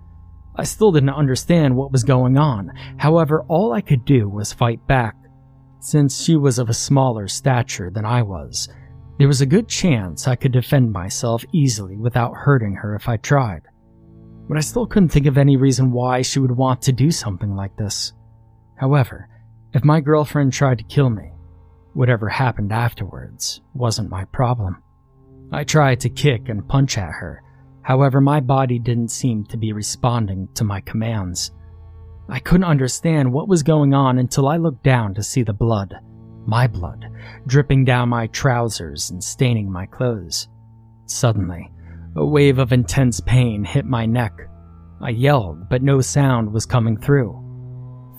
I 0.57 0.65
still 0.65 0.93
didn't 0.93 1.09
understand 1.09 1.75
what 1.75 1.91
was 1.91 2.05
going 2.05 2.37
on. 2.37 2.71
However, 2.99 3.47
all 3.49 3.73
I 3.73 3.81
could 3.81 4.05
do 4.05 4.29
was 4.29 4.53
fight 4.53 4.87
back. 4.87 5.17
Since 5.81 6.23
she 6.23 6.37
was 6.37 6.59
of 6.59 6.69
a 6.69 6.75
smaller 6.75 7.29
stature 7.29 7.91
than 7.91 8.05
I 8.05 8.21
was, 8.21 8.69
there 9.19 9.29
was 9.29 9.41
a 9.41 9.47
good 9.47 9.69
chance 9.69 10.29
I 10.29 10.37
could 10.37 10.53
defend 10.53 10.93
myself 10.93 11.43
easily 11.55 11.97
without 11.97 12.35
hurting 12.35 12.75
her 12.75 12.95
if 12.95 13.09
I 13.09 13.17
tried. 13.17 13.63
But 14.49 14.59
I 14.59 14.61
still 14.61 14.87
couldn't 14.87 15.09
think 15.09 15.25
of 15.25 15.39
any 15.39 15.57
reason 15.57 15.93
why 15.93 16.21
she 16.21 16.41
would 16.41 16.55
want 16.55 16.83
to 16.83 16.93
do 16.93 17.11
something 17.11 17.55
like 17.55 17.75
this. 17.79 18.13
However, 18.77 19.31
if 19.73 19.83
my 19.83 20.03
girlfriend 20.03 20.53
tried 20.53 20.77
to 20.79 20.85
kill 20.85 21.09
me, 21.09 21.33
whatever 21.95 22.29
happened 22.29 22.73
afterwards 22.73 23.61
wasn't 23.75 24.11
my 24.11 24.25
problem. 24.27 24.83
I 25.51 25.65
tried 25.65 26.01
to 26.01 26.11
kick 26.11 26.49
and 26.49 26.69
punch 26.69 26.99
at 26.99 27.11
her, 27.11 27.43
However, 27.89 28.21
my 28.21 28.41
body 28.41 28.79
didn't 28.79 29.11
seem 29.11 29.45
to 29.45 29.57
be 29.57 29.73
responding 29.73 30.49
to 30.57 30.63
my 30.63 30.83
commands. 30.83 31.53
I 32.29 32.39
couldn't 32.39 32.65
understand 32.65 33.33
what 33.33 33.49
was 33.49 33.63
going 33.63 33.95
on 33.95 34.19
until 34.19 34.47
I 34.47 34.59
looked 34.59 34.83
down 34.83 35.15
to 35.15 35.23
see 35.23 35.43
the 35.43 35.55
blood, 35.55 35.95
my 36.47 36.67
blood, 36.67 37.07
dripping 37.47 37.87
down 37.87 38.11
my 38.11 38.27
trousers 38.27 39.09
and 39.09 39.25
staining 39.25 39.73
my 39.73 39.87
clothes. 39.87 40.49
Suddenly, 41.07 41.73
a 42.15 42.27
wave 42.27 42.59
of 42.59 42.75
intense 42.75 43.21
pain 43.21 43.65
hit 43.65 43.87
my 43.87 44.05
neck. 44.05 44.39
I 45.01 45.09
yelled, 45.09 45.71
but 45.71 45.83
no 45.83 46.03
sound 46.03 46.53
was 46.53 46.67
coming 46.67 46.99
through. 46.99 47.43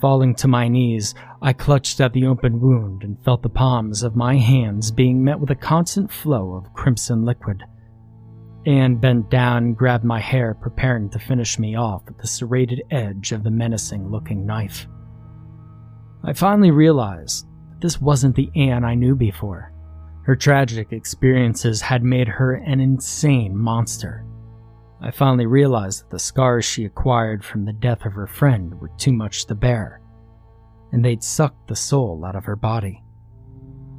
Falling 0.00 0.34
to 0.36 0.48
my 0.48 0.66
knees, 0.66 1.14
I 1.42 1.52
clutched 1.52 2.00
at 2.00 2.14
the 2.14 2.26
open 2.26 2.58
wound 2.58 3.02
and 3.02 3.22
felt 3.22 3.42
the 3.42 3.50
palms 3.50 4.02
of 4.02 4.16
my 4.16 4.36
hands 4.36 4.90
being 4.90 5.22
met 5.22 5.38
with 5.38 5.50
a 5.50 5.54
constant 5.54 6.10
flow 6.10 6.54
of 6.54 6.72
crimson 6.72 7.24
liquid. 7.26 7.62
Anne 8.64 8.96
bent 8.96 9.30
down 9.30 9.58
and 9.58 9.76
grabbed 9.76 10.04
my 10.04 10.18
hair, 10.18 10.54
preparing 10.54 11.10
to 11.10 11.18
finish 11.18 11.58
me 11.58 11.76
off 11.76 12.04
with 12.06 12.18
the 12.18 12.26
serrated 12.26 12.82
edge 12.90 13.32
of 13.32 13.42
the 13.42 13.50
menacing 13.50 14.10
looking 14.10 14.46
knife. 14.46 14.86
I 16.24 16.32
finally 16.32 16.70
realized 16.70 17.46
that 17.70 17.80
this 17.80 18.00
wasn't 18.00 18.36
the 18.36 18.50
Anne 18.56 18.84
I 18.84 18.94
knew 18.94 19.14
before. 19.14 19.72
Her 20.22 20.36
tragic 20.36 20.92
experiences 20.92 21.80
had 21.80 22.02
made 22.02 22.28
her 22.28 22.54
an 22.54 22.80
insane 22.80 23.56
monster. 23.56 24.24
I 25.02 25.10
finally 25.10 25.46
realized 25.46 26.02
that 26.02 26.10
the 26.10 26.18
scars 26.18 26.64
she 26.64 26.84
acquired 26.84 27.42
from 27.42 27.64
the 27.64 27.72
death 27.72 28.04
of 28.04 28.12
her 28.12 28.26
friend 28.26 28.78
were 28.78 28.90
too 28.98 29.12
much 29.12 29.46
to 29.46 29.54
bear, 29.54 30.02
and 30.92 31.02
they'd 31.02 31.22
sucked 31.22 31.68
the 31.68 31.76
soul 31.76 32.22
out 32.26 32.36
of 32.36 32.44
her 32.44 32.56
body. 32.56 33.02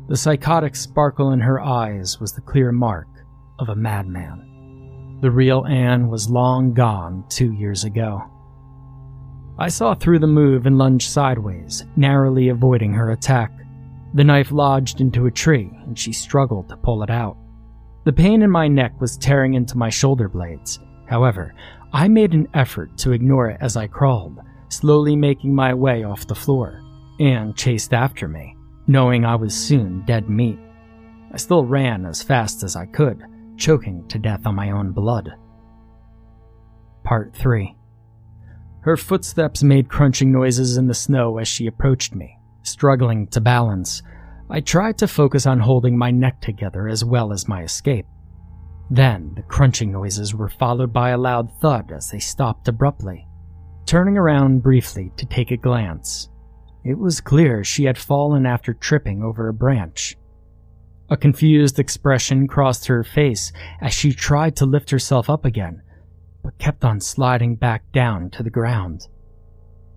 The 0.09 0.17
psychotic 0.17 0.75
sparkle 0.75 1.31
in 1.31 1.39
her 1.39 1.59
eyes 1.59 2.19
was 2.19 2.33
the 2.33 2.41
clear 2.41 2.71
mark 2.71 3.07
of 3.57 3.69
a 3.69 3.75
madman. 3.75 5.19
The 5.21 5.31
real 5.31 5.65
Anne 5.65 6.07
was 6.07 6.29
long 6.29 6.73
gone 6.73 7.23
two 7.29 7.51
years 7.53 7.83
ago. 7.83 8.23
I 9.57 9.69
saw 9.69 9.95
through 9.95 10.19
the 10.19 10.27
move 10.27 10.65
and 10.65 10.77
lunged 10.77 11.09
sideways, 11.09 11.83
narrowly 11.95 12.49
avoiding 12.49 12.93
her 12.93 13.11
attack. 13.11 13.51
The 14.13 14.23
knife 14.23 14.51
lodged 14.51 15.01
into 15.01 15.25
a 15.25 15.31
tree, 15.31 15.71
and 15.85 15.97
she 15.97 16.13
struggled 16.13 16.69
to 16.69 16.77
pull 16.77 17.01
it 17.01 17.09
out. 17.09 17.37
The 18.03 18.13
pain 18.13 18.41
in 18.41 18.51
my 18.51 18.67
neck 18.67 18.99
was 18.99 19.17
tearing 19.17 19.53
into 19.55 19.77
my 19.77 19.89
shoulder 19.89 20.27
blades. 20.27 20.79
However, 21.11 21.53
I 21.91 22.07
made 22.07 22.33
an 22.33 22.47
effort 22.53 22.97
to 22.99 23.11
ignore 23.11 23.49
it 23.49 23.57
as 23.59 23.75
I 23.75 23.85
crawled, 23.85 24.39
slowly 24.69 25.17
making 25.17 25.53
my 25.53 25.73
way 25.73 26.05
off 26.05 26.25
the 26.25 26.33
floor. 26.33 26.81
Anne 27.19 27.53
chased 27.53 27.93
after 27.93 28.29
me, 28.29 28.55
knowing 28.87 29.25
I 29.25 29.35
was 29.35 29.53
soon 29.53 30.05
dead 30.05 30.29
meat. 30.29 30.57
I 31.33 31.35
still 31.35 31.65
ran 31.65 32.05
as 32.05 32.23
fast 32.23 32.63
as 32.63 32.77
I 32.77 32.85
could, 32.85 33.21
choking 33.57 34.07
to 34.07 34.19
death 34.19 34.45
on 34.45 34.55
my 34.55 34.71
own 34.71 34.93
blood. 34.93 35.33
Part 37.03 37.35
3 37.35 37.75
Her 38.83 38.95
footsteps 38.95 39.63
made 39.63 39.89
crunching 39.89 40.31
noises 40.31 40.77
in 40.77 40.87
the 40.87 40.93
snow 40.93 41.39
as 41.39 41.47
she 41.49 41.67
approached 41.67 42.15
me, 42.15 42.39
struggling 42.63 43.27
to 43.27 43.41
balance. 43.41 44.01
I 44.49 44.61
tried 44.61 44.97
to 44.99 45.09
focus 45.09 45.45
on 45.45 45.59
holding 45.59 45.97
my 45.97 46.09
neck 46.11 46.39
together 46.39 46.87
as 46.87 47.03
well 47.03 47.33
as 47.33 47.49
my 47.49 47.63
escape. 47.63 48.05
Then, 48.91 49.31
the 49.37 49.41
crunching 49.43 49.93
noises 49.93 50.35
were 50.35 50.49
followed 50.49 50.91
by 50.91 51.11
a 51.11 51.17
loud 51.17 51.49
thud 51.61 51.93
as 51.93 52.11
they 52.11 52.19
stopped 52.19 52.67
abruptly. 52.67 53.25
Turning 53.85 54.17
around 54.17 54.63
briefly 54.63 55.13
to 55.15 55.25
take 55.25 55.49
a 55.49 55.55
glance, 55.55 56.27
it 56.83 56.97
was 56.97 57.21
clear 57.21 57.63
she 57.63 57.85
had 57.85 57.97
fallen 57.97 58.45
after 58.45 58.73
tripping 58.73 59.23
over 59.23 59.47
a 59.47 59.53
branch. 59.53 60.17
A 61.09 61.15
confused 61.15 61.79
expression 61.79 62.49
crossed 62.49 62.87
her 62.87 63.01
face 63.05 63.53
as 63.79 63.93
she 63.93 64.11
tried 64.11 64.57
to 64.57 64.65
lift 64.65 64.89
herself 64.89 65.29
up 65.29 65.45
again, 65.45 65.81
but 66.43 66.57
kept 66.57 66.83
on 66.83 66.99
sliding 66.99 67.55
back 67.55 67.89
down 67.93 68.29
to 68.31 68.43
the 68.43 68.49
ground. 68.49 69.07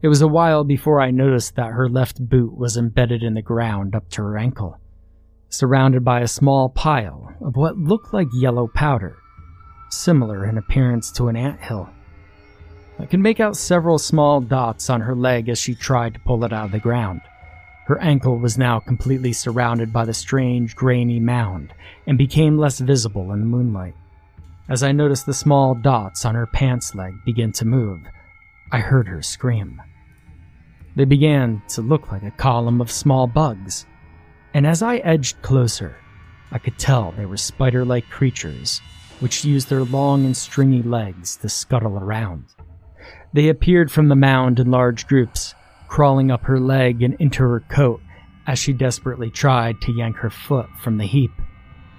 It 0.02 0.08
was 0.08 0.22
a 0.22 0.28
while 0.28 0.62
before 0.62 1.00
I 1.00 1.10
noticed 1.10 1.56
that 1.56 1.72
her 1.72 1.88
left 1.88 2.28
boot 2.28 2.56
was 2.56 2.76
embedded 2.76 3.24
in 3.24 3.34
the 3.34 3.42
ground 3.42 3.96
up 3.96 4.08
to 4.10 4.22
her 4.22 4.38
ankle, 4.38 4.78
surrounded 5.54 6.04
by 6.04 6.20
a 6.20 6.28
small 6.28 6.68
pile 6.68 7.32
of 7.40 7.56
what 7.56 7.78
looked 7.78 8.12
like 8.12 8.28
yellow 8.32 8.68
powder, 8.68 9.18
similar 9.90 10.44
in 10.44 10.58
appearance 10.58 11.10
to 11.12 11.28
an 11.28 11.36
ant 11.36 11.60
hill. 11.60 11.88
I 12.98 13.06
could 13.06 13.20
make 13.20 13.40
out 13.40 13.56
several 13.56 13.98
small 13.98 14.40
dots 14.40 14.88
on 14.88 15.00
her 15.00 15.14
leg 15.14 15.48
as 15.48 15.58
she 15.58 15.74
tried 15.74 16.14
to 16.14 16.20
pull 16.20 16.44
it 16.44 16.52
out 16.52 16.66
of 16.66 16.72
the 16.72 16.78
ground. 16.78 17.20
Her 17.86 17.98
ankle 18.00 18.38
was 18.38 18.56
now 18.56 18.80
completely 18.80 19.32
surrounded 19.32 19.92
by 19.92 20.04
the 20.04 20.14
strange, 20.14 20.74
grainy 20.74 21.20
mound 21.20 21.74
and 22.06 22.16
became 22.16 22.56
less 22.56 22.78
visible 22.78 23.32
in 23.32 23.40
the 23.40 23.46
moonlight. 23.46 23.94
As 24.68 24.82
I 24.82 24.92
noticed 24.92 25.26
the 25.26 25.34
small 25.34 25.74
dots 25.74 26.24
on 26.24 26.34
her 26.34 26.46
pants 26.46 26.94
leg 26.94 27.12
begin 27.26 27.52
to 27.52 27.66
move, 27.66 28.00
I 28.72 28.78
heard 28.78 29.08
her 29.08 29.20
scream. 29.20 29.82
They 30.96 31.04
began 31.04 31.62
to 31.70 31.82
look 31.82 32.10
like 32.10 32.22
a 32.22 32.30
column 32.30 32.80
of 32.80 32.90
small 32.90 33.26
bugs, 33.26 33.84
and 34.54 34.66
as 34.66 34.82
I 34.82 34.96
edged 34.98 35.42
closer, 35.42 35.96
I 36.50 36.58
could 36.58 36.78
tell 36.78 37.12
they 37.12 37.26
were 37.26 37.36
spider 37.36 37.84
like 37.84 38.08
creatures 38.08 38.80
which 39.20 39.44
used 39.44 39.68
their 39.68 39.84
long 39.84 40.24
and 40.24 40.36
stringy 40.36 40.82
legs 40.82 41.36
to 41.36 41.48
scuttle 41.48 41.96
around. 41.96 42.44
They 43.32 43.48
appeared 43.48 43.90
from 43.90 44.08
the 44.08 44.16
mound 44.16 44.60
in 44.60 44.70
large 44.70 45.06
groups, 45.06 45.54
crawling 45.88 46.30
up 46.30 46.44
her 46.44 46.60
leg 46.60 47.02
and 47.02 47.14
into 47.14 47.42
her 47.42 47.60
coat 47.60 48.00
as 48.46 48.58
she 48.58 48.72
desperately 48.72 49.30
tried 49.30 49.80
to 49.80 49.92
yank 49.92 50.16
her 50.16 50.30
foot 50.30 50.68
from 50.82 50.98
the 50.98 51.06
heap. 51.06 51.30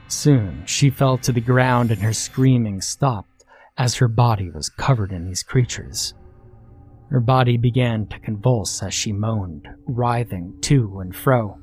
Soon 0.07 0.63
she 0.65 0.89
fell 0.89 1.17
to 1.19 1.31
the 1.31 1.41
ground 1.41 1.91
and 1.91 2.01
her 2.01 2.13
screaming 2.13 2.81
stopped 2.81 3.43
as 3.77 3.95
her 3.95 4.07
body 4.07 4.49
was 4.49 4.69
covered 4.69 5.11
in 5.11 5.25
these 5.25 5.43
creatures. 5.43 6.13
Her 7.09 7.19
body 7.19 7.57
began 7.57 8.07
to 8.07 8.19
convulse 8.19 8.83
as 8.83 8.93
she 8.93 9.11
moaned, 9.11 9.67
writhing 9.85 10.59
to 10.61 10.99
and 10.99 11.15
fro. 11.15 11.59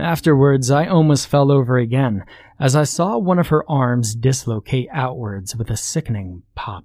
Afterwards, 0.00 0.70
I 0.70 0.86
almost 0.86 1.28
fell 1.28 1.52
over 1.52 1.76
again 1.76 2.24
as 2.58 2.74
I 2.74 2.84
saw 2.84 3.18
one 3.18 3.38
of 3.38 3.48
her 3.48 3.68
arms 3.70 4.14
dislocate 4.14 4.88
outwards 4.92 5.54
with 5.54 5.70
a 5.70 5.76
sickening 5.76 6.42
pop. 6.54 6.84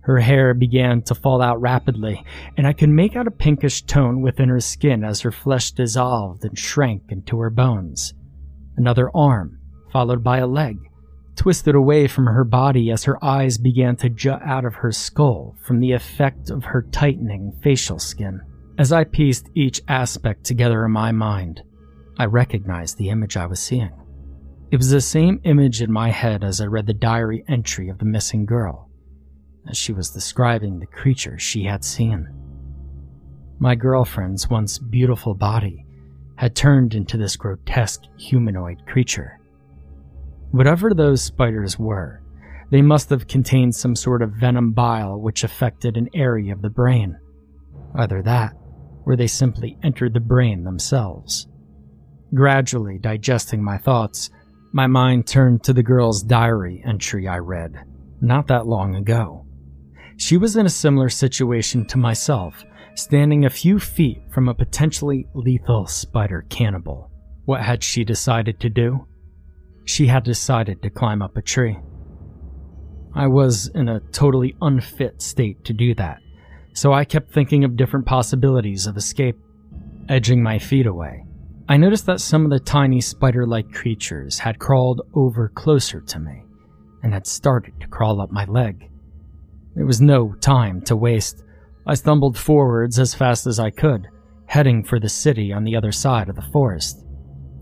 Her 0.00 0.18
hair 0.18 0.52
began 0.52 1.02
to 1.02 1.14
fall 1.14 1.40
out 1.40 1.60
rapidly, 1.60 2.24
and 2.56 2.66
I 2.66 2.72
could 2.72 2.88
make 2.88 3.14
out 3.14 3.28
a 3.28 3.32
pinkish 3.32 3.82
tone 3.82 4.20
within 4.20 4.48
her 4.48 4.60
skin 4.60 5.04
as 5.04 5.20
her 5.20 5.30
flesh 5.30 5.70
dissolved 5.70 6.44
and 6.44 6.58
shrank 6.58 7.04
into 7.08 7.38
her 7.38 7.50
bones. 7.50 8.14
Another 8.76 9.10
arm, 9.14 9.60
followed 9.92 10.24
by 10.24 10.38
a 10.38 10.46
leg, 10.46 10.78
twisted 11.36 11.76
away 11.76 12.08
from 12.08 12.26
her 12.26 12.44
body 12.44 12.90
as 12.90 13.04
her 13.04 13.22
eyes 13.24 13.58
began 13.58 13.94
to 13.96 14.08
jut 14.08 14.42
out 14.42 14.64
of 14.64 14.74
her 14.74 14.90
skull 14.90 15.56
from 15.64 15.78
the 15.78 15.92
effect 15.92 16.50
of 16.50 16.64
her 16.64 16.82
tightening 16.82 17.52
facial 17.62 18.00
skin. 18.00 18.40
As 18.76 18.92
I 18.92 19.04
pieced 19.04 19.50
each 19.54 19.80
aspect 19.86 20.44
together 20.44 20.84
in 20.84 20.90
my 20.90 21.12
mind, 21.12 21.62
I 22.18 22.26
recognized 22.26 22.98
the 22.98 23.10
image 23.10 23.36
I 23.36 23.46
was 23.46 23.60
seeing. 23.60 23.92
It 24.70 24.76
was 24.76 24.90
the 24.90 25.00
same 25.00 25.40
image 25.44 25.82
in 25.82 25.92
my 25.92 26.10
head 26.10 26.44
as 26.44 26.60
I 26.60 26.66
read 26.66 26.86
the 26.86 26.94
diary 26.94 27.44
entry 27.48 27.88
of 27.88 27.98
the 27.98 28.04
missing 28.04 28.46
girl 28.46 28.88
as 29.68 29.76
she 29.76 29.92
was 29.92 30.10
describing 30.10 30.78
the 30.78 30.86
creature 30.86 31.38
she 31.38 31.64
had 31.64 31.84
seen. 31.84 32.28
My 33.58 33.74
girlfriend's 33.74 34.50
once 34.50 34.78
beautiful 34.78 35.34
body 35.34 35.86
had 36.36 36.56
turned 36.56 36.94
into 36.94 37.16
this 37.16 37.36
grotesque 37.36 38.02
humanoid 38.18 38.84
creature. 38.86 39.38
Whatever 40.50 40.92
those 40.92 41.22
spiders 41.22 41.78
were, 41.78 42.20
they 42.70 42.82
must 42.82 43.10
have 43.10 43.28
contained 43.28 43.74
some 43.74 43.94
sort 43.94 44.22
of 44.22 44.32
venom 44.32 44.72
bile 44.72 45.20
which 45.20 45.44
affected 45.44 45.96
an 45.96 46.08
area 46.14 46.52
of 46.52 46.62
the 46.62 46.70
brain. 46.70 47.18
Either 47.94 48.22
that, 48.22 48.56
or 49.04 49.14
they 49.14 49.26
simply 49.26 49.78
entered 49.82 50.14
the 50.14 50.20
brain 50.20 50.64
themselves. 50.64 51.46
Gradually 52.34 52.98
digesting 52.98 53.62
my 53.62 53.78
thoughts, 53.78 54.30
my 54.72 54.86
mind 54.86 55.26
turned 55.26 55.62
to 55.64 55.72
the 55.72 55.82
girl's 55.82 56.22
diary 56.22 56.82
entry 56.84 57.28
I 57.28 57.38
read 57.38 57.84
not 58.22 58.46
that 58.46 58.66
long 58.66 58.94
ago. 58.94 59.44
She 60.16 60.36
was 60.36 60.56
in 60.56 60.64
a 60.64 60.70
similar 60.70 61.08
situation 61.08 61.84
to 61.86 61.98
myself, 61.98 62.64
standing 62.94 63.44
a 63.44 63.50
few 63.50 63.78
feet 63.78 64.22
from 64.30 64.48
a 64.48 64.54
potentially 64.54 65.26
lethal 65.34 65.86
spider 65.86 66.46
cannibal. 66.48 67.10
What 67.44 67.62
had 67.62 67.82
she 67.82 68.04
decided 68.04 68.60
to 68.60 68.70
do? 68.70 69.06
She 69.84 70.06
had 70.06 70.22
decided 70.22 70.82
to 70.82 70.90
climb 70.90 71.20
up 71.20 71.36
a 71.36 71.42
tree. 71.42 71.78
I 73.14 73.26
was 73.26 73.66
in 73.74 73.88
a 73.88 74.00
totally 74.12 74.54
unfit 74.62 75.20
state 75.20 75.64
to 75.64 75.72
do 75.72 75.94
that, 75.96 76.20
so 76.72 76.92
I 76.92 77.04
kept 77.04 77.32
thinking 77.32 77.64
of 77.64 77.76
different 77.76 78.06
possibilities 78.06 78.86
of 78.86 78.96
escape. 78.96 79.36
Edging 80.08 80.42
my 80.42 80.58
feet 80.58 80.86
away, 80.86 81.24
I 81.72 81.78
noticed 81.78 82.04
that 82.04 82.20
some 82.20 82.44
of 82.44 82.50
the 82.50 82.60
tiny 82.60 83.00
spider 83.00 83.46
like 83.46 83.72
creatures 83.72 84.38
had 84.38 84.58
crawled 84.58 85.00
over 85.14 85.48
closer 85.48 86.02
to 86.02 86.18
me 86.18 86.42
and 87.02 87.14
had 87.14 87.26
started 87.26 87.80
to 87.80 87.86
crawl 87.86 88.20
up 88.20 88.30
my 88.30 88.44
leg. 88.44 88.90
There 89.74 89.86
was 89.86 89.98
no 89.98 90.34
time 90.34 90.82
to 90.82 90.94
waste. 90.94 91.42
I 91.86 91.94
stumbled 91.94 92.36
forwards 92.36 92.98
as 92.98 93.14
fast 93.14 93.46
as 93.46 93.58
I 93.58 93.70
could, 93.70 94.08
heading 94.44 94.84
for 94.84 95.00
the 95.00 95.08
city 95.08 95.50
on 95.50 95.64
the 95.64 95.74
other 95.74 95.92
side 95.92 96.28
of 96.28 96.36
the 96.36 96.42
forest. 96.52 97.06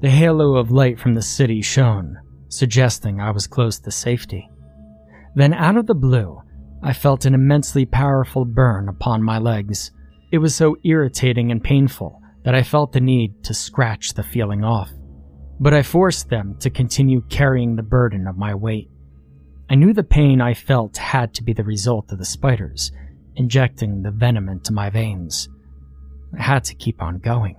The 0.00 0.11
halo 0.11 0.56
of 0.56 0.72
light 0.72 0.98
from 0.98 1.14
the 1.14 1.22
city 1.22 1.62
shone, 1.62 2.18
suggesting 2.48 3.20
I 3.20 3.30
was 3.30 3.46
close 3.46 3.78
to 3.78 3.92
safety. 3.92 4.50
Then, 5.36 5.54
out 5.54 5.76
of 5.76 5.86
the 5.86 5.94
blue, 5.94 6.42
I 6.82 6.94
felt 6.94 7.26
an 7.26 7.34
immensely 7.34 7.86
powerful 7.86 8.44
burn 8.44 8.88
upon 8.88 9.22
my 9.22 9.38
legs. 9.38 9.92
It 10.32 10.38
was 10.38 10.52
so 10.52 10.76
irritating 10.82 11.52
and 11.52 11.62
painful 11.62 12.20
that 12.45 12.55
I 12.55 12.62
felt 12.62 12.93
the 12.93 13.01
need 13.01 13.45
to 13.45 13.55
scratch 13.55 14.14
the 14.14 14.22
feeling 14.22 14.64
off. 14.64 14.91
But 15.59 15.74
I 15.74 15.82
forced 15.82 16.30
them 16.30 16.57
to 16.61 16.70
continue 16.70 17.22
carrying 17.28 17.76
the 17.76 17.82
burden 17.82 18.26
of 18.26 18.38
my 18.38 18.55
weight. 18.55 18.91
I 19.68 19.74
knew 19.74 19.93
the 19.93 20.03
pain 20.03 20.41
I 20.41 20.55
felt 20.55 20.97
had 20.97 21.34
to 21.34 21.45
be 21.45 21.53
the 21.53 21.64
result 21.64 22.11
of 22.12 22.18
the 22.18 22.24
spiders, 22.24 22.91
injecting 23.36 24.03
the 24.03 24.11
venom 24.11 24.49
into 24.49 24.72
my 24.72 24.91
veins. 24.91 25.49
I 26.38 26.43
had 26.43 26.64
to 26.64 26.74
keep 26.74 27.03
on 27.03 27.18
going. 27.18 27.57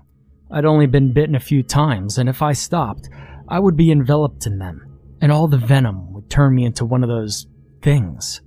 I'd 0.51 0.65
only 0.65 0.87
been 0.87 1.13
bitten 1.13 1.35
a 1.35 1.39
few 1.39 1.63
times, 1.63 2.17
and 2.17 2.27
if 2.27 2.41
I 2.41 2.53
stopped, 2.53 3.07
I 3.47 3.59
would 3.59 3.77
be 3.77 3.91
enveloped 3.91 4.45
in 4.45 4.59
them, 4.59 4.99
and 5.21 5.31
all 5.31 5.47
the 5.47 5.57
venom 5.57 6.11
would 6.13 6.29
turn 6.29 6.55
me 6.55 6.65
into 6.65 6.85
one 6.85 7.03
of 7.03 7.09
those 7.09 7.47
things. 7.81 8.41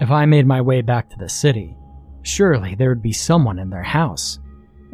If 0.00 0.10
I 0.10 0.24
made 0.26 0.46
my 0.46 0.60
way 0.60 0.80
back 0.80 1.10
to 1.10 1.16
the 1.18 1.28
city, 1.28 1.76
surely 2.22 2.74
there 2.74 2.88
would 2.88 3.02
be 3.02 3.12
someone 3.12 3.58
in 3.58 3.70
their 3.70 3.82
house. 3.82 4.38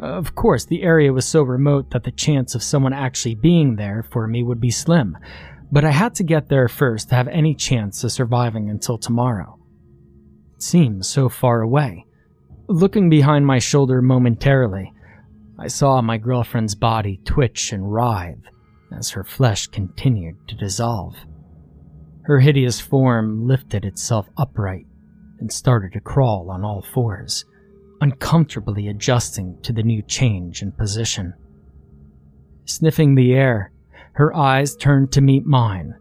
Of 0.01 0.33
course, 0.33 0.65
the 0.65 0.81
area 0.81 1.13
was 1.13 1.27
so 1.27 1.43
remote 1.43 1.91
that 1.91 2.03
the 2.03 2.11
chance 2.11 2.55
of 2.55 2.63
someone 2.63 2.91
actually 2.91 3.35
being 3.35 3.75
there 3.75 4.03
for 4.11 4.27
me 4.27 4.41
would 4.41 4.59
be 4.59 4.71
slim, 4.71 5.15
but 5.71 5.85
I 5.85 5.91
had 5.91 6.15
to 6.15 6.23
get 6.23 6.49
there 6.49 6.67
first 6.67 7.09
to 7.09 7.15
have 7.15 7.27
any 7.27 7.53
chance 7.53 8.03
of 8.03 8.11
surviving 8.11 8.67
until 8.71 8.97
tomorrow. 8.97 9.59
It 10.55 10.63
seemed 10.63 11.05
so 11.05 11.29
far 11.29 11.61
away. 11.61 12.07
Looking 12.67 13.11
behind 13.11 13.45
my 13.45 13.59
shoulder 13.59 14.01
momentarily, 14.01 14.91
I 15.59 15.67
saw 15.67 16.01
my 16.01 16.17
girlfriend's 16.17 16.73
body 16.73 17.21
twitch 17.23 17.71
and 17.71 17.93
writhe 17.93 18.41
as 18.97 19.11
her 19.11 19.23
flesh 19.23 19.67
continued 19.67 20.35
to 20.47 20.55
dissolve. 20.55 21.15
Her 22.23 22.39
hideous 22.39 22.79
form 22.79 23.45
lifted 23.45 23.85
itself 23.85 24.27
upright 24.35 24.87
and 25.39 25.51
started 25.51 25.93
to 25.93 25.99
crawl 25.99 26.49
on 26.49 26.63
all 26.63 26.81
fours, 26.81 27.45
uncomfortably 28.01 28.87
adjusting 28.87 29.57
to 29.61 29.71
the 29.71 29.83
new 29.83 30.01
change 30.01 30.61
in 30.61 30.71
position. 30.71 31.33
Sniffing 32.65 33.15
the 33.15 33.33
air, 33.33 33.71
her 34.13 34.35
eyes 34.35 34.75
turned 34.75 35.11
to 35.11 35.21
meet 35.21 35.45
mine, 35.45 35.95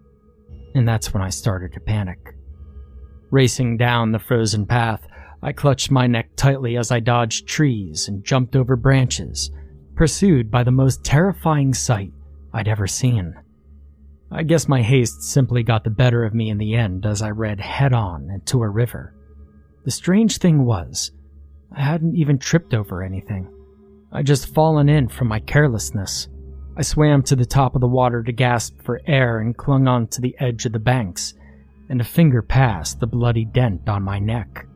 and 0.75 0.89
that's 0.89 1.13
when 1.13 1.23
I 1.23 1.29
started 1.29 1.73
to 1.75 1.81
panic. 1.81 2.35
Racing 3.31 3.77
down 3.77 4.13
the 4.13 4.19
frozen 4.19 4.67
path, 4.67 5.07
I 5.43 5.53
clutched 5.53 5.91
my 5.91 6.07
neck 6.07 6.31
tightly 6.37 6.77
as 6.77 6.91
I 6.91 7.01
dodged 7.01 7.47
trees 7.47 8.09
and 8.09 8.25
jumped 8.25 8.57
over 8.57 8.77
branches, 8.77 9.51
pursued 9.95 10.51
by 10.51 10.65
the 10.65 10.71
most 10.71 11.05
terrifying 11.05 11.75
sight 11.75 12.13
I'd 12.53 12.69
ever 12.69 12.87
seen. 12.87 13.35
I 14.33 14.43
guess 14.43 14.69
my 14.69 14.83
haste 14.83 15.23
simply 15.23 15.63
got 15.63 15.85
the 15.85 15.91
better 15.91 16.25
of 16.25 16.35
me 16.35 16.51
in 16.51 16.59
the 16.59 16.75
end 16.75 17.05
as 17.05 17.21
I 17.21 17.31
ran 17.31 17.59
head 17.59 17.93
on 17.93 18.31
into 18.31 18.63
a 18.63 18.69
river. 18.69 19.15
The 19.85 19.91
strange 19.91 20.39
thing 20.39 20.65
was, 20.65 21.11
I 21.73 21.83
hadn't 21.83 22.17
even 22.17 22.39
tripped 22.39 22.75
over 22.75 23.03
anything. 23.03 23.49
I'd 24.13 24.27
just 24.27 24.53
fallen 24.53 24.89
in 24.89 25.09
from 25.09 25.29
my 25.29 25.39
carelessness. 25.39 26.29
I 26.77 26.83
swam 26.83 27.23
to 27.25 27.37
the 27.37 27.45
top 27.45 27.75
of 27.75 27.81
the 27.81 27.87
water 27.87 28.23
to 28.23 28.33
gasp 28.33 28.83
for 28.83 29.01
air 29.07 29.39
and 29.39 29.57
clung 29.57 29.87
on 29.87 30.09
to 30.09 30.21
the 30.21 30.35
edge 30.41 30.67
of 30.67 30.73
the 30.73 30.79
banks, 30.79 31.35
and 31.89 32.01
a 32.01 32.05
finger 32.05 32.43
passed 32.43 32.99
the 32.99 33.07
bloody 33.07 33.45
dent 33.45 33.89
on 33.89 34.03
my 34.03 34.19
neck. 34.19 34.67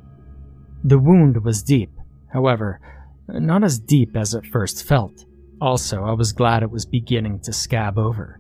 The 0.85 0.99
wound 0.99 1.43
was 1.45 1.63
deep, 1.63 1.91
however, 2.33 2.81
not 3.29 3.65
as 3.65 3.79
deep 3.79 4.17
as 4.17 4.35
it 4.35 4.47
first 4.47 4.85
felt. 4.85 5.25
Also, 5.61 6.05
I 6.05 6.13
was 6.13 6.33
glad 6.33 6.63
it 6.63 6.71
was 6.71 6.85
beginning 6.85 7.41
to 7.41 7.53
scab 7.53 7.99
over. 7.99 8.39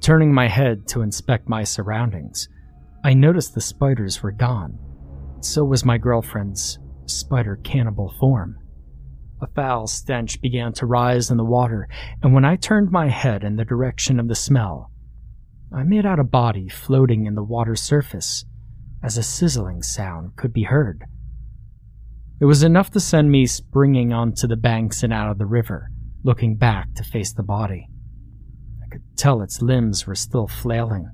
Turning 0.00 0.32
my 0.32 0.48
head 0.48 0.86
to 0.88 1.02
inspect 1.02 1.48
my 1.48 1.64
surroundings, 1.64 2.48
I 3.04 3.14
noticed 3.14 3.54
the 3.54 3.60
spiders 3.60 4.22
were 4.22 4.32
gone. 4.32 4.78
So 5.40 5.64
was 5.64 5.84
my 5.84 5.98
girlfriend's 5.98 6.78
spider 7.10 7.56
cannibal 7.62 8.14
form. 8.18 8.58
A 9.40 9.46
foul 9.48 9.86
stench 9.86 10.40
began 10.40 10.72
to 10.74 10.86
rise 10.86 11.30
in 11.30 11.36
the 11.36 11.44
water, 11.44 11.88
and 12.22 12.32
when 12.32 12.44
I 12.44 12.56
turned 12.56 12.90
my 12.90 13.08
head 13.08 13.44
in 13.44 13.56
the 13.56 13.64
direction 13.64 14.18
of 14.18 14.28
the 14.28 14.34
smell, 14.34 14.90
I 15.72 15.82
made 15.82 16.06
out 16.06 16.20
a 16.20 16.24
body 16.24 16.68
floating 16.68 17.26
in 17.26 17.34
the 17.34 17.42
water's 17.44 17.82
surface 17.82 18.44
as 19.02 19.18
a 19.18 19.22
sizzling 19.22 19.82
sound 19.82 20.36
could 20.36 20.52
be 20.52 20.64
heard. 20.64 21.04
It 22.40 22.46
was 22.46 22.62
enough 22.62 22.90
to 22.90 23.00
send 23.00 23.30
me 23.30 23.46
springing 23.46 24.12
onto 24.12 24.46
the 24.46 24.56
banks 24.56 25.02
and 25.02 25.12
out 25.12 25.30
of 25.30 25.38
the 25.38 25.46
river, 25.46 25.90
looking 26.22 26.56
back 26.56 26.94
to 26.94 27.04
face 27.04 27.32
the 27.32 27.42
body 27.42 27.88
I 28.86 28.88
could 28.88 29.16
tell 29.16 29.42
its 29.42 29.60
limbs 29.60 30.06
were 30.06 30.14
still 30.14 30.46
flailing. 30.46 31.10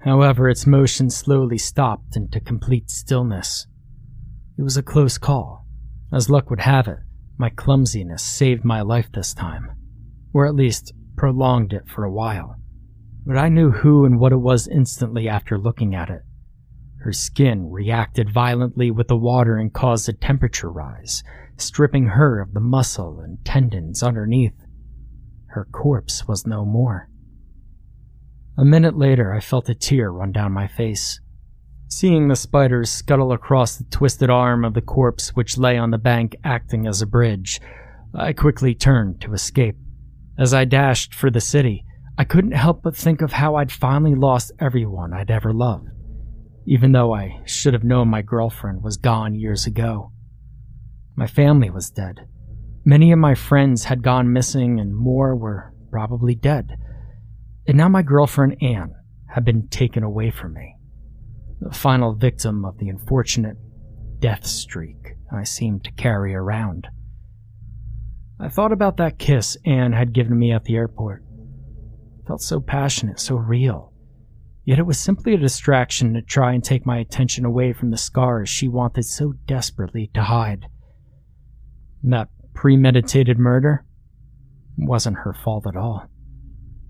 However, 0.00 0.48
its 0.48 0.66
motion 0.66 1.08
slowly 1.08 1.56
stopped 1.56 2.14
into 2.14 2.40
complete 2.40 2.90
stillness. 2.90 3.66
It 4.58 4.62
was 4.62 4.76
a 4.76 4.82
close 4.82 5.18
call. 5.18 5.66
As 6.12 6.30
luck 6.30 6.48
would 6.48 6.60
have 6.60 6.88
it, 6.88 6.98
my 7.36 7.50
clumsiness 7.50 8.22
saved 8.22 8.64
my 8.64 8.80
life 8.80 9.10
this 9.12 9.34
time, 9.34 9.70
or 10.32 10.46
at 10.46 10.54
least 10.54 10.94
prolonged 11.16 11.72
it 11.72 11.88
for 11.88 12.04
a 12.04 12.12
while. 12.12 12.56
But 13.26 13.36
I 13.36 13.48
knew 13.48 13.70
who 13.70 14.04
and 14.04 14.18
what 14.18 14.32
it 14.32 14.36
was 14.36 14.66
instantly 14.68 15.28
after 15.28 15.58
looking 15.58 15.94
at 15.94 16.08
it. 16.08 16.22
Her 17.00 17.12
skin 17.12 17.70
reacted 17.70 18.32
violently 18.32 18.90
with 18.90 19.08
the 19.08 19.16
water 19.16 19.56
and 19.56 19.72
caused 19.72 20.08
a 20.08 20.12
temperature 20.12 20.70
rise, 20.70 21.22
stripping 21.56 22.06
her 22.06 22.40
of 22.40 22.54
the 22.54 22.60
muscle 22.60 23.20
and 23.20 23.44
tendons 23.44 24.02
underneath. 24.02 24.54
Her 25.48 25.66
corpse 25.70 26.26
was 26.26 26.46
no 26.46 26.64
more. 26.64 27.08
A 28.56 28.64
minute 28.64 28.96
later, 28.96 29.34
I 29.34 29.40
felt 29.40 29.68
a 29.68 29.74
tear 29.74 30.10
run 30.10 30.32
down 30.32 30.52
my 30.52 30.66
face. 30.66 31.20
Seeing 31.88 32.28
the 32.28 32.36
spiders 32.36 32.90
scuttle 32.90 33.32
across 33.32 33.76
the 33.76 33.84
twisted 33.84 34.28
arm 34.28 34.64
of 34.64 34.74
the 34.74 34.80
corpse 34.80 35.30
which 35.30 35.56
lay 35.56 35.78
on 35.78 35.90
the 35.90 35.98
bank 35.98 36.36
acting 36.44 36.86
as 36.86 37.00
a 37.00 37.06
bridge, 37.06 37.60
I 38.14 38.32
quickly 38.32 38.74
turned 38.74 39.20
to 39.20 39.32
escape. 39.32 39.76
As 40.38 40.52
I 40.52 40.64
dashed 40.64 41.14
for 41.14 41.30
the 41.30 41.40
city, 41.40 41.84
I 42.18 42.24
couldn't 42.24 42.52
help 42.52 42.82
but 42.82 42.96
think 42.96 43.22
of 43.22 43.32
how 43.32 43.54
I'd 43.56 43.70
finally 43.70 44.14
lost 44.14 44.52
everyone 44.58 45.12
I'd 45.12 45.30
ever 45.30 45.52
loved, 45.52 45.88
even 46.66 46.92
though 46.92 47.14
I 47.14 47.40
should 47.44 47.74
have 47.74 47.84
known 47.84 48.08
my 48.08 48.22
girlfriend 48.22 48.82
was 48.82 48.96
gone 48.96 49.34
years 49.34 49.66
ago. 49.66 50.12
My 51.14 51.26
family 51.26 51.70
was 51.70 51.90
dead. 51.90 52.26
Many 52.84 53.12
of 53.12 53.18
my 53.18 53.34
friends 53.34 53.84
had 53.84 54.02
gone 54.02 54.32
missing, 54.32 54.78
and 54.78 54.94
more 54.94 55.34
were 55.34 55.72
probably 55.90 56.34
dead. 56.34 56.76
And 57.66 57.76
now 57.76 57.88
my 57.88 58.02
girlfriend 58.02 58.56
Anne 58.62 58.94
had 59.28 59.44
been 59.44 59.68
taken 59.68 60.02
away 60.02 60.30
from 60.30 60.54
me, 60.54 60.75
the 61.60 61.72
final 61.72 62.14
victim 62.14 62.64
of 62.64 62.78
the 62.78 62.88
unfortunate 62.88 63.56
death 64.18 64.46
streak 64.46 65.16
I 65.32 65.44
seemed 65.44 65.84
to 65.84 65.92
carry 65.92 66.34
around. 66.34 66.88
I 68.38 68.48
thought 68.48 68.72
about 68.72 68.98
that 68.98 69.18
kiss 69.18 69.56
Anne 69.64 69.92
had 69.92 70.12
given 70.12 70.38
me 70.38 70.52
at 70.52 70.64
the 70.64 70.76
airport. 70.76 71.22
It 72.20 72.26
felt 72.26 72.42
so 72.42 72.60
passionate, 72.60 73.18
so 73.18 73.36
real. 73.36 73.92
Yet 74.64 74.78
it 74.78 74.86
was 74.86 74.98
simply 74.98 75.32
a 75.32 75.38
distraction 75.38 76.14
to 76.14 76.22
try 76.22 76.52
and 76.52 76.62
take 76.62 76.84
my 76.84 76.98
attention 76.98 77.44
away 77.44 77.72
from 77.72 77.90
the 77.90 77.96
scars 77.96 78.48
she 78.48 78.68
wanted 78.68 79.04
so 79.04 79.32
desperately 79.46 80.10
to 80.12 80.22
hide. 80.22 80.66
That 82.02 82.28
premeditated 82.52 83.38
murder 83.38 83.84
wasn't 84.76 85.18
her 85.18 85.32
fault 85.32 85.66
at 85.66 85.76
all. 85.76 86.08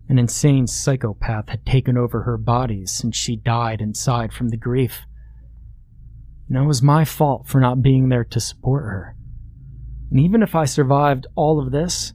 An 0.08 0.18
insane 0.18 0.66
psychopath 0.66 1.48
had 1.48 1.66
taken 1.66 1.96
over 1.96 2.22
her 2.22 2.36
body 2.36 2.86
since 2.86 3.16
she 3.16 3.36
died 3.36 3.80
inside 3.80 4.32
from 4.32 4.50
the 4.50 4.56
grief. 4.56 5.04
And 6.48 6.56
it 6.56 6.66
was 6.66 6.82
my 6.82 7.04
fault 7.04 7.48
for 7.48 7.60
not 7.60 7.82
being 7.82 8.08
there 8.08 8.24
to 8.24 8.38
support 8.38 8.84
her. 8.84 9.16
And 10.10 10.20
even 10.20 10.42
if 10.42 10.54
I 10.54 10.64
survived 10.64 11.26
all 11.34 11.60
of 11.60 11.72
this, 11.72 12.12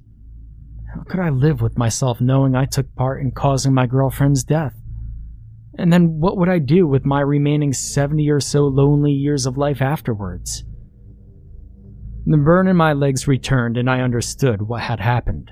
how 0.95 1.03
could 1.03 1.19
I 1.19 1.29
live 1.29 1.61
with 1.61 1.77
myself 1.77 2.21
knowing 2.21 2.55
I 2.55 2.65
took 2.65 2.93
part 2.95 3.21
in 3.21 3.31
causing 3.31 3.73
my 3.73 3.87
girlfriend's 3.87 4.43
death? 4.43 4.75
And 5.77 5.91
then 5.91 6.19
what 6.19 6.37
would 6.37 6.49
I 6.49 6.59
do 6.59 6.87
with 6.87 7.05
my 7.05 7.21
remaining 7.21 7.73
70 7.73 8.29
or 8.29 8.39
so 8.39 8.67
lonely 8.67 9.11
years 9.11 9.45
of 9.45 9.57
life 9.57 9.81
afterwards? 9.81 10.63
The 12.25 12.37
burn 12.37 12.67
in 12.67 12.75
my 12.75 12.93
legs 12.93 13.27
returned, 13.27 13.77
and 13.77 13.89
I 13.89 14.01
understood 14.01 14.61
what 14.61 14.81
had 14.81 14.99
happened. 14.99 15.51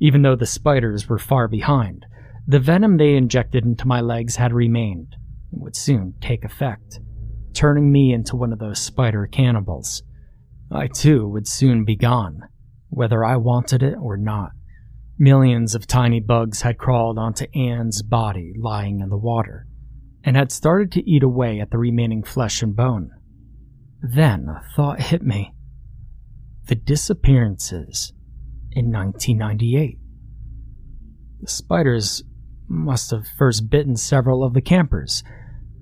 Even 0.00 0.22
though 0.22 0.36
the 0.36 0.46
spiders 0.46 1.08
were 1.08 1.18
far 1.18 1.48
behind, 1.48 2.06
the 2.46 2.60
venom 2.60 2.96
they 2.96 3.14
injected 3.16 3.64
into 3.64 3.86
my 3.86 4.00
legs 4.00 4.36
had 4.36 4.52
remained 4.52 5.16
and 5.52 5.60
would 5.62 5.76
soon 5.76 6.14
take 6.20 6.44
effect, 6.44 7.00
turning 7.52 7.90
me 7.90 8.12
into 8.12 8.36
one 8.36 8.52
of 8.52 8.58
those 8.58 8.78
spider 8.78 9.26
cannibals. 9.26 10.02
I 10.70 10.86
too 10.86 11.26
would 11.28 11.48
soon 11.48 11.84
be 11.84 11.96
gone, 11.96 12.42
whether 12.88 13.24
I 13.24 13.36
wanted 13.36 13.82
it 13.82 13.96
or 14.00 14.16
not. 14.16 14.52
Millions 15.18 15.74
of 15.74 15.86
tiny 15.86 16.20
bugs 16.20 16.62
had 16.62 16.78
crawled 16.78 17.18
onto 17.18 17.46
Anne's 17.54 18.02
body 18.02 18.52
lying 18.56 19.00
in 19.00 19.08
the 19.08 19.16
water 19.16 19.66
and 20.22 20.36
had 20.36 20.52
started 20.52 20.92
to 20.92 21.10
eat 21.10 21.22
away 21.22 21.60
at 21.60 21.70
the 21.70 21.78
remaining 21.78 22.22
flesh 22.22 22.62
and 22.62 22.76
bone. 22.76 23.10
Then 24.00 24.48
a 24.48 24.62
thought 24.76 25.00
hit 25.00 25.22
me. 25.22 25.54
The 26.66 26.76
disappearances 26.76 28.12
in 28.72 28.92
1998. 28.92 29.98
The 31.40 31.48
spiders 31.48 32.22
must 32.68 33.10
have 33.10 33.26
first 33.26 33.70
bitten 33.70 33.96
several 33.96 34.44
of 34.44 34.54
the 34.54 34.60
campers, 34.60 35.22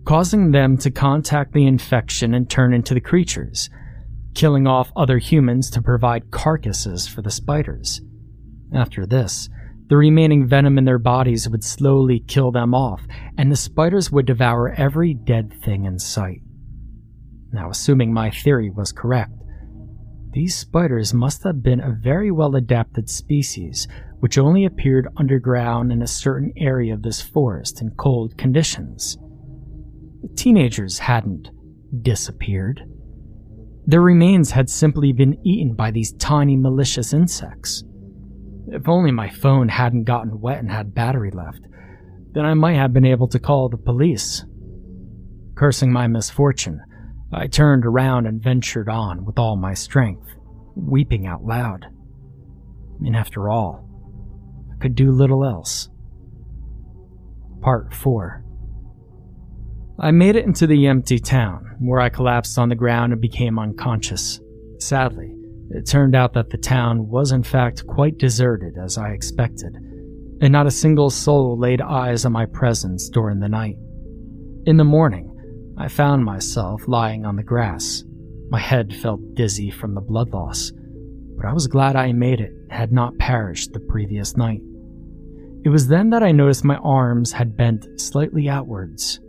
causing 0.04 0.52
them 0.52 0.76
to 0.78 0.90
contact 0.90 1.52
the 1.52 1.66
infection 1.66 2.34
and 2.34 2.48
turn 2.48 2.72
into 2.72 2.94
the 2.94 3.00
creatures, 3.00 3.68
killing 4.34 4.66
off 4.66 4.92
other 4.94 5.18
humans 5.18 5.70
to 5.70 5.82
provide 5.82 6.30
carcasses 6.30 7.06
for 7.06 7.22
the 7.22 7.30
spiders. 7.30 8.00
After 8.72 9.06
this, 9.06 9.48
the 9.88 9.96
remaining 9.96 10.46
venom 10.46 10.78
in 10.78 10.84
their 10.84 10.98
bodies 10.98 11.48
would 11.48 11.64
slowly 11.64 12.20
kill 12.20 12.50
them 12.50 12.74
off, 12.74 13.02
and 13.38 13.50
the 13.50 13.56
spiders 13.56 14.10
would 14.10 14.26
devour 14.26 14.72
every 14.72 15.14
dead 15.14 15.54
thing 15.62 15.84
in 15.84 15.98
sight. 15.98 16.40
Now, 17.52 17.70
assuming 17.70 18.12
my 18.12 18.30
theory 18.30 18.68
was 18.68 18.92
correct, 18.92 19.32
these 20.36 20.54
spiders 20.54 21.14
must 21.14 21.42
have 21.44 21.62
been 21.62 21.80
a 21.80 21.98
very 21.98 22.30
well 22.30 22.56
adapted 22.56 23.08
species 23.08 23.88
which 24.20 24.36
only 24.36 24.66
appeared 24.66 25.08
underground 25.16 25.90
in 25.90 26.02
a 26.02 26.06
certain 26.06 26.52
area 26.58 26.92
of 26.92 27.02
this 27.02 27.22
forest 27.22 27.80
in 27.80 27.88
cold 27.92 28.36
conditions. 28.36 29.16
The 30.20 30.28
teenagers 30.36 30.98
hadn't 30.98 31.48
disappeared. 32.02 32.82
Their 33.86 34.02
remains 34.02 34.50
had 34.50 34.68
simply 34.68 35.10
been 35.14 35.38
eaten 35.42 35.74
by 35.74 35.90
these 35.90 36.12
tiny 36.12 36.58
malicious 36.58 37.14
insects. 37.14 37.82
If 38.68 38.90
only 38.90 39.12
my 39.12 39.30
phone 39.30 39.70
hadn't 39.70 40.04
gotten 40.04 40.38
wet 40.38 40.58
and 40.58 40.70
had 40.70 40.94
battery 40.94 41.30
left, 41.30 41.62
then 42.32 42.44
I 42.44 42.52
might 42.52 42.74
have 42.74 42.92
been 42.92 43.06
able 43.06 43.28
to 43.28 43.38
call 43.38 43.70
the 43.70 43.78
police. 43.78 44.44
Cursing 45.54 45.90
my 45.90 46.06
misfortune, 46.08 46.82
I 47.32 47.46
turned 47.48 47.84
around 47.84 48.26
and 48.26 48.42
ventured 48.42 48.88
on 48.88 49.24
with 49.24 49.38
all 49.38 49.56
my 49.56 49.74
strength, 49.74 50.34
weeping 50.74 51.26
out 51.26 51.44
loud. 51.44 51.86
And 53.04 53.16
after 53.16 53.48
all, 53.48 53.88
I 54.72 54.80
could 54.80 54.94
do 54.94 55.10
little 55.10 55.44
else. 55.44 55.88
Part 57.60 57.92
4 57.92 58.44
I 59.98 60.10
made 60.10 60.36
it 60.36 60.44
into 60.44 60.66
the 60.66 60.86
empty 60.86 61.18
town, 61.18 61.76
where 61.78 62.00
I 62.00 62.10
collapsed 62.10 62.58
on 62.58 62.68
the 62.68 62.74
ground 62.74 63.12
and 63.12 63.20
became 63.20 63.58
unconscious. 63.58 64.40
Sadly, 64.78 65.34
it 65.70 65.86
turned 65.86 66.14
out 66.14 66.34
that 66.34 66.50
the 66.50 66.58
town 66.58 67.08
was 67.08 67.32
in 67.32 67.42
fact 67.42 67.86
quite 67.86 68.18
deserted 68.18 68.74
as 68.76 68.98
I 68.98 69.10
expected, 69.10 69.74
and 69.74 70.52
not 70.52 70.66
a 70.66 70.70
single 70.70 71.08
soul 71.08 71.58
laid 71.58 71.80
eyes 71.80 72.26
on 72.26 72.32
my 72.32 72.44
presence 72.44 73.08
during 73.08 73.40
the 73.40 73.48
night. 73.48 73.76
In 74.66 74.76
the 74.76 74.84
morning, 74.84 75.35
I 75.78 75.88
found 75.88 76.24
myself 76.24 76.88
lying 76.88 77.26
on 77.26 77.36
the 77.36 77.42
grass. 77.42 78.02
My 78.48 78.58
head 78.58 78.94
felt 78.94 79.34
dizzy 79.34 79.70
from 79.70 79.94
the 79.94 80.00
blood 80.00 80.30
loss, 80.30 80.72
but 81.36 81.44
I 81.44 81.52
was 81.52 81.66
glad 81.66 81.96
I 81.96 82.12
made 82.12 82.40
it 82.40 82.52
had 82.70 82.92
not 82.92 83.18
perished 83.18 83.72
the 83.72 83.80
previous 83.80 84.36
night. 84.36 84.62
It 85.64 85.68
was 85.68 85.88
then 85.88 86.10
that 86.10 86.22
I 86.22 86.32
noticed 86.32 86.64
my 86.64 86.76
arms 86.76 87.32
had 87.32 87.56
bent 87.56 88.00
slightly 88.00 88.48
outwards. 88.48 89.20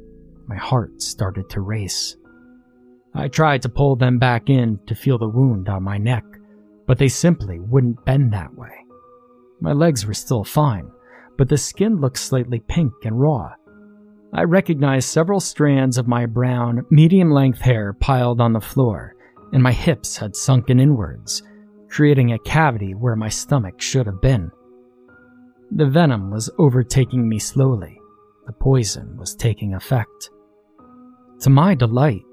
My 0.48 0.56
heart 0.56 1.02
started 1.02 1.50
to 1.50 1.62
race. 1.62 2.16
I 3.14 3.28
tried 3.28 3.64
to 3.64 3.70
pull 3.70 3.95
them 3.95 4.20
back 4.20 4.50
in 4.50 4.80
to 4.86 4.95
feel 4.95 5.18
the 5.18 5.28
wound 5.28 5.68
on 5.68 5.84
my 5.84 5.98
neck, 5.98 6.24
but 6.86 6.98
they 6.98 7.08
simply 7.08 7.60
wouldn't 7.60 8.06
bend 8.06 8.32
that 8.34 8.54
way. 8.54 8.86
My 9.60 9.74
legs 9.74 10.06
were 10.06 10.14
still 10.14 10.43
fine, 10.43 10.91
but 11.38 11.50
the 11.50 11.58
skin 11.58 12.00
looked 12.00 12.20
slightly 12.20 12.60
pink 12.60 12.93
and 13.04 13.20
raw. 13.20 13.54
I 14.34 14.44
recognized 14.44 15.10
several 15.10 15.40
strands 15.40 15.98
of 15.98 16.08
my 16.08 16.26
brown, 16.26 16.86
medium 16.90 17.32
length 17.32 17.60
hair 17.60 17.94
piled 17.94 18.42
on 18.42 18.54
the 18.54 18.62
floor, 18.62 19.16
and 19.54 19.64
my 19.64 19.72
hips 19.72 20.18
had 20.18 20.36
sunken 20.36 20.80
inwards, 20.80 21.42
creating 21.90 22.34
a 22.34 22.40
cavity 22.40 22.94
where 22.94 23.16
my 23.16 23.30
stomach 23.30 23.82
should 23.82 24.06
have 24.06 24.22
been. 24.22 24.52
The 25.72 25.86
venom 25.86 26.30
was 26.30 26.50
overtaking 26.58 27.28
me 27.28 27.40
slowly. 27.40 28.00
The 28.46 28.54
poison 28.54 29.18
was 29.18 29.36
taking 29.36 29.74
effect. 29.74 30.30
To 31.42 31.50
my 31.50 31.76
delight, 31.76 32.24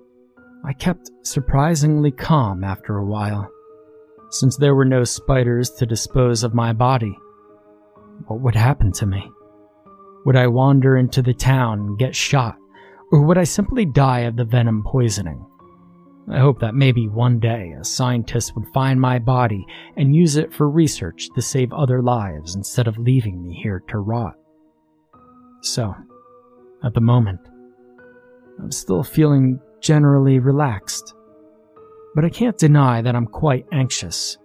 I 0.64 0.72
kept 0.72 1.10
surprisingly 1.22 2.10
calm 2.10 2.64
after 2.64 2.96
a 2.96 3.04
while. 3.04 3.50
Since 4.30 4.56
there 4.56 4.74
were 4.74 4.84
no 4.84 5.04
spiders 5.04 5.70
to 5.72 5.86
dispose 5.86 6.42
of 6.42 6.54
my 6.54 6.72
body, 6.72 7.16
what 8.26 8.40
would 8.40 8.56
happen 8.56 8.90
to 8.92 9.06
me? 9.06 9.30
Would 10.24 10.36
I 10.36 10.46
wander 10.46 10.96
into 10.96 11.22
the 11.22 11.34
town 11.34 11.80
and 11.80 11.98
get 11.98 12.16
shot, 12.16 12.56
or 13.12 13.22
would 13.22 13.38
I 13.38 13.44
simply 13.44 13.84
die 13.84 14.20
of 14.20 14.36
the 14.36 14.44
venom 14.44 14.82
poisoning? 14.82 15.44
I 16.30 16.38
hope 16.38 16.60
that 16.60 16.74
maybe 16.74 17.06
one 17.06 17.38
day 17.38 17.74
a 17.78 17.84
scientist 17.84 18.56
would 18.56 18.66
find 18.72 18.98
my 18.98 19.18
body 19.18 19.66
and 19.96 20.16
use 20.16 20.36
it 20.36 20.54
for 20.54 20.70
research 20.70 21.28
to 21.34 21.42
save 21.42 21.72
other 21.72 22.00
lives 22.00 22.54
instead 22.54 22.88
of 22.88 22.96
leaving 22.96 23.42
me 23.42 23.54
here 23.54 23.82
to 23.88 23.98
rot. 23.98 24.34
So, 25.60 25.94
at 26.82 26.94
the 26.94 27.02
moment, 27.02 27.40
I'm 28.58 28.72
still 28.72 29.02
feeling 29.02 29.60
generally 29.80 30.38
relaxed. 30.38 31.14
But 32.14 32.24
I 32.24 32.30
can't 32.30 32.56
deny 32.56 33.02
that 33.02 33.14
I'm 33.14 33.26
quite 33.26 33.66
anxious. 33.72 34.38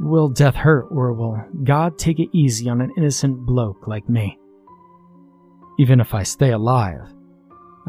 Will 0.00 0.28
death 0.28 0.56
hurt, 0.56 0.88
or 0.90 1.14
will 1.14 1.42
God 1.64 1.96
take 1.96 2.18
it 2.18 2.28
easy 2.32 2.68
on 2.68 2.80
an 2.80 2.92
innocent 2.96 3.46
bloke 3.46 3.86
like 3.86 4.08
me? 4.08 4.38
Even 5.82 5.98
if 5.98 6.14
I 6.14 6.22
stay 6.22 6.52
alive, 6.52 7.12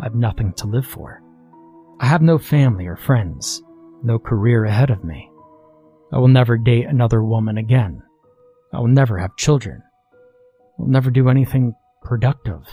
I've 0.01 0.15
nothing 0.15 0.51
to 0.53 0.65
live 0.65 0.87
for. 0.87 1.21
I 1.99 2.07
have 2.07 2.23
no 2.23 2.39
family 2.39 2.87
or 2.87 2.95
friends, 2.95 3.61
no 4.01 4.17
career 4.17 4.65
ahead 4.65 4.89
of 4.89 5.03
me. 5.03 5.29
I 6.11 6.17
will 6.17 6.27
never 6.27 6.57
date 6.57 6.87
another 6.87 7.23
woman 7.23 7.59
again. 7.59 8.01
I 8.73 8.79
will 8.79 8.87
never 8.87 9.19
have 9.19 9.35
children. 9.35 9.83
I 10.11 10.81
will 10.81 10.87
never 10.87 11.11
do 11.11 11.29
anything 11.29 11.75
productive. 12.01 12.65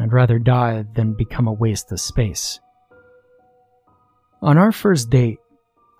I'd 0.00 0.10
rather 0.10 0.38
die 0.38 0.86
than 0.94 1.12
become 1.12 1.46
a 1.46 1.52
waste 1.52 1.92
of 1.92 2.00
space. 2.00 2.60
On 4.40 4.56
our 4.56 4.72
first 4.72 5.10
date, 5.10 5.38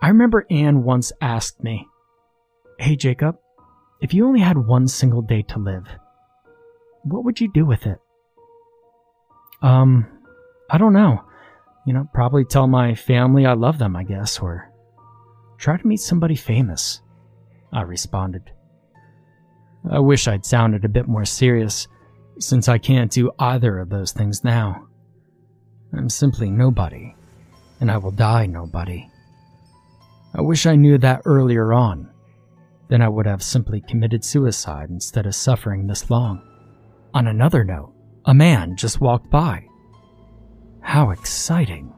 I 0.00 0.08
remember 0.08 0.46
Anne 0.50 0.82
once 0.82 1.12
asked 1.20 1.62
me, 1.62 1.86
Hey 2.78 2.96
Jacob, 2.96 3.36
if 4.00 4.14
you 4.14 4.26
only 4.26 4.40
had 4.40 4.56
one 4.56 4.88
single 4.88 5.20
day 5.20 5.42
to 5.42 5.58
live, 5.58 5.84
what 7.04 7.24
would 7.24 7.40
you 7.40 7.50
do 7.52 7.64
with 7.64 7.86
it? 7.86 7.98
Um, 9.62 10.06
I 10.70 10.78
don't 10.78 10.92
know. 10.92 11.22
You 11.86 11.94
know, 11.94 12.08
probably 12.14 12.44
tell 12.44 12.66
my 12.66 12.94
family 12.94 13.44
I 13.44 13.54
love 13.54 13.78
them, 13.78 13.96
I 13.96 14.04
guess, 14.04 14.38
or 14.38 14.70
try 15.58 15.76
to 15.76 15.86
meet 15.86 16.00
somebody 16.00 16.36
famous. 16.36 17.00
I 17.72 17.82
responded. 17.82 18.52
I 19.90 19.98
wish 19.98 20.28
I'd 20.28 20.46
sounded 20.46 20.84
a 20.84 20.88
bit 20.88 21.08
more 21.08 21.24
serious, 21.24 21.88
since 22.38 22.68
I 22.68 22.78
can't 22.78 23.10
do 23.10 23.32
either 23.38 23.78
of 23.78 23.90
those 23.90 24.12
things 24.12 24.44
now. 24.44 24.86
I'm 25.92 26.08
simply 26.08 26.50
nobody, 26.50 27.14
and 27.80 27.90
I 27.90 27.96
will 27.96 28.12
die 28.12 28.46
nobody. 28.46 29.08
I 30.34 30.40
wish 30.40 30.66
I 30.66 30.76
knew 30.76 30.98
that 30.98 31.22
earlier 31.24 31.72
on. 31.72 32.08
Then 32.88 33.02
I 33.02 33.08
would 33.08 33.26
have 33.26 33.42
simply 33.42 33.80
committed 33.80 34.24
suicide 34.24 34.88
instead 34.90 35.26
of 35.26 35.34
suffering 35.34 35.86
this 35.86 36.08
long. 36.10 36.51
On 37.14 37.26
another 37.26 37.62
note, 37.62 37.92
a 38.24 38.32
man 38.32 38.74
just 38.76 39.00
walked 39.00 39.28
by. 39.28 39.66
How 40.80 41.10
exciting. 41.10 41.92